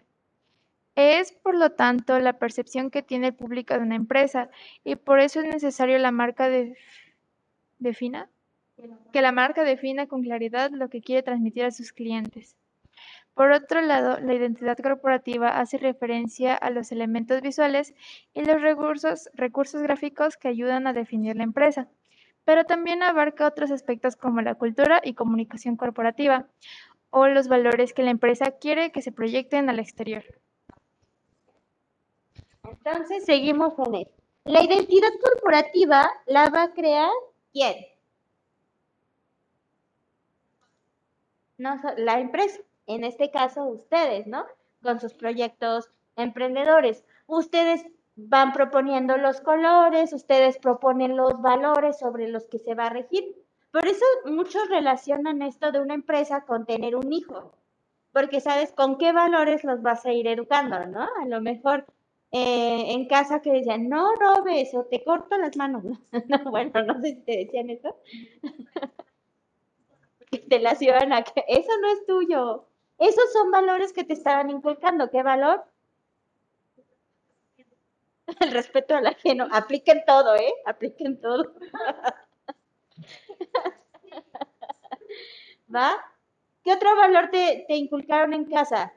Es, 0.97 1.33
por 1.33 1.55
lo 1.57 1.71
tanto, 1.71 2.19
la 2.19 2.35
percepción 2.35 2.91
que 2.91 3.03
tiene 3.03 3.29
el 3.29 3.35
público 3.35 3.75
de 3.75 3.81
una 3.81 3.95
empresa 3.95 4.51
y 4.85 4.97
por 4.97 5.21
eso 5.21 5.41
es 5.41 5.47
necesario 5.47 5.99
la 5.99 6.11
marca 6.11 6.49
de- 6.49 6.77
defina 7.79 8.29
que 9.13 9.23
la 9.23 9.33
marca 9.33 9.63
defina 9.63 10.07
con 10.09 10.23
claridad 10.23 10.71
lo 10.73 10.89
que 10.89 11.01
quiere 11.01 11.23
transmitir 11.23 11.65
a 11.65 11.71
sus 11.71 11.93
clientes. 11.93 12.57
Por 13.35 13.51
otro 13.51 13.81
lado, 13.81 14.19
la 14.21 14.35
identidad 14.35 14.77
corporativa 14.77 15.59
hace 15.59 15.79
referencia 15.79 16.55
a 16.55 16.71
los 16.71 16.93
elementos 16.93 17.41
visuales 17.41 17.95
y 18.35 18.45
los 18.45 18.61
recursos, 18.61 19.31
recursos 19.33 19.83
gráficos 19.83 20.37
que 20.37 20.49
ayudan 20.49 20.87
a 20.87 20.93
definir 20.93 21.37
la 21.37 21.45
empresa, 21.45 21.89
pero 22.45 22.65
también 22.65 23.03
abarca 23.03 23.47
otros 23.47 23.71
aspectos 23.71 24.17
como 24.17 24.43
la 24.43 24.57
cultura 24.57 25.01
y 25.03 25.15
comunicación 25.15 25.77
corporativa 25.77 26.47
o 27.11 27.27
los 27.27 27.49
valores 27.49 27.95
que 27.95 28.03
la 28.03 28.11
empresa 28.11 28.53
quiere 28.53 28.93
que 28.93 29.03
se 29.03 29.13
proyecten 29.13 29.71
al 29.71 29.79
exterior. 29.79 30.25
Entonces, 32.65 33.25
seguimos 33.25 33.75
con 33.75 33.95
él. 33.95 34.09
La 34.45 34.63
identidad 34.63 35.11
corporativa 35.23 36.11
la 36.27 36.51
va 36.51 36.65
a 36.65 36.73
crear 36.73 37.11
quién? 37.53 37.77
No, 41.59 41.81
la 41.97 42.19
empresa, 42.19 42.61
en 42.95 43.05
este 43.05 43.31
caso 43.31 43.65
ustedes, 43.65 44.27
¿no? 44.27 44.45
Con 44.83 45.01
sus 45.01 45.15
proyectos 45.15 45.91
emprendedores. 46.17 47.05
Ustedes 47.27 47.87
van 48.17 48.53
proponiendo 48.53 49.17
los 49.17 49.41
colores, 49.41 50.13
ustedes 50.13 50.59
proponen 50.59 51.17
los 51.17 51.41
valores 51.41 51.99
sobre 51.99 52.29
los 52.29 52.47
que 52.47 52.59
se 52.59 52.75
va 52.75 52.87
a 52.87 52.91
regir. 52.91 53.37
Por 53.71 53.87
eso 53.87 54.05
muchos 54.27 54.69
relacionan 54.69 55.43
esto 55.43 55.73
de 55.73 55.81
una 55.81 55.95
empresa 55.95 56.45
con 56.45 56.67
tener 56.67 56.95
un 56.95 57.11
hijo, 57.13 57.53
porque 58.13 58.41
sabes 58.41 58.73
con 58.73 58.99
qué 58.99 59.13
valores 59.13 59.65
los 59.65 59.81
vas 59.81 60.05
a 60.05 60.13
ir 60.13 60.27
educando, 60.27 60.85
¿no? 60.87 61.09
A 61.23 61.27
lo 61.27 61.41
mejor 61.41 61.87
eh, 62.33 62.93
en 62.93 63.07
casa 63.07 63.41
que 63.41 63.53
decían, 63.53 63.89
no 63.89 64.15
robes 64.15 64.75
o 64.75 64.85
te 64.85 65.03
corto 65.05 65.39
las 65.39 65.57
manos. 65.57 65.85
No, 65.85 65.99
bueno, 66.51 66.83
no 66.83 67.01
sé 67.01 67.09
si 67.09 67.21
te 67.23 67.37
decían 67.39 67.71
eso. 67.71 67.97
te 70.49 70.61
las 70.61 70.81
iban 70.83 71.13
a 71.13 71.23
que 71.23 71.45
eso 71.49 71.71
no 71.81 71.93
es 71.93 72.07
tuyo. 72.07 72.67
Esos 73.03 73.33
son 73.33 73.51
valores 73.51 73.93
que 73.93 74.05
te 74.05 74.13
estaban 74.13 74.49
inculcando. 74.49 75.11
¿Qué 75.11 75.25
valor? 75.25 75.65
El 78.39 78.53
respeto 78.53 78.95
al 78.95 79.09
ajeno. 79.09 79.49
Apliquen 79.51 80.05
todo, 80.07 80.37
¿eh? 80.37 80.55
Apliquen 80.65 81.21
todo. 81.21 81.53
¿Va? 85.75 85.97
¿Qué 86.63 86.73
otro 86.73 86.95
valor 86.95 87.29
te, 87.31 87.65
te 87.67 87.75
inculcaron 87.75 88.35
en 88.35 88.45
casa? 88.45 88.93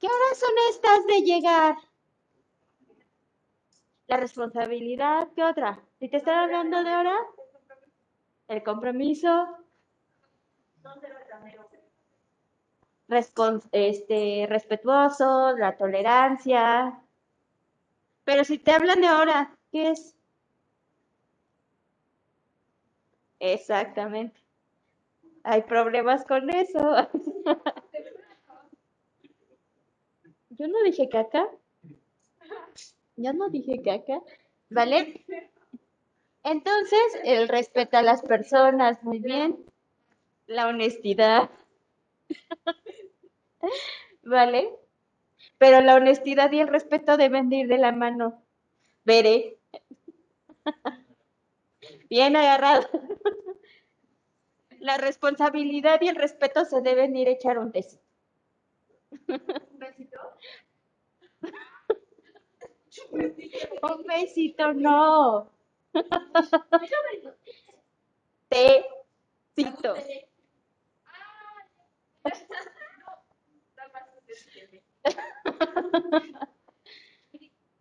¿Qué 0.00 0.08
horas 0.08 0.40
son 0.40 0.54
estas 0.70 1.06
de 1.06 1.20
llegar? 1.20 1.76
La 4.08 4.16
responsabilidad, 4.16 5.28
¿qué 5.36 5.44
otra? 5.44 5.80
Si 6.00 6.08
te 6.08 6.16
están 6.16 6.40
hablando 6.40 6.82
de 6.82 6.96
hora, 6.96 7.16
el 8.48 8.64
compromiso, 8.64 9.62
este, 13.72 14.46
respetuoso, 14.48 15.56
la 15.56 15.76
tolerancia. 15.76 16.98
Pero 18.24 18.44
si 18.44 18.58
te 18.58 18.72
hablan 18.72 19.00
de 19.00 19.10
hora, 19.10 19.56
¿qué 19.70 19.90
es? 19.90 20.16
Exactamente. 23.40 24.40
Hay 25.44 25.62
problemas 25.62 26.24
con 26.24 26.48
eso. 26.50 26.78
Yo 30.50 30.68
no 30.68 30.82
dije 30.84 31.08
caca. 31.08 31.48
Yo 33.16 33.32
no 33.32 33.48
dije 33.48 33.82
caca. 33.82 34.20
¿Vale? 34.70 35.24
Entonces, 36.44 37.20
el 37.24 37.48
respeto 37.48 37.96
a 37.96 38.02
las 38.02 38.22
personas, 38.22 39.02
muy 39.02 39.18
bien. 39.18 39.58
La 40.46 40.68
honestidad. 40.68 41.50
¿Vale? 44.22 44.70
Pero 45.58 45.80
la 45.80 45.94
honestidad 45.96 46.50
y 46.52 46.60
el 46.60 46.68
respeto 46.68 47.16
deben 47.16 47.48
de 47.48 47.56
ir 47.56 47.68
de 47.68 47.78
la 47.78 47.92
mano. 47.92 48.42
Veré. 49.04 49.58
Bien 52.08 52.36
agarrado. 52.36 52.88
La 54.78 54.96
responsabilidad 54.98 56.00
y 56.00 56.08
el 56.08 56.16
respeto 56.16 56.64
se 56.64 56.80
deben 56.80 57.16
ir 57.16 57.28
a 57.28 57.32
echar 57.32 57.58
un 57.58 57.70
tecito. 57.72 58.02
Un 63.82 64.04
besito, 64.06 64.72
no. 64.72 65.50
Tecito. 68.48 69.94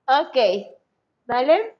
Ok, 0.06 0.38
¿vale? 1.26 1.78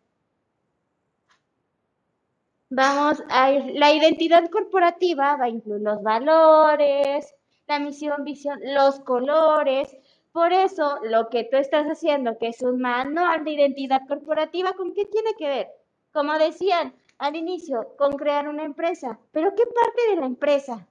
Vamos 2.72 3.24
a 3.30 3.52
ir, 3.52 3.74
la 3.80 3.94
identidad 3.94 4.50
corporativa 4.50 5.36
va 5.36 5.46
a 5.46 5.50
incluir 5.50 5.82
los 5.84 6.02
valores, 6.02 7.36
la 7.68 7.78
misión, 7.78 8.24
visión, 8.24 8.60
los 8.64 9.00
colores, 9.02 9.96
Por 10.32 10.52
eso, 10.52 10.98
lo 11.04 11.30
que 11.30 11.44
tú 11.44 11.58
estás 11.58 11.86
haciendo, 11.86 12.40
que 12.40 12.48
es 12.48 12.64
un 12.64 12.82
manual 12.82 13.44
de 13.46 13.52
identidad 13.52 14.02
corporativa, 14.08 14.74
¿con 14.74 14.96
qué 14.96 15.06
tiene 15.06 15.36
que 15.38 15.48
ver? 15.50 15.68
Como 16.12 16.34
decían 16.40 16.96
al 17.20 17.36
inicio, 17.36 17.96
con 17.96 18.14
crear 18.18 18.48
una 18.48 18.64
empresa. 18.64 19.20
¿Pero 19.32 19.54
qué 19.54 19.66
parte 19.68 20.10
de 20.10 20.16
la 20.22 20.26
empresa? 20.26 20.88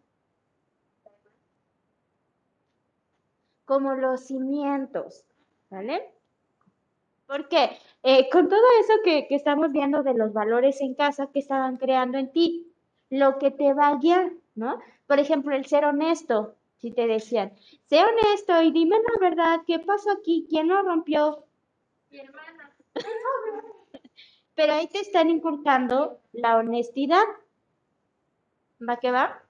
Como 3.71 3.95
los 3.95 4.27
cimientos, 4.27 5.25
¿vale? 5.71 6.13
Porque 7.25 7.79
eh, 8.03 8.29
con 8.29 8.49
todo 8.49 8.65
eso 8.81 8.95
que, 9.05 9.29
que 9.29 9.37
estamos 9.37 9.71
viendo 9.71 10.03
de 10.03 10.13
los 10.15 10.33
valores 10.33 10.81
en 10.81 10.97
casa 10.97 11.31
que 11.33 11.39
estaban 11.39 11.77
creando 11.77 12.19
en 12.19 12.33
ti, 12.33 12.67
lo 13.11 13.39
que 13.39 13.53
te 13.53 13.73
va 13.73 13.87
a 13.87 13.99
guiar, 13.99 14.33
¿no? 14.57 14.81
Por 15.07 15.21
ejemplo, 15.21 15.55
el 15.55 15.67
ser 15.67 15.85
honesto, 15.85 16.57
si 16.79 16.91
te 16.91 17.07
decían, 17.07 17.53
sé 17.87 18.03
honesto 18.03 18.61
y 18.61 18.73
dime 18.73 18.97
la 18.97 19.29
verdad, 19.29 19.61
¿qué 19.65 19.79
pasó 19.79 20.11
aquí? 20.11 20.49
¿Quién 20.51 20.67
lo 20.67 20.83
rompió? 20.83 21.45
Mi 22.11 22.19
hermana. 22.19 22.75
Pero 24.57 24.73
ahí 24.73 24.89
te 24.89 24.99
están 24.99 25.31
inculcando 25.31 26.19
la 26.33 26.57
honestidad. 26.57 27.23
¿Va 28.81 28.97
que 28.97 29.13
va? 29.13 29.45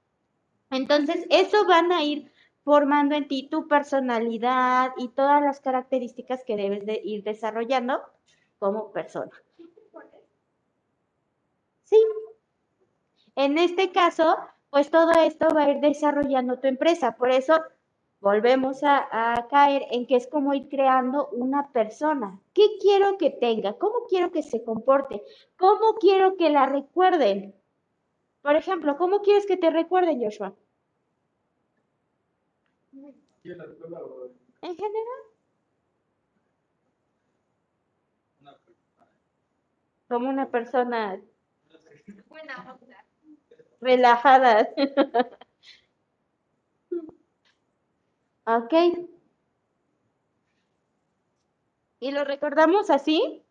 Entonces, 0.71 1.27
eso 1.31 1.65
van 1.65 1.91
a 1.91 2.03
ir 2.03 2.30
formando 2.71 3.17
en 3.17 3.27
ti 3.27 3.49
tu 3.51 3.67
personalidad 3.67 4.93
y 4.97 5.09
todas 5.09 5.43
las 5.43 5.59
características 5.59 6.45
que 6.45 6.55
debes 6.55 6.87
de 6.87 7.01
ir 7.03 7.25
desarrollando 7.25 8.01
como 8.61 8.93
persona. 8.93 9.33
Sí. 11.83 11.97
En 13.35 13.59
este 13.59 13.91
caso, 13.91 14.37
pues 14.71 14.89
todo 14.89 15.11
esto 15.21 15.49
va 15.53 15.65
a 15.65 15.71
ir 15.71 15.81
desarrollando 15.81 16.61
tu 16.61 16.69
empresa. 16.69 17.17
Por 17.17 17.33
eso 17.33 17.61
volvemos 18.21 18.85
a, 18.85 19.49
caer 19.51 19.87
en 19.91 20.07
que 20.07 20.15
es 20.15 20.29
como 20.29 20.55
ir 20.55 20.69
creando 20.69 21.29
una 21.33 21.73
persona. 21.73 22.39
¿Qué 22.55 22.79
quiero 22.81 23.19
que 23.19 23.31
tenga? 23.31 23.73
¿Cómo 23.79 24.07
quiero 24.09 24.31
que 24.31 24.45
se 24.45 24.63
comporte? 24.63 25.25
¿Cómo 25.59 25.95
quiero 25.95 26.37
que 26.37 26.51
la 26.51 26.67
recuerden? 26.67 27.53
Por 28.43 28.55
ejemplo, 28.55 28.97
¿cómo 28.97 29.23
quieres 29.23 29.45
que 29.45 29.57
te 29.57 29.71
recuerden, 29.71 30.23
Joshua? 30.23 30.55
En 33.45 34.77
general. 34.77 35.21
Como 40.09 40.29
una 40.29 40.51
persona 40.51 41.21
Buena 42.29 42.57
onda. 42.73 43.05
relajada. 43.81 44.69
ok. 48.45 48.75
¿Y 52.01 52.11
lo 52.13 52.25
recordamos 52.25 52.91
así? 52.91 53.43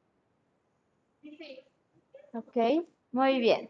Sí. 1.22 1.60
Ok, 2.34 2.86
muy 3.12 3.40
bien. 3.40 3.70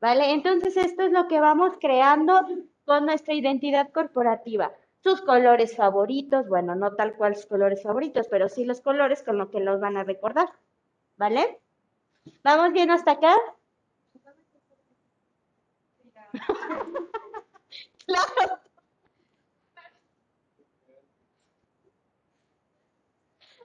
Vale, 0.00 0.32
entonces 0.32 0.76
esto 0.76 1.02
es 1.02 1.12
lo 1.12 1.28
que 1.28 1.40
vamos 1.40 1.74
creando 1.80 2.40
con 2.84 3.06
nuestra 3.06 3.34
identidad 3.34 3.90
corporativa. 3.92 4.72
Sus 5.02 5.20
colores 5.22 5.76
favoritos, 5.76 6.48
bueno, 6.48 6.74
no 6.74 6.94
tal 6.94 7.14
cual 7.14 7.36
sus 7.36 7.46
colores 7.46 7.82
favoritos, 7.82 8.26
pero 8.28 8.48
sí 8.48 8.64
los 8.64 8.80
colores 8.80 9.22
con 9.22 9.38
los 9.38 9.48
que 9.50 9.60
los 9.60 9.80
van 9.80 9.96
a 9.96 10.04
recordar. 10.04 10.48
¿Vale? 11.16 11.60
¿Vamos 12.44 12.72
bien 12.72 12.90
hasta 12.90 13.12
acá? 13.12 13.34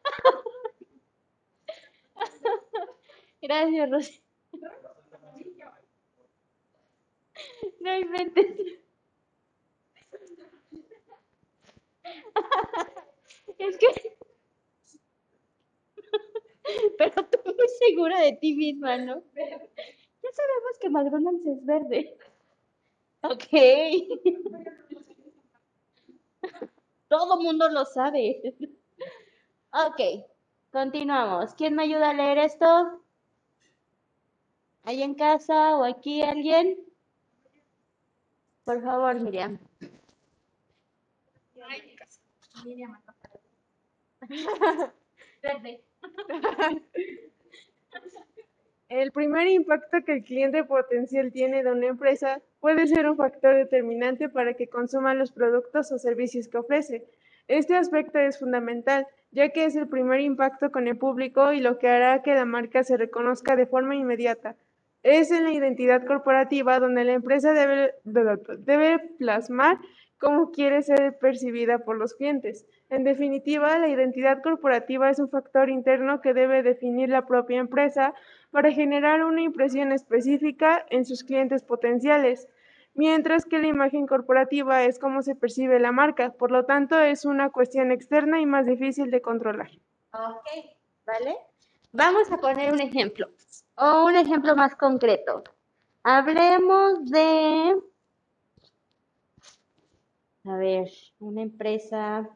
Gracias, 3.42 3.90
Rosy. 3.90 4.22
No 7.82 7.98
inventes. 7.98 8.80
Es 13.58 13.78
que... 13.78 13.88
Pero 16.98 17.26
tú 17.28 17.40
muy 17.46 17.68
segura 17.80 18.20
de 18.22 18.34
ti 18.34 18.56
misma, 18.56 18.98
¿no? 18.98 19.22
Ya 19.36 20.32
sabemos 20.32 20.80
que 20.80 20.90
McDonald's 20.90 21.46
es 21.46 21.66
verde. 21.66 22.18
Ok. 23.22 23.46
Todo 27.08 27.40
mundo 27.40 27.70
lo 27.70 27.86
sabe. 27.86 28.56
Ok, 29.72 30.26
continuamos. 30.72 31.54
¿Quién 31.54 31.76
me 31.76 31.84
ayuda 31.84 32.10
a 32.10 32.14
leer 32.14 32.40
esto? 32.40 32.66
¿Ahí 34.84 35.04
en 35.04 35.16
casa 35.16 35.78
o 35.78 35.84
aquí 35.84 36.22
alguien? 36.22 36.78
Por 38.64 38.82
favor, 38.84 39.20
Miriam. 39.20 39.60
Verde. 45.44 45.82
El 48.90 49.12
primer 49.12 49.48
impacto 49.48 50.04
que 50.06 50.14
el 50.14 50.24
cliente 50.24 50.64
potencial 50.64 51.32
tiene 51.32 51.64
de 51.64 51.72
una 51.72 51.88
empresa 51.88 52.42
puede 52.60 52.88
ser 52.88 53.10
un 53.10 53.18
factor 53.18 53.56
determinante 53.56 54.30
para 54.30 54.54
que 54.56 54.68
consuma 54.68 55.14
los 55.14 55.32
productos 55.32 55.92
o 55.92 55.98
servicios 55.98 56.48
que 56.48 56.58
ofrece. 56.58 57.06
Este 57.48 57.76
aspecto 57.76 58.20
es 58.20 58.40
fundamental, 58.40 59.08
ya 59.32 59.50
que 59.50 59.66
es 59.66 59.76
el 59.76 59.88
primer 59.88 60.22
impacto 60.22 60.72
con 60.72 60.88
el 60.88 60.98
público 60.98 61.54
y 61.54 61.62
lo 61.62 61.78
que 61.78 61.90
hará 61.90 62.24
que 62.24 62.34
la 62.34 62.46
marca 62.46 62.84
se 62.84 62.98
reconozca 62.98 63.56
de 63.56 63.68
forma 63.68 63.96
inmediata. 63.96 64.56
Es 65.04 65.30
en 65.30 65.44
la 65.44 65.52
identidad 65.52 66.06
corporativa 66.06 66.80
donde 66.80 67.04
la 67.04 67.14
empresa 67.14 67.54
debe, 67.54 67.94
debe 68.04 69.00
plasmar 69.20 69.78
cómo 70.26 70.50
quiere 70.50 70.82
ser 70.82 71.20
percibida 71.20 71.86
por 71.86 71.98
los 71.98 72.16
clientes. 72.16 72.66
En 72.90 73.04
definitiva, 73.04 73.78
la 73.78 73.90
identidad 73.90 74.42
corporativa 74.42 75.12
es 75.12 75.20
un 75.20 75.30
factor 75.30 75.70
interno 75.70 76.20
que 76.20 76.34
debe 76.34 76.64
definir 76.64 77.10
la 77.10 77.28
propia 77.28 77.60
empresa 77.60 78.16
para 78.50 78.72
generar 78.72 79.24
una 79.24 79.44
impresión 79.44 79.92
específica 79.92 80.84
en 80.90 81.06
sus 81.06 81.24
clientes 81.24 81.62
potenciales, 81.62 82.48
mientras 82.96 83.46
que 83.46 83.60
la 83.60 83.68
imagen 83.68 84.08
corporativa 84.08 84.84
es 84.84 84.98
cómo 84.98 85.22
se 85.22 85.36
percibe 85.36 85.80
la 85.80 85.92
marca, 85.92 86.32
por 86.32 86.50
lo 86.50 86.66
tanto 86.66 87.00
es 87.00 87.26
una 87.26 87.52
cuestión 87.52 87.92
externa 87.92 88.42
y 88.42 88.48
más 88.48 88.66
difícil 88.66 89.12
de 89.12 89.22
controlar. 89.22 89.70
Ok, 90.12 90.48
¿vale? 91.06 91.36
Vamos 91.92 92.32
a 92.32 92.38
poner 92.38 92.74
un 92.74 92.82
ejemplo, 92.82 93.30
o 93.76 94.06
un 94.06 94.16
ejemplo 94.16 94.56
más 94.56 94.76
concreto. 94.76 95.44
Hablemos 96.02 97.06
de, 97.12 97.76
a 100.46 100.56
ver, 100.58 100.90
una 101.20 101.42
empresa, 101.42 102.30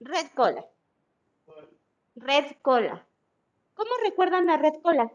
Red 0.00 0.26
Cola. 0.34 0.66
Red 2.16 2.56
Cola. 2.62 3.06
¿Cómo 3.74 3.90
recuerdan 4.02 4.50
a 4.50 4.56
Red 4.56 4.80
Cola? 4.82 5.10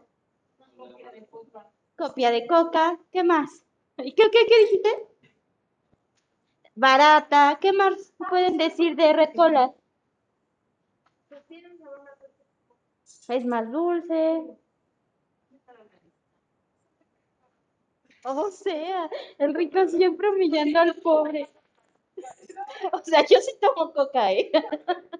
Copia 1.96 2.30
de 2.30 2.46
coca, 2.46 2.98
¿qué 3.12 3.22
más? 3.22 3.64
¿Y 3.98 4.12
qué, 4.12 4.30
qué, 4.30 4.46
qué 4.46 4.58
dijiste? 4.64 5.06
Barata, 6.74 7.58
¿qué 7.60 7.72
más 7.72 8.12
pueden 8.30 8.56
decir 8.56 8.96
de 8.96 9.12
Red 9.12 9.34
Cola? 9.36 9.72
Es 13.28 13.44
más 13.44 13.70
dulce. 13.70 14.56
O 18.24 18.50
sea, 18.50 19.08
el 19.38 19.54
rico 19.54 19.86
siempre 19.86 20.28
humillando 20.30 20.80
al 20.80 20.96
pobre. 20.96 21.48
O 22.92 22.98
sea, 23.04 23.20
yo 23.28 23.40
sí 23.40 23.52
tomo 23.60 23.92
coca, 23.92 24.32
¿eh? 24.32 24.50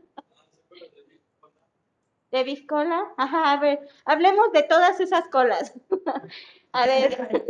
¿De 2.33 2.43
biscola? 2.45 3.13
Ajá, 3.17 3.53
a 3.53 3.61
ver, 3.61 3.79
hablemos 4.05 4.51
de 4.53 4.63
todas 4.65 4.99
esas 5.01 5.29
colas. 5.29 5.73
A 6.73 6.87
ver. 6.87 7.45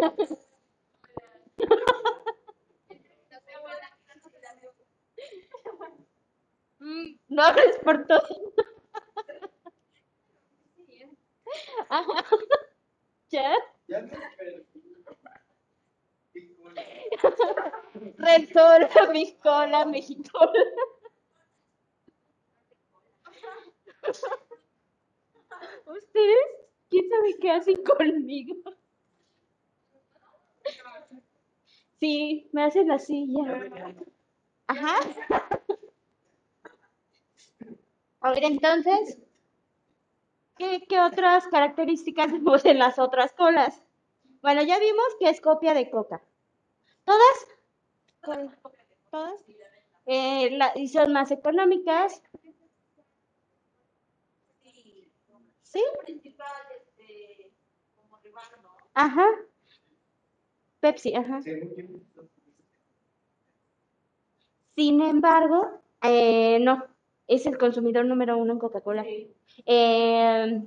Mm, 6.81 7.17
No 7.31 7.43
hables 7.45 7.79
por 7.83 8.07
todo. 8.07 8.23
Ajá. 11.89 12.25
¿Ya? 13.31 13.55
Red 13.89 14.11
Cola, 18.53 19.13
Biscola, 19.13 19.85
Mexicola. 19.87 20.53
¿Ustedes? 25.87 26.47
¿Quién 26.89 27.09
sabe 27.09 27.37
qué 27.41 27.51
hacen 27.51 27.83
conmigo? 27.85 28.55
Sí, 32.01 32.49
me 32.53 32.65
hacen 32.65 32.91
así 32.91 33.33
ya. 33.33 33.95
Ajá. 34.67 34.97
A 38.21 38.31
ver, 38.31 38.45
entonces, 38.45 39.19
¿qué, 40.57 40.83
qué 40.89 41.01
otras 41.01 41.47
características 41.49 42.33
vemos 42.33 42.65
en 42.65 42.79
las 42.79 42.99
otras 42.99 43.33
colas? 43.33 43.83
Bueno, 44.43 44.63
ya 44.63 44.79
vimos 44.79 45.07
que 45.19 45.31
es 45.31 45.41
copia 45.41 45.73
de 45.75 45.89
coca. 45.91 46.21
¿Todas? 47.05 47.49
¿Cuál? 48.25 48.59
¿Todas? 49.11 49.43
Eh, 50.07 50.51
la- 50.57 50.73
y 50.77 50.89
son 50.89 51.13
más 51.13 51.31
económicas. 51.33 52.23
¿Sí? 55.63 55.81
Ajá. 58.95 59.27
Pepsi, 60.83 61.15
ajá. 61.15 61.41
Sin 64.77 65.01
embargo, 65.03 65.81
eh, 66.03 66.59
no, 66.61 66.85
es 67.27 67.47
el 67.47 67.59
consumidor 67.59 68.05
número 68.07 68.37
uno 68.39 68.53
en 68.55 68.59
Coca-Cola. 68.59 69.05
Eh, 69.67 70.63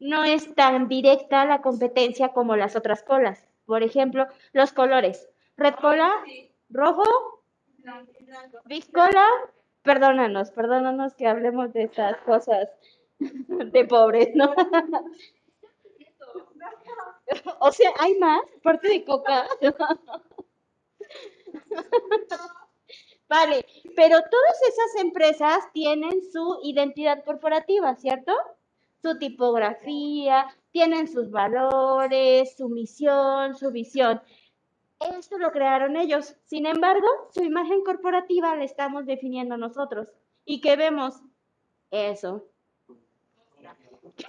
no 0.00 0.24
es 0.24 0.54
tan 0.54 0.88
directa 0.88 1.44
la 1.44 1.60
competencia 1.62 2.28
como 2.28 2.56
las 2.56 2.76
otras 2.76 3.02
colas. 3.02 3.46
Por 3.66 3.82
ejemplo, 3.82 4.26
los 4.52 4.72
colores. 4.72 5.28
Red 5.56 5.74
Cola, 5.74 6.12
rojo, 6.70 7.04
Big 8.66 8.90
Cola, 8.92 9.26
perdónanos, 9.82 10.50
perdónanos 10.50 11.14
que 11.14 11.26
hablemos 11.26 11.72
de 11.72 11.84
estas 11.84 12.16
cosas 12.18 12.68
de 13.18 13.84
pobres, 13.84 14.34
¿no? 14.34 14.54
O 17.60 17.70
sea, 17.72 17.92
hay 17.98 18.14
más, 18.18 18.40
aparte 18.58 18.88
de 18.88 19.04
Coca. 19.04 19.46
Vale, 23.28 23.66
pero 23.94 24.18
todas 24.22 24.62
esas 24.62 25.02
empresas 25.02 25.70
tienen 25.74 26.22
su 26.32 26.60
identidad 26.62 27.22
corporativa, 27.24 27.94
¿cierto? 27.96 28.32
Su 29.02 29.18
tipografía, 29.18 30.46
tienen 30.72 31.08
sus 31.08 31.30
valores, 31.30 32.56
su 32.56 32.68
misión, 32.68 33.54
su 33.54 33.70
visión. 33.70 34.20
Esto 35.00 35.38
lo 35.38 35.52
crearon 35.52 35.96
ellos. 35.96 36.36
Sin 36.44 36.66
embargo, 36.66 37.06
su 37.32 37.42
imagen 37.42 37.82
corporativa 37.84 38.56
la 38.56 38.64
estamos 38.64 39.06
definiendo 39.06 39.56
nosotros. 39.56 40.08
¿Y 40.44 40.60
qué 40.60 40.76
vemos? 40.76 41.20
Eso. 41.90 42.44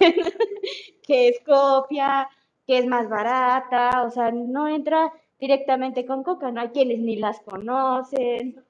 que 1.02 1.28
es 1.28 1.40
copia, 1.44 2.28
que 2.66 2.78
es 2.78 2.86
más 2.86 3.08
barata, 3.08 4.04
o 4.04 4.10
sea, 4.10 4.30
no 4.30 4.68
entra 4.68 5.12
directamente 5.40 6.06
con 6.06 6.22
Coca, 6.22 6.52
no 6.52 6.60
hay 6.60 6.68
quienes 6.68 7.00
ni 7.00 7.16
las 7.16 7.40
conocen. 7.40 8.62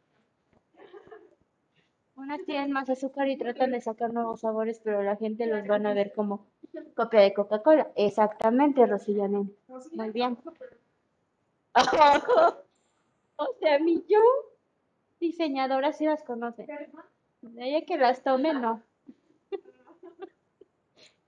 Unas 2.21 2.45
tienen 2.45 2.71
más 2.71 2.91
azúcar 2.91 3.29
y 3.29 3.39
tratan 3.39 3.73
de 3.73 3.81
sacar 3.81 4.13
nuevos 4.13 4.41
sabores, 4.41 4.79
pero 4.85 5.03
la 5.03 5.17
gente 5.17 5.47
los 5.47 5.67
van 5.67 5.87
a 5.87 5.95
ver 5.95 6.13
como 6.13 6.47
copia 6.95 7.21
de 7.21 7.33
Coca-Cola. 7.33 7.91
Exactamente, 7.97 8.85
Rosillanen. 8.85 9.57
Muy 9.93 10.11
bien. 10.11 10.37
O 13.43 13.47
sea, 13.59 13.79
mi 13.79 14.05
yo, 14.07 14.21
diseñadora, 15.19 15.95
sí 15.95 16.05
las 16.05 16.23
conoce. 16.25 16.67
De 17.41 17.69
ella 17.69 17.87
que 17.87 17.97
las 17.97 18.23
tome, 18.23 18.53
no. 18.53 18.83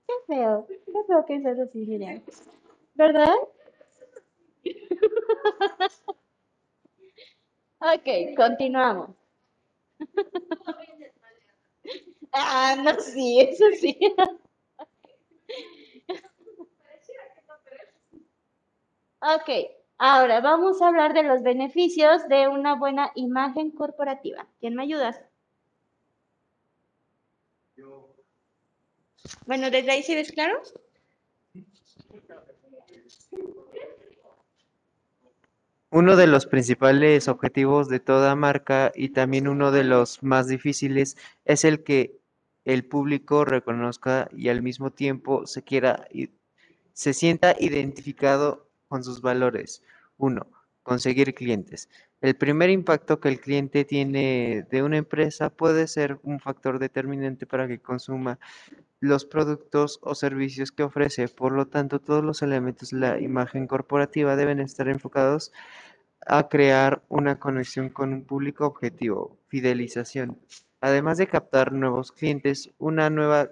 Qué 0.05 0.13
feo, 0.27 0.67
qué 0.67 1.03
feo 1.07 1.25
que 1.25 1.41
seas 1.41 1.57
así, 1.57 1.79
Miriam. 1.87 2.21
¿Verdad? 2.93 3.33
Ok, 7.79 8.37
continuamos. 8.37 9.22
Ah, 12.33 12.75
no, 12.83 12.99
sí, 12.99 13.39
eso 13.41 13.65
sí. 13.79 13.97
Ok, 19.21 19.49
ahora 19.97 20.39
vamos 20.39 20.79
a 20.79 20.87
hablar 20.87 21.15
de 21.15 21.23
los 21.23 21.41
beneficios 21.41 22.27
de 22.27 22.47
una 22.47 22.75
buena 22.75 23.11
imagen 23.15 23.71
corporativa. 23.71 24.45
¿Quién 24.59 24.75
me 24.75 24.83
ayudas? 24.83 25.19
Bueno, 29.45 29.71
desde 29.71 29.91
ahí 29.91 30.03
sí 30.03 30.15
ves 30.15 30.33
claro. 30.33 30.61
Uno 35.95 36.15
de 36.15 36.25
los 36.25 36.47
principales 36.47 37.27
objetivos 37.27 37.87
de 37.87 37.99
toda 37.99 38.35
marca 38.35 38.91
y 38.95 39.09
también 39.09 39.47
uno 39.47 39.71
de 39.71 39.83
los 39.83 40.23
más 40.23 40.47
difíciles 40.47 41.17
es 41.45 41.63
el 41.65 41.83
que 41.83 42.17
el 42.65 42.83
público 42.83 43.45
reconozca 43.45 44.27
y 44.35 44.49
al 44.49 44.63
mismo 44.63 44.89
tiempo 44.89 45.45
se 45.45 45.61
quiera 45.61 46.07
se 46.93 47.13
sienta 47.13 47.55
identificado 47.59 48.67
con 48.87 49.03
sus 49.03 49.21
valores. 49.21 49.83
Uno, 50.17 50.47
conseguir 50.83 51.33
clientes. 51.33 51.89
El 52.21 52.35
primer 52.35 52.69
impacto 52.69 53.19
que 53.19 53.29
el 53.29 53.39
cliente 53.39 53.85
tiene 53.85 54.65
de 54.69 54.83
una 54.83 54.97
empresa 54.97 55.49
puede 55.49 55.87
ser 55.87 56.19
un 56.23 56.39
factor 56.39 56.77
determinante 56.77 57.45
para 57.45 57.67
que 57.67 57.79
consuma 57.79 58.39
los 58.99 59.25
productos 59.25 59.99
o 60.01 60.15
servicios 60.15 60.71
que 60.71 60.83
ofrece. 60.83 61.27
Por 61.27 61.53
lo 61.53 61.67
tanto, 61.67 61.99
todos 61.99 62.23
los 62.23 62.41
elementos 62.41 62.91
de 62.91 62.99
la 62.99 63.19
imagen 63.19 63.67
corporativa 63.67 64.35
deben 64.35 64.59
estar 64.59 64.87
enfocados 64.87 65.51
a 66.25 66.47
crear 66.47 67.01
una 67.09 67.39
conexión 67.39 67.89
con 67.89 68.13
un 68.13 68.23
público 68.23 68.65
objetivo, 68.65 69.37
fidelización. 69.47 70.39
Además 70.79 71.17
de 71.17 71.27
captar 71.27 71.73
nuevos 71.73 72.11
clientes, 72.11 72.71
una 72.77 73.09
nueva 73.09 73.49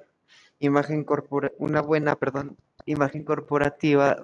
imagen 0.60 1.04
corpora- 1.04 1.52
una 1.58 1.82
buena, 1.82 2.16
perdón, 2.16 2.58
imagen 2.86 3.24
corporativa 3.24 4.24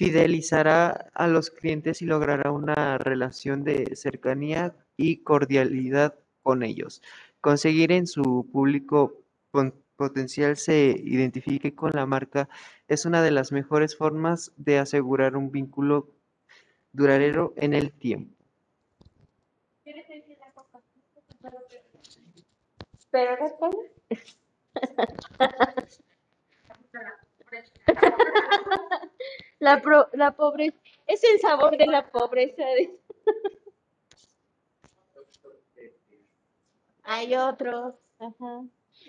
fidelizará 0.00 1.10
a 1.12 1.28
los 1.28 1.50
clientes 1.50 2.00
y 2.00 2.06
logrará 2.06 2.52
una 2.52 2.96
relación 2.96 3.64
de 3.64 3.96
cercanía 3.96 4.74
y 4.96 5.18
cordialidad 5.18 6.14
con 6.42 6.62
ellos. 6.62 7.02
Conseguir 7.42 7.92
en 7.92 8.06
su 8.06 8.48
público 8.50 9.22
potencial 9.96 10.56
se 10.56 10.98
identifique 11.04 11.74
con 11.74 11.90
la 11.92 12.06
marca 12.06 12.48
es 12.88 13.04
una 13.04 13.22
de 13.22 13.30
las 13.30 13.52
mejores 13.52 13.94
formas 13.94 14.52
de 14.56 14.78
asegurar 14.78 15.36
un 15.36 15.52
vínculo 15.52 16.08
duradero 16.92 17.52
en 17.56 17.74
el 17.74 17.92
tiempo. 17.92 18.34
Pero. 23.10 23.50
La, 29.60 29.80
pro- 29.80 30.08
la 30.14 30.32
pobreza, 30.32 30.76
es 31.06 31.22
el 31.22 31.38
sabor 31.38 31.76
de 31.76 31.86
la 31.86 32.10
pobreza. 32.10 32.64
Hay 37.02 37.34
otros, 37.34 37.94
ajá. 38.18 38.64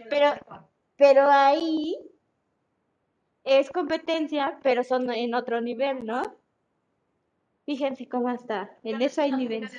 Pero, 0.10 0.34
pero 0.98 1.23
ahí 1.30 1.95
es 3.44 3.69
competencia, 3.69 4.60
pero 4.64 4.84
son 4.84 5.11
en 5.11 5.36
otro 5.36 5.61
nivel, 5.61 6.07
¿no? 6.07 6.23
Fíjense 7.65 8.07
cómo 8.07 8.30
está. 8.30 8.78
En 8.84 9.02
eso 9.02 9.19
hay 9.23 9.32
niveles. 9.32 9.72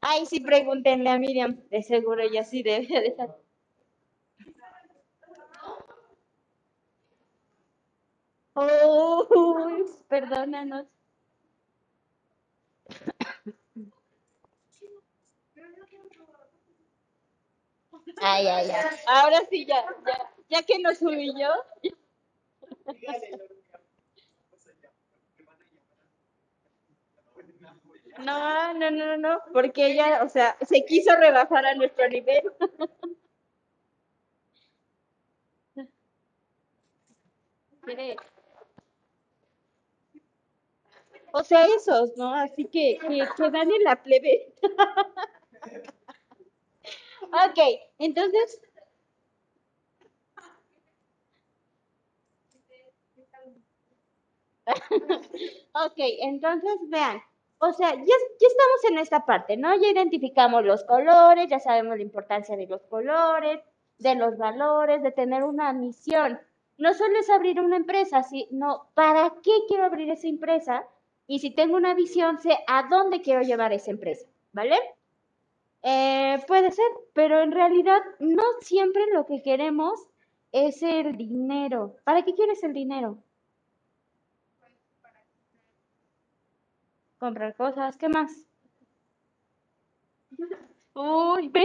Ay, 0.00 0.26
sí, 0.26 0.40
pregúntenle 0.40 1.10
a 1.10 1.18
Miriam. 1.18 1.60
De 1.70 1.82
seguro 1.82 2.22
ella 2.22 2.44
sí 2.44 2.62
debe 2.62 2.86
de 3.02 3.16
saber. 3.16 3.36
Oh, 8.54 9.26
perdónanos. 10.20 10.86
Ay, 18.20 18.46
ay, 18.46 18.70
ay. 18.70 18.96
Ahora 19.06 19.40
sí, 19.50 19.66
ya, 19.66 19.84
ya, 20.06 20.30
ya 20.48 20.62
que 20.62 20.78
nos 20.78 21.00
humilló. 21.02 21.50
No, 28.18 28.74
no, 28.74 28.90
no, 28.90 29.16
no, 29.16 29.40
porque 29.52 29.86
ella, 29.92 30.22
o 30.24 30.28
sea, 30.28 30.56
se 30.66 30.84
quiso 30.84 31.14
rebajar 31.16 31.64
a 31.66 31.74
nuestro 31.74 32.08
nivel. 32.08 32.42
Quiere- 37.84 38.16
O 41.32 41.44
sea, 41.44 41.66
esos, 41.66 42.16
¿no? 42.16 42.34
Así 42.34 42.64
que, 42.66 42.98
que, 43.00 43.50
dan 43.50 43.70
en 43.70 43.84
la 43.84 44.02
plebe. 44.02 44.54
Ok, 47.30 47.58
entonces. 47.98 48.60
Ok, 55.74 55.94
entonces 55.96 56.78
vean. 56.88 57.20
O 57.58 57.72
sea, 57.72 57.94
ya, 57.94 58.04
ya 58.04 58.46
estamos 58.46 58.84
en 58.90 58.98
esta 58.98 59.26
parte, 59.26 59.56
¿no? 59.56 59.74
Ya 59.76 59.88
identificamos 59.88 60.64
los 60.64 60.84
colores, 60.84 61.48
ya 61.48 61.58
sabemos 61.60 61.96
la 61.96 62.02
importancia 62.02 62.56
de 62.56 62.66
los 62.66 62.82
colores, 62.84 63.60
de 63.98 64.14
los 64.14 64.38
valores, 64.38 65.02
de 65.02 65.10
tener 65.12 65.42
una 65.44 65.72
misión. 65.72 66.40
No 66.76 66.94
solo 66.94 67.18
es 67.18 67.28
abrir 67.30 67.60
una 67.60 67.76
empresa, 67.76 68.22
sino 68.22 68.88
para 68.94 69.34
qué 69.42 69.50
quiero 69.66 69.84
abrir 69.84 70.10
esa 70.10 70.28
empresa 70.28 70.86
y 71.28 71.38
si 71.40 71.50
tengo 71.50 71.76
una 71.76 71.94
visión, 71.94 72.40
sé 72.40 72.58
a 72.66 72.88
dónde 72.88 73.20
quiero 73.20 73.42
llevar 73.42 73.72
esa 73.72 73.90
empresa, 73.90 74.26
¿vale? 74.52 74.76
Eh, 75.82 76.42
puede 76.48 76.72
ser, 76.72 76.90
pero 77.12 77.40
en 77.42 77.52
realidad 77.52 78.00
no 78.18 78.42
siempre 78.60 79.02
lo 79.12 79.26
que 79.26 79.42
queremos 79.42 80.08
es 80.52 80.82
el 80.82 81.16
dinero. 81.16 81.96
¿Para 82.04 82.24
qué 82.24 82.34
quieres 82.34 82.64
el 82.64 82.72
dinero? 82.72 83.18
Comprar 87.18 87.54
cosas, 87.56 87.96
¿qué 87.98 88.08
más? 88.08 88.32
Uy, 90.94 91.48
¿ve? 91.48 91.64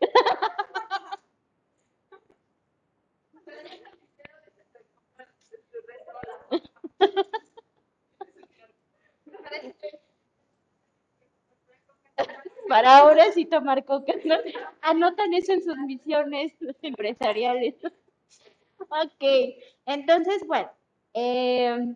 Para 12.68 12.98
ahora 12.98 13.32
sí 13.32 13.46
tomar 13.46 13.84
coca. 13.84 14.12
¿no? 14.24 14.36
Anotan 14.82 15.34
eso 15.34 15.52
en 15.52 15.64
sus 15.64 15.76
misiones 15.78 16.52
empresariales. 16.82 17.74
Ok, 18.88 19.22
entonces, 19.84 20.42
bueno, 20.46 20.70
eh, 21.12 21.94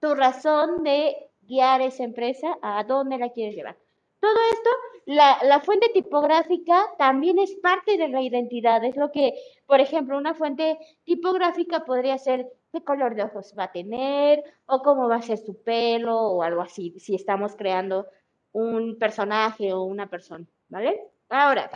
tu 0.00 0.14
razón 0.14 0.82
de 0.82 1.28
guiar 1.42 1.82
esa 1.82 2.04
empresa, 2.04 2.58
a 2.62 2.82
dónde 2.84 3.18
la 3.18 3.28
quieres 3.28 3.54
llevar. 3.54 3.76
Todo 4.18 4.32
esto, 4.52 4.70
la, 5.04 5.38
la, 5.42 5.60
fuente 5.60 5.90
tipográfica 5.92 6.86
también 6.98 7.38
es 7.38 7.54
parte 7.56 7.98
de 7.98 8.08
la 8.08 8.22
identidad. 8.22 8.82
Es 8.82 8.96
lo 8.96 9.12
que, 9.12 9.34
por 9.66 9.80
ejemplo, 9.80 10.16
una 10.16 10.34
fuente 10.34 10.78
tipográfica 11.04 11.84
podría 11.84 12.16
ser 12.18 12.50
qué 12.72 12.82
color 12.84 13.14
de 13.14 13.24
ojos 13.24 13.54
va 13.58 13.64
a 13.64 13.72
tener 13.72 14.42
o 14.66 14.82
cómo 14.82 15.08
va 15.08 15.16
a 15.16 15.22
ser 15.22 15.38
su 15.38 15.62
pelo 15.62 16.16
o 16.16 16.42
algo 16.42 16.62
así, 16.62 16.98
si 16.98 17.14
estamos 17.14 17.56
creando 17.56 18.06
un 18.52 18.98
personaje 18.98 19.72
o 19.72 19.82
una 19.82 20.08
persona, 20.08 20.46
¿vale? 20.68 21.00
Ahora, 21.28 21.70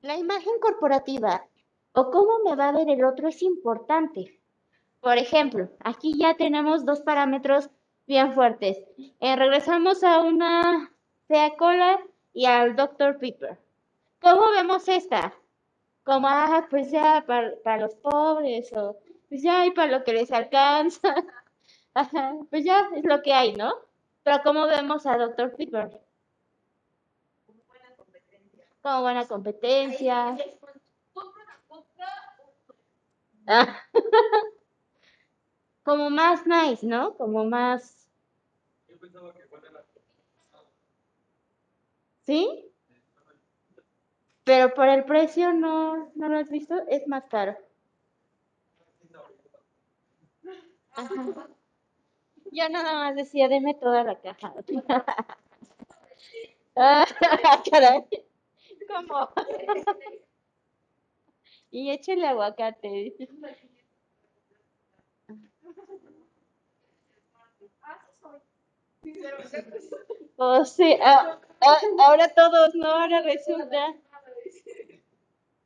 la 0.00 0.16
imagen 0.16 0.58
corporativa 0.60 1.46
o 1.92 2.10
cómo 2.10 2.40
me 2.44 2.56
va 2.56 2.68
a 2.68 2.72
ver 2.72 2.88
el 2.88 3.04
otro 3.04 3.28
es 3.28 3.42
importante. 3.42 4.40
Por 5.00 5.18
ejemplo, 5.18 5.68
aquí 5.80 6.18
ya 6.18 6.34
tenemos 6.34 6.84
dos 6.84 7.00
parámetros 7.02 7.70
bien 8.06 8.32
fuertes. 8.32 8.78
Eh, 9.20 9.36
regresamos 9.36 10.02
a 10.02 10.20
una 10.20 10.90
sea 11.28 11.56
cola 11.56 11.98
y 12.32 12.46
al 12.46 12.76
Dr. 12.76 13.18
Pepper. 13.18 13.58
¿Cómo 14.20 14.50
vemos 14.50 14.88
esta? 14.88 15.34
Como, 16.04 16.26
ah, 16.28 16.66
pues 16.68 16.90
ya 16.90 17.24
para, 17.26 17.54
para 17.62 17.82
los 17.82 17.94
pobres 17.94 18.72
o 18.74 18.96
pues 19.34 19.42
ya 19.42 19.62
hay 19.62 19.72
para 19.72 19.90
lo 19.90 20.04
que 20.04 20.12
les 20.12 20.30
alcanza. 20.30 21.12
Ajá, 21.94 22.36
pues 22.50 22.64
ya 22.64 22.88
es 22.94 23.04
lo 23.04 23.20
que 23.20 23.32
hay, 23.32 23.52
¿no? 23.54 23.74
Pero 24.22 24.40
¿cómo 24.44 24.64
vemos 24.68 25.06
a 25.06 25.16
Dr. 25.18 25.56
Pepper? 25.56 26.00
Como 27.44 27.64
buena 27.66 27.96
competencia. 27.96 28.64
Como 28.80 29.00
buena 29.00 29.20
competencia. 29.26 30.38
Ah. 33.48 33.76
Como 35.82 36.10
más 36.10 36.46
nice, 36.46 36.86
¿no? 36.86 37.16
Como 37.16 37.44
más... 37.44 38.08
Yo 38.86 39.00
pensaba 39.00 39.34
que 39.34 39.40
la 39.72 39.84
¿Sí? 42.24 42.72
Pero 44.44 44.72
por 44.74 44.86
el 44.86 45.04
precio 45.04 45.52
no, 45.52 46.12
no 46.14 46.28
lo 46.28 46.38
has 46.38 46.50
visto, 46.50 46.76
es 46.86 47.08
más 47.08 47.24
caro. 47.24 47.58
Ajá. 50.96 51.48
Yo 52.52 52.68
nada 52.70 52.94
más 52.94 53.16
decía, 53.16 53.48
deme 53.48 53.74
toda 53.74 54.02
la 54.04 54.18
caja. 54.20 54.54
Ah, 56.76 57.06
caray. 57.70 58.04
¿Cómo? 58.88 59.28
Y 61.70 61.90
échale 61.90 62.26
aguacate. 62.26 63.14
O 70.36 70.64
sea, 70.64 71.38
ah, 71.60 71.80
ahora 72.00 72.28
todos, 72.28 72.74
¿no? 72.74 72.86
Ahora 72.86 73.20
resulta. 73.22 73.94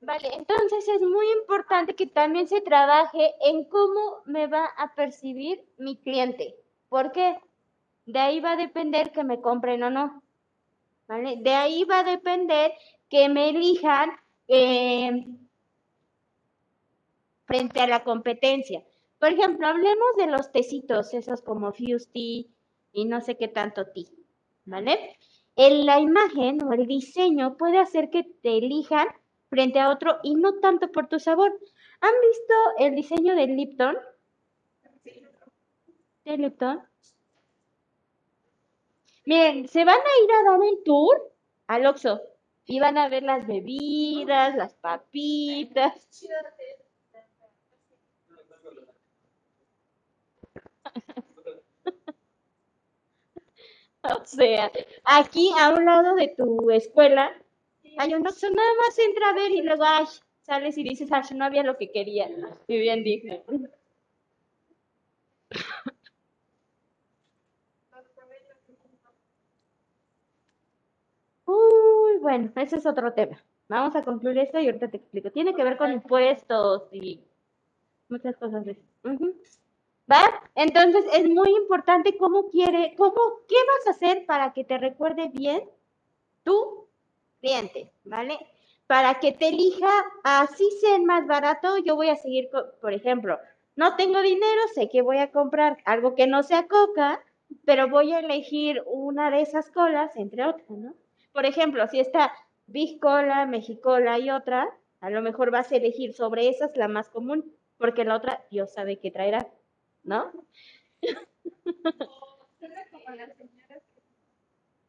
Vale, 0.00 0.28
entonces 0.34 0.86
es 0.88 1.00
muy 1.00 1.26
importante 1.40 1.96
que 1.96 2.06
también 2.06 2.46
se 2.46 2.60
trabaje 2.60 3.34
en 3.40 3.64
cómo 3.64 4.22
me 4.26 4.46
va 4.46 4.64
a 4.76 4.94
percibir 4.94 5.64
mi 5.76 5.96
cliente. 5.96 6.54
¿Por 6.88 7.10
qué? 7.12 7.36
De 8.06 8.18
ahí 8.18 8.40
va 8.40 8.52
a 8.52 8.56
depender 8.56 9.10
que 9.12 9.24
me 9.24 9.40
compren 9.40 9.82
o 9.82 9.90
no. 9.90 10.22
¿Vale? 11.08 11.36
De 11.38 11.54
ahí 11.54 11.84
va 11.84 12.00
a 12.00 12.04
depender 12.04 12.72
que 13.08 13.28
me 13.28 13.48
elijan 13.48 14.10
eh, 14.46 15.26
frente 17.46 17.80
a 17.80 17.86
la 17.86 18.04
competencia. 18.04 18.84
Por 19.18 19.32
ejemplo, 19.32 19.66
hablemos 19.66 20.16
de 20.16 20.26
los 20.28 20.52
tecitos, 20.52 21.12
esos 21.12 21.42
como 21.42 21.72
Fusty 21.72 22.48
y 22.92 23.04
no 23.06 23.20
sé 23.20 23.36
qué 23.36 23.48
tanto 23.48 23.86
ti, 23.86 24.06
¿vale? 24.64 25.18
En 25.56 25.86
la 25.86 25.98
imagen 25.98 26.62
o 26.62 26.72
el 26.72 26.86
diseño 26.86 27.56
puede 27.56 27.78
hacer 27.78 28.10
que 28.10 28.22
te 28.22 28.58
elijan 28.58 29.08
frente 29.48 29.80
a 29.80 29.90
otro 29.90 30.18
y 30.22 30.34
no 30.34 30.60
tanto 30.60 30.90
por 30.92 31.08
tu 31.08 31.18
sabor. 31.18 31.58
¿Han 32.00 32.14
visto 32.28 32.54
el 32.78 32.94
diseño 32.94 33.34
del 33.34 33.56
Lipton? 33.56 33.96
¿De 36.24 36.36
Lipton? 36.36 36.82
Miren, 39.24 39.68
se 39.68 39.84
van 39.84 39.98
a 39.98 40.24
ir 40.24 40.32
a 40.32 40.50
dar 40.50 40.60
un 40.60 40.84
tour 40.84 41.32
al 41.66 41.86
Oxxo 41.86 42.20
y 42.64 42.80
van 42.80 42.96
a 42.98 43.08
ver 43.08 43.22
las 43.22 43.46
bebidas, 43.46 44.54
las 44.54 44.74
papitas. 44.74 46.08
O 54.02 54.24
sea, 54.24 54.70
aquí 55.04 55.50
a 55.58 55.70
un 55.70 55.84
lado 55.84 56.14
de 56.14 56.28
tu 56.28 56.70
escuela 56.70 57.30
hay 57.98 58.14
un 58.14 58.26
Oxxo, 58.26 58.48
nada 58.50 58.70
más 58.80 58.98
entra 58.98 59.28
a 59.28 59.32
ver 59.34 59.50
y 59.50 59.62
luego 59.62 59.84
ay, 59.84 60.06
sales 60.42 60.78
y 60.78 60.84
dices, 60.84 61.10
ay, 61.12 61.22
no 61.36 61.44
había 61.44 61.62
lo 61.62 61.76
que 61.76 61.90
quería. 61.90 62.28
Y 62.66 62.78
bien 62.78 63.04
dije. 63.04 63.44
Uy, 71.46 72.18
bueno, 72.20 72.52
ese 72.56 72.76
es 72.76 72.86
otro 72.86 73.12
tema. 73.12 73.42
Vamos 73.68 73.96
a 73.96 74.02
concluir 74.02 74.38
esto 74.38 74.58
y 74.60 74.66
ahorita 74.66 74.88
te 74.88 74.98
explico. 74.98 75.30
Tiene 75.30 75.54
que 75.54 75.64
ver 75.64 75.76
con 75.76 75.92
impuestos 75.92 76.88
y 76.92 77.20
muchas 78.08 78.36
cosas 78.36 78.64
de 78.64 78.72
eso. 78.72 78.82
¿Va? 80.10 80.22
Entonces 80.54 81.04
es 81.12 81.28
muy 81.28 81.50
importante 81.50 82.16
cómo 82.16 82.48
quiere, 82.48 82.94
cómo, 82.96 83.14
qué 83.48 83.56
vas 83.56 83.86
a 83.88 83.90
hacer 83.90 84.24
para 84.24 84.52
que 84.52 84.64
te 84.64 84.78
recuerde 84.78 85.28
bien 85.28 85.68
tu 86.44 86.87
cliente, 87.40 87.90
¿vale? 88.04 88.38
Para 88.86 89.20
que 89.20 89.32
te 89.32 89.48
elija, 89.48 89.88
así 90.24 90.68
sea 90.80 90.98
más 90.98 91.26
barato, 91.26 91.78
yo 91.78 91.94
voy 91.96 92.08
a 92.08 92.16
seguir, 92.16 92.48
co- 92.50 92.72
por 92.80 92.92
ejemplo, 92.92 93.38
no 93.76 93.96
tengo 93.96 94.20
dinero, 94.22 94.62
sé 94.74 94.88
que 94.88 95.02
voy 95.02 95.18
a 95.18 95.30
comprar 95.30 95.78
algo 95.84 96.14
que 96.14 96.26
no 96.26 96.42
sea 96.42 96.66
coca, 96.66 97.22
pero 97.64 97.88
voy 97.88 98.12
a 98.12 98.20
elegir 98.20 98.82
una 98.86 99.30
de 99.30 99.42
esas 99.42 99.70
colas, 99.70 100.16
entre 100.16 100.44
otras, 100.44 100.68
¿no? 100.70 100.94
Por 101.32 101.46
ejemplo, 101.46 101.86
si 101.88 102.00
está 102.00 102.32
Big 102.66 102.98
Cola, 103.00 103.46
Mexicola 103.46 104.18
y 104.18 104.30
otra, 104.30 104.68
a 105.00 105.10
lo 105.10 105.22
mejor 105.22 105.50
vas 105.50 105.70
a 105.72 105.76
elegir 105.76 106.12
sobre 106.14 106.48
esas 106.48 106.76
la 106.76 106.88
más 106.88 107.08
común, 107.08 107.54
porque 107.76 108.04
la 108.04 108.16
otra 108.16 108.44
Dios 108.50 108.72
sabe 108.72 108.98
qué 108.98 109.10
traerá, 109.10 109.48
¿no? 110.02 110.32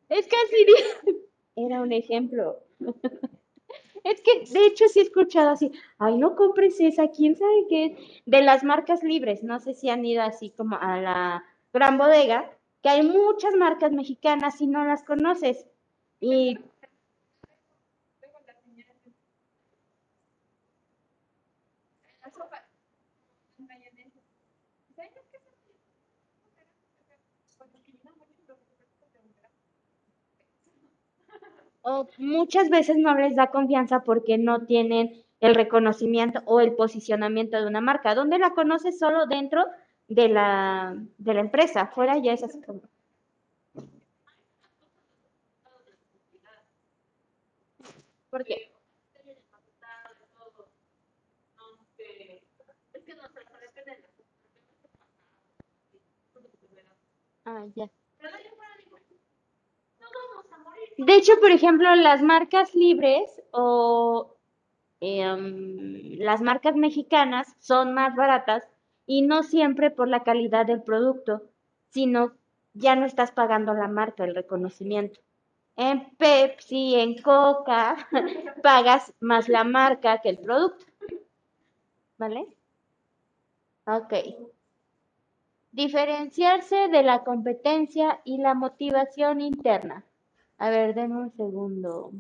Es 0.10 0.28
di- 0.28 1.29
era 1.66 1.82
un 1.82 1.92
ejemplo. 1.92 2.60
Es 4.04 4.22
que 4.22 4.46
de 4.52 4.66
hecho 4.66 4.86
sí 4.88 5.00
he 5.00 5.04
escuchado 5.04 5.50
así, 5.50 5.72
ay, 5.98 6.18
no 6.18 6.36
compres 6.36 6.80
esa, 6.80 7.10
quién 7.10 7.36
sabe 7.36 7.66
qué 7.70 7.86
es, 7.86 8.22
de 8.26 8.42
las 8.42 8.64
marcas 8.64 9.04
libres, 9.04 9.44
no 9.44 9.60
sé 9.60 9.74
si 9.74 9.90
han 9.90 10.06
ido 10.06 10.24
así 10.24 10.52
como 10.52 10.78
a 10.78 11.02
la 11.02 11.44
gran 11.74 11.98
bodega, 11.98 12.50
que 12.82 12.90
hay 12.90 13.04
muchas 13.04 13.56
marcas 13.56 13.92
mexicanas 13.92 14.62
y 14.62 14.68
no 14.68 14.86
las 14.86 15.04
conoces. 15.04 15.66
Y 16.22 16.58
muchas 32.18 32.70
veces 32.70 32.98
no 32.98 33.16
les 33.16 33.36
da 33.36 33.48
confianza 33.48 34.04
porque 34.04 34.38
no 34.38 34.66
tienen 34.66 35.24
el 35.40 35.56
reconocimiento 35.56 36.42
o 36.46 36.60
el 36.60 36.74
posicionamiento 36.74 37.58
de 37.60 37.68
una 37.68 37.82
marca, 37.82 38.16
donde 38.16 38.40
la 38.40 38.52
conoces 38.52 39.00
solo 39.00 39.26
dentro 39.26 39.66
de 40.08 40.28
la, 40.30 40.96
de 41.18 41.34
la 41.34 41.40
empresa, 41.42 41.88
fuera 41.88 42.18
ya 42.18 42.34
es 42.34 42.44
así 42.44 42.62
como... 42.62 42.82
¿Por 48.30 48.44
qué? 48.44 48.72
Ah, 57.46 57.66
ya. 57.76 57.90
De 61.00 61.16
hecho, 61.16 61.40
por 61.40 61.52
ejemplo, 61.52 61.96
las 61.96 62.22
marcas 62.22 62.76
libres 62.76 63.42
o 63.52 64.36
em, 65.00 66.18
las 66.18 66.42
marcas 66.42 66.76
mexicanas 66.76 67.56
son 67.60 67.94
más 67.94 68.18
baratas 68.18 68.68
y 69.06 69.22
no 69.22 69.44
siempre 69.44 69.92
por 69.92 70.10
la 70.10 70.24
calidad 70.24 70.66
del 70.66 70.84
producto, 70.84 71.44
sino 71.88 72.34
ya 72.74 72.98
no 72.98 73.06
estás 73.06 73.32
pagando 73.32 73.74
la 73.74 73.88
marca, 73.88 74.26
el 74.26 74.36
reconocimiento. 74.36 75.22
En 75.78 76.10
Pepsi, 76.18 76.96
en 76.96 77.22
Coca, 77.22 77.96
pagas 78.62 79.14
más 79.22 79.48
la 79.48 79.64
marca 79.64 80.20
que 80.20 80.28
el 80.28 80.40
producto. 80.40 80.84
¿Vale? 82.18 82.46
Ok. 83.86 84.14
Diferenciarse 85.72 86.90
de 86.90 87.04
la 87.04 87.24
competencia 87.24 88.20
y 88.26 88.40
la 88.40 88.54
motivación 88.54 89.40
interna. 89.40 90.04
A 90.60 90.70
ver, 90.70 90.94
denme 90.94 91.16
un 91.16 91.32
segundo. 91.32 92.12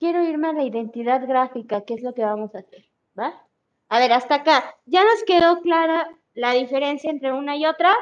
Quiero 0.00 0.24
irme 0.24 0.48
a 0.48 0.52
la 0.52 0.64
identidad 0.64 1.26
gráfica, 1.26 1.82
que 1.82 1.94
es 1.94 2.02
lo 2.02 2.14
que 2.14 2.24
vamos 2.24 2.54
a 2.54 2.58
hacer, 2.58 2.84
¿va? 3.16 3.46
A 3.88 3.98
ver, 4.00 4.12
hasta 4.12 4.36
acá. 4.36 4.76
¿Ya 4.86 5.04
nos 5.04 5.22
quedó 5.24 5.60
clara 5.60 6.10
la 6.34 6.52
diferencia 6.52 7.10
entre 7.10 7.32
una 7.32 7.56
y 7.56 7.64
otra? 7.64 7.94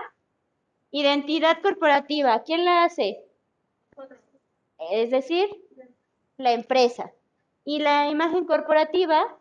Identidad 0.91 1.61
corporativa, 1.61 2.43
¿quién 2.45 2.65
la 2.65 2.85
hace? 2.85 3.27
Es 4.91 5.11
decir, 5.11 5.49
la 6.39 6.53
empresa. 6.53 7.13
Y 7.65 7.81
la 7.81 8.09
imagen 8.09 8.47
corporativa, 8.47 9.37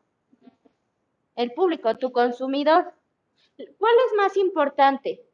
el 1.36 1.54
público, 1.54 1.96
tu 1.98 2.12
consumidor. 2.12 2.94
¿Cuál 3.78 3.96
es 4.08 4.18
más 4.18 4.36
importante? 4.36 5.27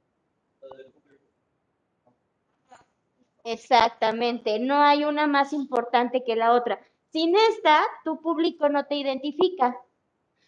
Exactamente, 3.45 4.59
no 4.59 4.75
hay 4.81 5.03
una 5.05 5.27
más 5.27 5.51
importante 5.53 6.23
que 6.23 6.35
la 6.35 6.53
otra. 6.53 6.79
Sin 7.11 7.35
esta, 7.35 7.81
tu 8.05 8.21
público 8.21 8.69
no 8.69 8.85
te 8.85 8.95
identifica, 8.95 9.77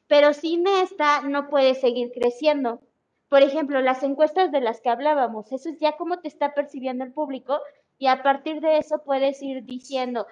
pero 0.07 0.33
sin 0.33 0.67
esta 0.67 1.21
no 1.21 1.49
puedes 1.49 1.81
seguir 1.81 2.11
creciendo. 2.13 2.81
Por 3.29 3.43
ejemplo, 3.43 3.81
las 3.81 4.03
encuestas 4.03 4.51
de 4.51 4.61
las 4.61 4.81
que 4.81 4.89
hablábamos, 4.89 5.51
eso 5.51 5.69
es 5.69 5.79
ya 5.79 5.97
cómo 5.97 6.19
te 6.19 6.27
está 6.29 6.53
percibiendo 6.55 7.03
el 7.05 7.13
público 7.13 7.59
y 7.99 8.07
a 8.07 8.23
partir 8.23 8.61
de 8.61 8.77
eso 8.79 9.03
puedes 9.05 9.41
ir 9.43 9.65
diciendo, 9.65 10.27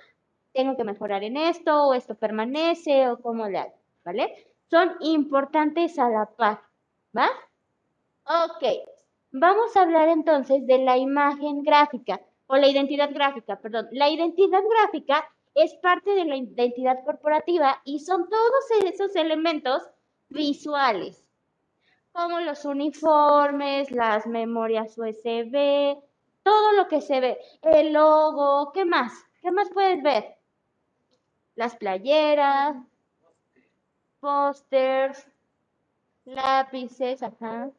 tengo 0.54 0.78
que 0.78 0.86
mejorar 0.86 1.24
en 1.24 1.38
esto 1.38 1.88
o 1.88 1.94
esto 1.96 2.16
permanece 2.16 3.10
o 3.10 3.20
cómo 3.22 3.48
le 3.50 3.60
hago, 3.60 3.76
¿vale? 4.06 4.34
Son 4.70 4.92
importantes 5.02 6.00
a 6.00 6.10
la 6.10 6.28
par, 6.28 6.62
¿va? 7.18 7.30
Ok, 8.26 8.64
vamos 9.32 9.78
a 9.78 9.82
hablar 9.84 10.10
entonces 10.10 10.66
de 10.68 10.78
la 10.80 10.98
imagen 10.98 11.64
gráfica 11.64 12.20
o 12.48 12.58
la 12.58 12.68
identidad 12.68 13.12
gráfica, 13.14 13.60
perdón. 13.60 13.88
La 13.92 14.10
identidad 14.10 14.62
gráfica 14.70 15.30
es 15.56 15.74
parte 15.76 16.12
de 16.12 16.26
la 16.26 16.38
identidad 16.38 17.04
corporativa 17.06 17.82
y 17.86 18.00
son 18.00 18.30
todos 18.30 18.86
esos 18.86 19.16
elementos 19.16 19.84
visuales, 20.30 21.26
como 22.12 22.40
los 22.40 22.66
uniformes, 22.66 23.92
las 23.92 24.26
memorias 24.26 24.98
USB, 24.98 25.98
todo 26.44 26.72
lo 26.74 26.88
que 26.88 27.02
se 27.02 27.20
ve, 27.20 27.38
el 27.62 27.94
logo, 27.94 28.72
¿qué 28.74 28.86
más? 28.86 29.14
¿Qué 29.42 29.52
más 29.52 29.70
puedes 29.72 30.02
ver? 30.02 30.36
Las 31.56 31.76
playeras, 31.76 32.76
pósters, 34.20 35.28
lápices, 36.26 37.22
ajá. 37.22 37.70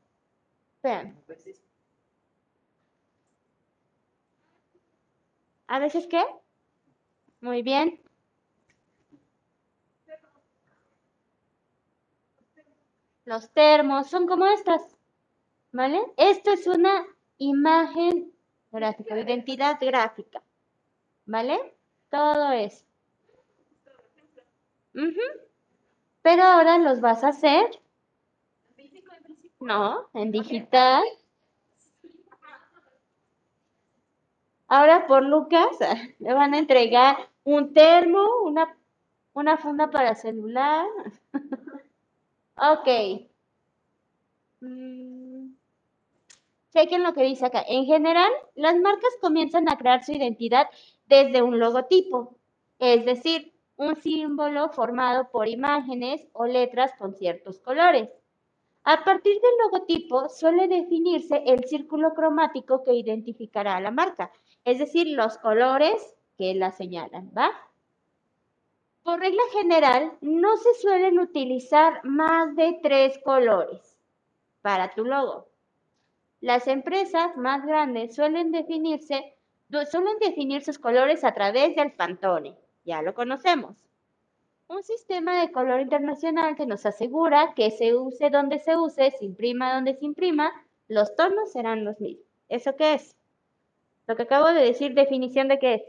Vean. 0.82 1.16
¿A 5.74 5.80
veces 5.80 6.06
qué? 6.06 6.22
Muy 7.40 7.62
bien. 7.62 8.00
Los 13.24 13.50
termos 13.50 14.08
son 14.08 14.28
como 14.28 14.46
estas, 14.46 14.82
¿vale? 15.72 16.00
Esto 16.16 16.52
es 16.52 16.66
una 16.66 17.06
imagen 17.38 18.32
gráfica, 18.72 19.18
identidad 19.18 19.78
gráfica, 19.80 20.42
¿vale? 21.26 21.58
Todo 22.10 22.52
eso. 22.52 22.84
Ujú. 24.94 25.20
Pero 26.22 26.42
ahora 26.42 26.78
los 26.78 27.00
vas 27.00 27.22
a 27.22 27.28
hacer. 27.28 27.80
No, 29.60 30.08
en 30.14 30.30
digital. 30.30 31.02
Ahora 34.68 35.06
por 35.06 35.22
Lucas 35.24 35.76
le 36.18 36.34
van 36.34 36.54
a 36.54 36.58
entregar 36.58 37.16
un 37.44 37.72
termo, 37.72 38.24
una, 38.44 38.76
una 39.34 39.56
funda 39.56 39.90
para 39.90 40.14
celular. 40.14 40.86
ok. 42.56 42.88
Mm, 44.60 45.54
Chequen 46.74 47.04
lo 47.04 47.14
que 47.14 47.22
dice 47.22 47.46
acá. 47.46 47.64
En 47.68 47.84
general, 47.86 48.30
las 48.56 48.76
marcas 48.80 49.16
comienzan 49.20 49.68
a 49.68 49.78
crear 49.78 50.04
su 50.04 50.12
identidad 50.12 50.68
desde 51.06 51.40
un 51.40 51.60
logotipo, 51.60 52.36
es 52.80 53.04
decir, 53.04 53.54
un 53.76 53.94
símbolo 53.96 54.68
formado 54.70 55.30
por 55.30 55.48
imágenes 55.48 56.26
o 56.32 56.46
letras 56.46 56.92
con 56.98 57.14
ciertos 57.14 57.60
colores. 57.60 58.08
A 58.82 59.04
partir 59.04 59.40
del 59.40 59.52
logotipo 59.62 60.28
suele 60.28 60.66
definirse 60.66 61.44
el 61.46 61.64
círculo 61.64 62.12
cromático 62.12 62.82
que 62.82 62.94
identificará 62.94 63.76
a 63.76 63.80
la 63.80 63.92
marca, 63.92 64.32
es 64.64 64.78
decir, 64.78 65.08
los 65.08 65.38
colores 65.38 66.14
que 66.36 66.54
la 66.54 66.72
señalan, 66.72 67.30
¿va? 67.36 67.50
Por 69.02 69.20
regla 69.20 69.42
general, 69.52 70.12
no 70.22 70.56
se 70.56 70.74
suelen 70.74 71.18
utilizar 71.18 72.00
más 72.04 72.56
de 72.56 72.78
tres 72.82 73.18
colores 73.22 73.98
para 74.62 74.94
tu 74.94 75.04
logo. 75.04 75.48
Las 76.40 76.68
empresas 76.68 77.36
más 77.36 77.66
grandes 77.66 78.14
suelen 78.14 78.50
definirse, 78.50 79.36
suelen 79.90 80.18
definir 80.20 80.64
sus 80.64 80.78
colores 80.78 81.22
a 81.24 81.34
través 81.34 81.76
del 81.76 81.92
Pantone, 81.92 82.56
ya 82.84 83.02
lo 83.02 83.14
conocemos. 83.14 83.76
Un 84.66 84.82
sistema 84.82 85.38
de 85.40 85.52
color 85.52 85.80
internacional 85.80 86.56
que 86.56 86.64
nos 86.64 86.86
asegura 86.86 87.52
que 87.54 87.70
se 87.70 87.94
use 87.94 88.30
donde 88.30 88.58
se 88.58 88.76
use, 88.76 89.10
se 89.10 89.24
imprima 89.26 89.74
donde 89.74 89.94
se 89.94 90.06
imprima, 90.06 90.50
los 90.88 91.14
tonos 91.14 91.52
serán 91.52 91.84
los 91.84 92.00
mismos. 92.00 92.24
¿Eso 92.48 92.74
qué 92.76 92.94
es? 92.94 93.14
Lo 94.06 94.16
que 94.16 94.22
acabo 94.22 94.46
de 94.52 94.62
decir, 94.62 94.94
definición 94.94 95.48
de 95.48 95.58
qué 95.58 95.74
es. 95.74 95.82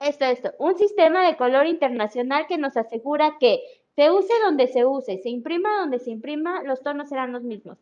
Esto, 0.00 0.24
esto. 0.26 0.52
Un 0.58 0.76
sistema 0.76 1.26
de 1.26 1.36
color 1.36 1.66
internacional 1.66 2.46
que 2.46 2.58
nos 2.58 2.76
asegura 2.76 3.38
que 3.38 3.60
se 3.94 4.10
use 4.10 4.32
donde 4.44 4.66
se 4.68 4.84
use, 4.84 5.18
se 5.18 5.30
imprima 5.30 5.78
donde 5.80 5.98
se 5.98 6.10
imprima, 6.10 6.62
los 6.62 6.82
tonos 6.82 7.08
serán 7.08 7.32
los 7.32 7.42
mismos. 7.42 7.78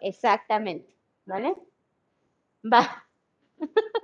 Exactamente. 0.00 0.94
¿Vale? 1.26 1.54
Va. 2.64 3.04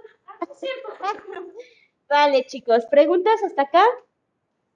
Vale, 2.08 2.44
chicos. 2.46 2.86
¿Preguntas 2.86 3.42
hasta 3.42 3.62
acá? 3.62 3.84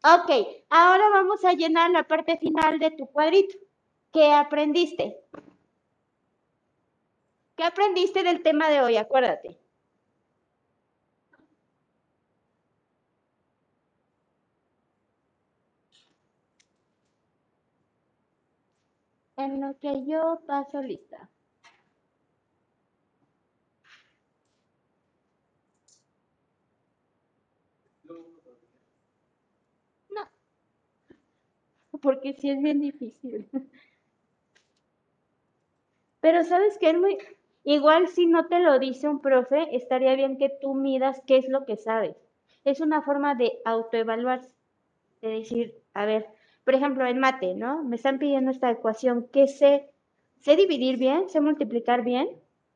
Ok. 0.03 0.31
Ahora 0.71 1.09
vamos 1.11 1.45
a 1.45 1.53
llenar 1.53 1.91
la 1.91 2.05
parte 2.05 2.39
final 2.39 2.79
de 2.79 2.91
tu 2.93 3.07
cuadrito. 3.07 3.57
¿Qué 4.13 4.33
aprendiste? 4.33 5.19
¿Qué 7.59 7.65
aprendiste 7.65 8.23
del 8.23 8.45
tema 8.45 8.69
de 8.69 8.81
hoy? 8.83 8.97
Acuérdate. 8.97 9.59
En 19.37 19.61
lo 19.61 19.77
que 19.81 20.07
yo 20.07 20.41
paso 20.47 20.81
lista. 20.81 21.29
No. 30.11 30.29
Porque 32.01 32.35
sí 32.35 32.51
es 32.51 32.63
bien 32.63 32.81
difícil. 32.81 33.51
Pero 36.21 36.45
sabes 36.45 36.79
que 36.79 36.91
es 36.91 36.97
muy 36.97 37.19
Igual 37.71 38.09
si 38.09 38.25
no 38.25 38.47
te 38.47 38.61
lo 38.61 38.79
dice 38.79 39.11
un 39.11 39.21
profe, 39.21 39.77
estaría 39.77 40.15
bien 40.15 40.39
que 40.39 40.49
tú 40.49 40.73
midas 40.73 41.21
qué 41.27 41.37
es 41.37 41.51
lo 41.51 41.67
que 41.67 41.77
sabes. 41.77 42.17
Es 42.65 42.81
una 42.81 43.03
forma 43.03 43.35
de 43.35 43.59
autoevaluarse, 43.67 44.57
de 45.21 45.29
decir, 45.29 45.75
a 45.93 46.07
ver, 46.07 46.29
por 46.65 46.75
ejemplo, 46.75 47.07
en 47.07 47.19
mate, 47.19 47.55
¿no? 47.55 47.85
Me 47.85 47.97
están 47.97 48.19
pidiendo 48.19 48.51
esta 48.51 48.71
ecuación, 48.71 49.29
¿qué 49.31 49.49
sé? 49.49 49.91
¿Sé 50.39 50.57
dividir 50.57 50.97
bien? 50.97 51.29
¿Sé 51.29 51.43
multiplicar 51.43 52.05
bien? 52.05 52.31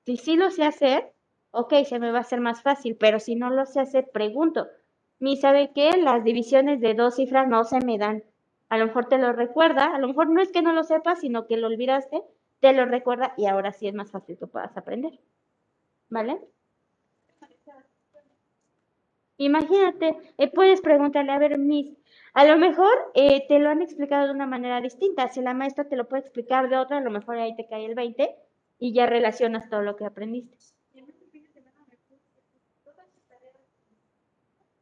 Si 0.04 0.18
sí 0.18 0.36
lo 0.36 0.50
sé 0.50 0.64
hacer, 0.64 1.14
ok, 1.52 1.72
se 1.86 1.98
me 1.98 2.12
va 2.12 2.18
a 2.18 2.20
hacer 2.20 2.42
más 2.42 2.60
fácil, 2.60 2.94
pero 2.96 3.18
si 3.18 3.34
no 3.34 3.48
lo 3.48 3.64
sé 3.64 3.80
hacer, 3.80 4.10
pregunto. 4.12 4.66
Ni 5.20 5.38
sabe 5.38 5.72
qué, 5.74 5.92
las 5.96 6.22
divisiones 6.22 6.82
de 6.82 6.92
dos 6.92 7.16
cifras 7.16 7.48
no 7.48 7.64
se 7.64 7.80
me 7.80 7.96
dan. 7.96 8.24
A 8.68 8.76
lo 8.76 8.88
mejor 8.88 9.06
te 9.06 9.16
lo 9.16 9.32
recuerda, 9.32 9.86
a 9.86 9.98
lo 9.98 10.08
mejor 10.08 10.28
no 10.28 10.42
es 10.42 10.52
que 10.52 10.60
no 10.60 10.74
lo 10.74 10.84
sepas, 10.84 11.20
sino 11.20 11.46
que 11.46 11.56
lo 11.56 11.68
olvidaste, 11.68 12.22
te 12.62 12.72
lo 12.72 12.86
recuerda 12.86 13.34
y 13.36 13.46
ahora 13.46 13.72
sí 13.72 13.88
es 13.88 13.94
más 13.94 14.10
fácil 14.10 14.38
que 14.38 14.46
puedas 14.46 14.74
aprender. 14.78 15.20
¿Vale? 16.10 16.40
Imagínate, 19.36 20.16
eh, 20.38 20.50
puedes 20.50 20.80
preguntarle, 20.80 21.32
a 21.32 21.38
ver, 21.38 21.58
Miss, 21.58 21.98
a 22.32 22.46
lo 22.46 22.56
mejor 22.56 22.94
eh, 23.14 23.46
te 23.46 23.58
lo 23.58 23.68
han 23.68 23.82
explicado 23.82 24.24
de 24.26 24.32
una 24.32 24.46
manera 24.46 24.80
distinta. 24.80 25.28
Si 25.28 25.42
la 25.42 25.52
maestra 25.52 25.84
te 25.86 25.96
lo 25.96 26.08
puede 26.08 26.22
explicar 26.22 26.70
de 26.70 26.78
otra, 26.78 26.96
a 26.96 27.00
lo 27.02 27.10
mejor 27.10 27.36
ahí 27.36 27.54
te 27.54 27.66
cae 27.66 27.84
el 27.84 27.94
20 27.94 28.34
y 28.78 28.94
ya 28.94 29.04
relacionas 29.06 29.68
todo 29.68 29.82
lo 29.82 29.96
que 29.96 30.06
aprendiste. 30.06 30.56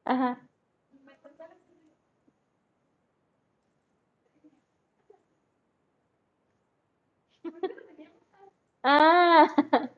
Ajá. 0.05 0.50
Ah, 8.83 9.49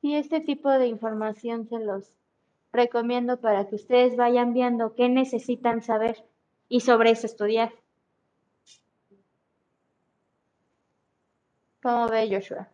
sí, 0.00 0.14
este 0.14 0.40
tipo 0.40 0.68
de 0.68 0.88
información 0.88 1.68
se 1.68 1.78
los 1.78 2.12
recomiendo 2.72 3.40
para 3.40 3.68
que 3.68 3.76
ustedes 3.76 4.16
vayan 4.16 4.52
viendo 4.54 4.94
qué 4.94 5.08
necesitan 5.08 5.82
saber 5.82 6.24
y 6.68 6.80
sobre 6.80 7.10
eso 7.12 7.26
estudiar. 7.26 7.72
¿Cómo 11.82 12.08
ve 12.08 12.26
Joshua? 12.30 12.70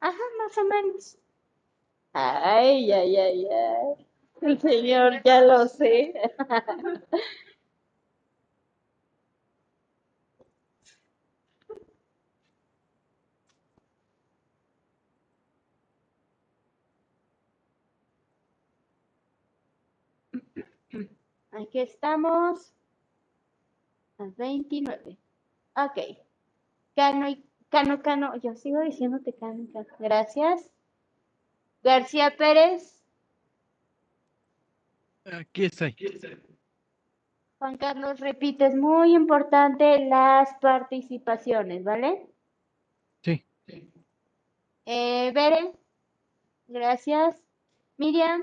Ajá, 0.00 0.18
más 0.52 0.58
o 0.58 0.64
menos. 0.68 1.18
Ay, 2.12 2.92
ay, 2.92 3.16
ay, 3.16 3.46
ay. 3.46 4.06
El 4.42 4.60
señor, 4.60 5.22
ya 5.24 5.40
lo 5.42 5.66
sé. 5.68 6.12
Aquí 21.52 21.80
estamos. 21.80 22.74
A 24.18 24.24
29. 24.36 25.18
Ok. 25.76 26.18
Cano 26.94 27.28
y 27.28 27.51
Cano, 27.72 28.02
Cano. 28.02 28.36
Yo 28.36 28.54
sigo 28.54 28.80
diciéndote 28.82 29.32
Cano, 29.32 29.66
Cano. 29.72 29.86
Gracias. 29.98 30.70
García 31.82 32.36
Pérez. 32.36 33.02
Aquí 35.24 35.64
estoy. 35.64 35.96
Juan 37.58 37.78
Carlos, 37.78 38.20
repite, 38.20 38.66
es 38.66 38.74
muy 38.74 39.14
importante 39.14 40.04
las 40.04 40.52
participaciones, 40.60 41.82
¿vale? 41.82 42.28
Sí. 43.22 43.42
Eh, 44.84 45.32
Bere, 45.32 45.72
gracias. 46.66 47.40
Miriam, 47.96 48.42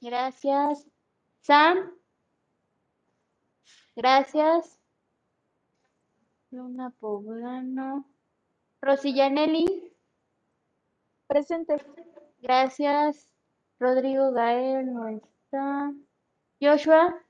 gracias. 0.00 0.84
Sam, 1.42 1.92
gracias. 3.94 4.80
Luna 6.50 6.90
Poblano. 6.98 8.17
Rosillanelli, 8.80 9.92
Presente. 11.26 11.76
gracias. 12.40 13.28
Rodrigo 13.80 14.32
Gael, 14.32 14.92
no 14.92 15.08
está. 15.08 15.92
Joshua, 16.60 17.22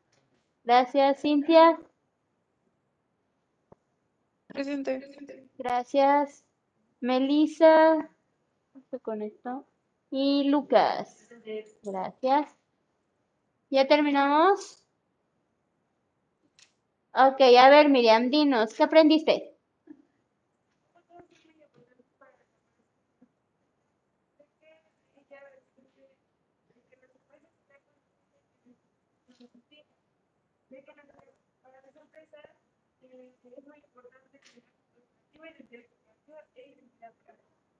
gracias. 0.65 1.21
Cintia, 1.21 1.79
Presente. 4.49 5.49
gracias. 5.59 6.45
Melissa, 7.01 8.11
se 8.91 8.99
conectó. 9.01 9.67
Y 10.11 10.49
Lucas, 10.49 11.29
gracias. 11.83 12.57
¿Ya 13.71 13.87
terminamos? 13.87 14.87
Ok, 17.13 17.41
a 17.41 17.69
ver, 17.69 17.89
Miriam, 17.89 18.31
dinos, 18.31 18.75
¿qué 18.75 18.85
aprendiste? 18.85 19.58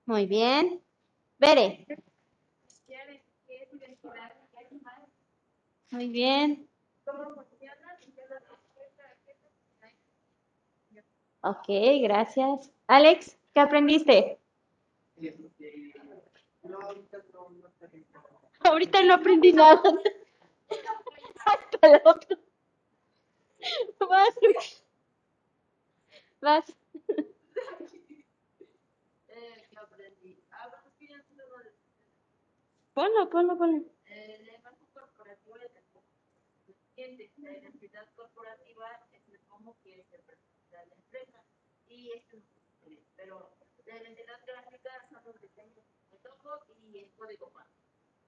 Muy 0.09 0.25
bien. 0.25 0.83
Bere. 1.39 1.87
Muy 5.91 6.09
bien. 6.09 6.69
Ok, 11.43 11.67
gracias. 12.03 12.71
Alex, 12.87 13.39
¿qué 13.53 13.61
aprendiste? 13.61 14.39
Ahorita 18.61 19.03
no 19.03 19.15
aprendí 19.15 19.53
nada. 19.53 19.83
Hasta 21.45 21.87
el 21.87 22.01
otro. 22.05 22.39
Vas. 26.41 26.65
Ponlo, 32.95 33.31
ponlo, 33.31 33.57
ponlo. 33.57 33.85
La 36.97 37.53
identidad 37.53 38.09
corporativa 38.17 38.87
es 39.13 39.29
el 39.29 39.39
cómo 39.49 39.77
quiere 39.83 40.05
que 40.11 40.17
representa 40.17 40.85
la 40.87 40.95
empresa. 40.97 41.45
Y 41.89 42.11
esto 42.13 42.37
es 42.37 42.43
pero 43.17 43.51
la 43.87 43.97
identidad 43.97 44.39
gráfica 44.47 44.91
son 45.11 45.21
los 45.25 45.41
diseños 45.41 45.85
de 46.11 46.19
logo 46.23 46.65
y 46.93 46.99
el 46.99 47.11
código 47.13 47.51
más. 47.55 47.67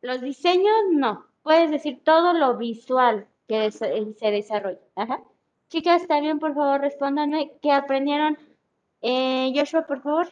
Los 0.03 0.21
diseños 0.21 0.75
no. 0.91 1.27
Puedes 1.43 1.71
decir 1.71 2.03
todo 2.05 2.33
lo 2.33 2.57
visual 2.57 3.29
que 3.49 3.67
eh, 3.67 3.71
se 3.71 4.31
desarrolla. 4.31 4.81
Ajá. 4.97 5.23
Chicas, 5.71 6.05
también 6.09 6.41
por 6.41 6.53
favor 6.53 6.81
respóndanme 6.81 7.53
qué 7.63 7.71
aprendieron. 7.71 8.37
Eh, 9.03 9.53
Joshua, 9.55 9.87
por 9.87 10.03
favor. 10.03 10.27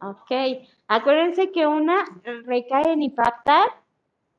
Ok. 0.00 0.32
Acuérdense 0.88 1.52
que 1.52 1.68
una 1.68 2.04
recae 2.44 2.92
en 2.92 3.02
impactar 3.02 3.68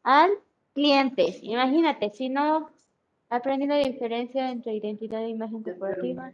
al 0.03 0.31
cliente. 0.73 1.39
Imagínate, 1.41 2.10
si 2.10 2.27
no 2.27 2.69
aprendí 3.30 3.65
la 3.65 3.77
diferencia 3.77 4.51
entre 4.51 4.76
identidad 4.76 5.23
e 5.23 5.30
imagen 5.30 5.64
corporativa 5.64 6.31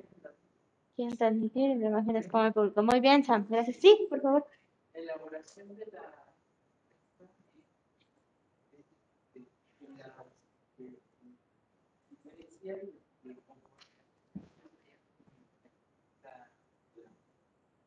quieren 0.95 1.17
transmitir 1.17 1.77
las 1.77 1.89
imágenes 1.89 2.27
como 2.27 2.45
el 2.45 2.53
público. 2.53 2.84
Muy 2.84 2.99
bien, 2.99 3.23
Sam, 3.23 3.45
gracias. 3.49 3.77
Sí, 3.77 4.07
por 4.09 4.22
favor. 4.22 4.45
Elaboración 4.93 5.76
de 5.76 5.85
la. 5.91 6.26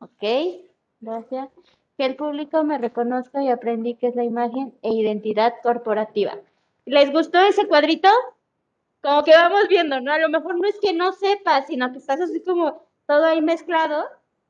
Ok, 0.01 0.23
gracias. 1.01 1.49
Que 1.97 2.07
el 2.07 2.15
público 2.15 2.63
me 2.63 2.79
reconozca 2.79 3.43
y 3.43 3.49
aprendí 3.49 3.97
que 3.97 4.07
es 4.07 4.15
la 4.15 4.23
imagen 4.23 4.73
e 4.83 4.93
identidad 4.93 5.55
corporativa. 5.63 6.39
¿Les 6.85 7.11
gustó 7.11 7.41
ese 7.41 7.67
cuadrito? 7.67 8.09
Como 9.01 9.25
que 9.25 9.33
vamos 9.33 9.67
viendo, 9.69 10.01
¿no? 10.01 10.13
A 10.13 10.19
lo 10.19 10.29
mejor 10.29 10.59
no 10.59 10.69
es 10.69 10.79
que 10.81 10.93
no 10.93 11.13
sepas, 11.13 11.67
sino 11.67 11.91
que 11.91 11.99
estás 11.99 12.21
así 12.21 12.41
como 12.43 12.88
todo 13.09 13.25
ahí 13.25 13.41
mezclado. 13.41 14.07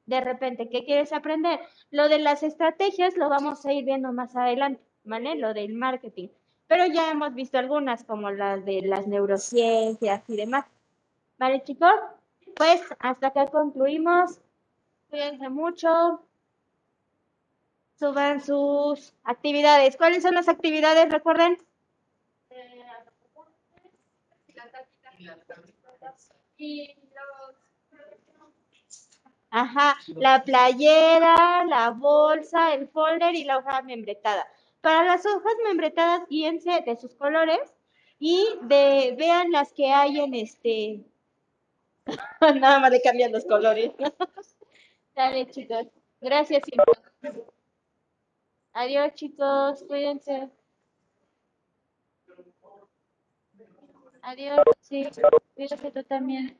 De 0.06 0.20
repente, 0.20 0.68
¿qué 0.68 0.84
quieres 0.84 1.12
aprender? 1.12 1.60
Lo 1.90 2.08
de 2.08 2.18
las 2.18 2.42
estrategias 2.42 3.16
lo 3.16 3.28
vamos 3.28 3.64
a 3.64 3.72
ir 3.72 3.84
viendo 3.84 4.12
más 4.12 4.34
adelante, 4.34 4.82
¿vale? 5.04 5.36
Lo 5.36 5.54
del 5.54 5.74
marketing. 5.74 6.28
Pero 6.66 6.86
ya 6.86 7.10
hemos 7.10 7.34
visto 7.34 7.58
algunas, 7.58 8.04
como 8.04 8.30
las 8.30 8.64
de 8.64 8.82
las 8.82 9.06
neurociencias 9.06 10.28
y 10.28 10.36
demás. 10.36 10.66
¿Vale, 11.38 11.62
chicos? 11.62 11.94
Pues 12.56 12.82
hasta 12.98 13.28
acá 13.28 13.46
concluimos. 13.46 14.40
Cuídense 15.08 15.48
mucho. 15.48 16.20
Suban 17.98 18.40
sus 18.40 19.14
actividades. 19.22 19.96
¿Cuáles 19.96 20.22
son 20.22 20.34
las 20.34 20.48
actividades? 20.48 21.08
Recuerden. 21.10 21.58
Ajá, 29.50 29.96
la 30.08 30.42
playera, 30.44 31.64
la 31.64 31.90
bolsa, 31.90 32.74
el 32.74 32.88
folder 32.88 33.34
y 33.34 33.44
la 33.44 33.58
hoja 33.58 33.82
membretada. 33.82 34.46
Para 34.80 35.04
las 35.04 35.24
hojas 35.24 35.54
membretadas, 35.64 36.28
guíense 36.28 36.82
de 36.84 36.96
sus 36.96 37.14
colores 37.14 37.74
y 38.18 38.46
de 38.62 39.14
vean 39.16 39.50
las 39.50 39.72
que 39.72 39.90
hay 39.92 40.20
en 40.20 40.34
este. 40.34 41.04
Nada 42.40 42.78
más 42.78 42.90
le 42.90 43.00
cambian 43.00 43.32
los 43.32 43.44
colores. 43.44 43.92
Dale, 45.14 45.50
chicos. 45.50 45.86
Gracias. 46.20 46.62
Silvia. 46.64 47.44
Adiós, 48.72 49.14
chicos. 49.14 49.82
Cuídense. 49.88 50.50
Adiós. 54.22 54.60
Sí, 54.80 55.08
cuídate 55.54 55.90
tú 55.90 56.04
también. 56.04 56.58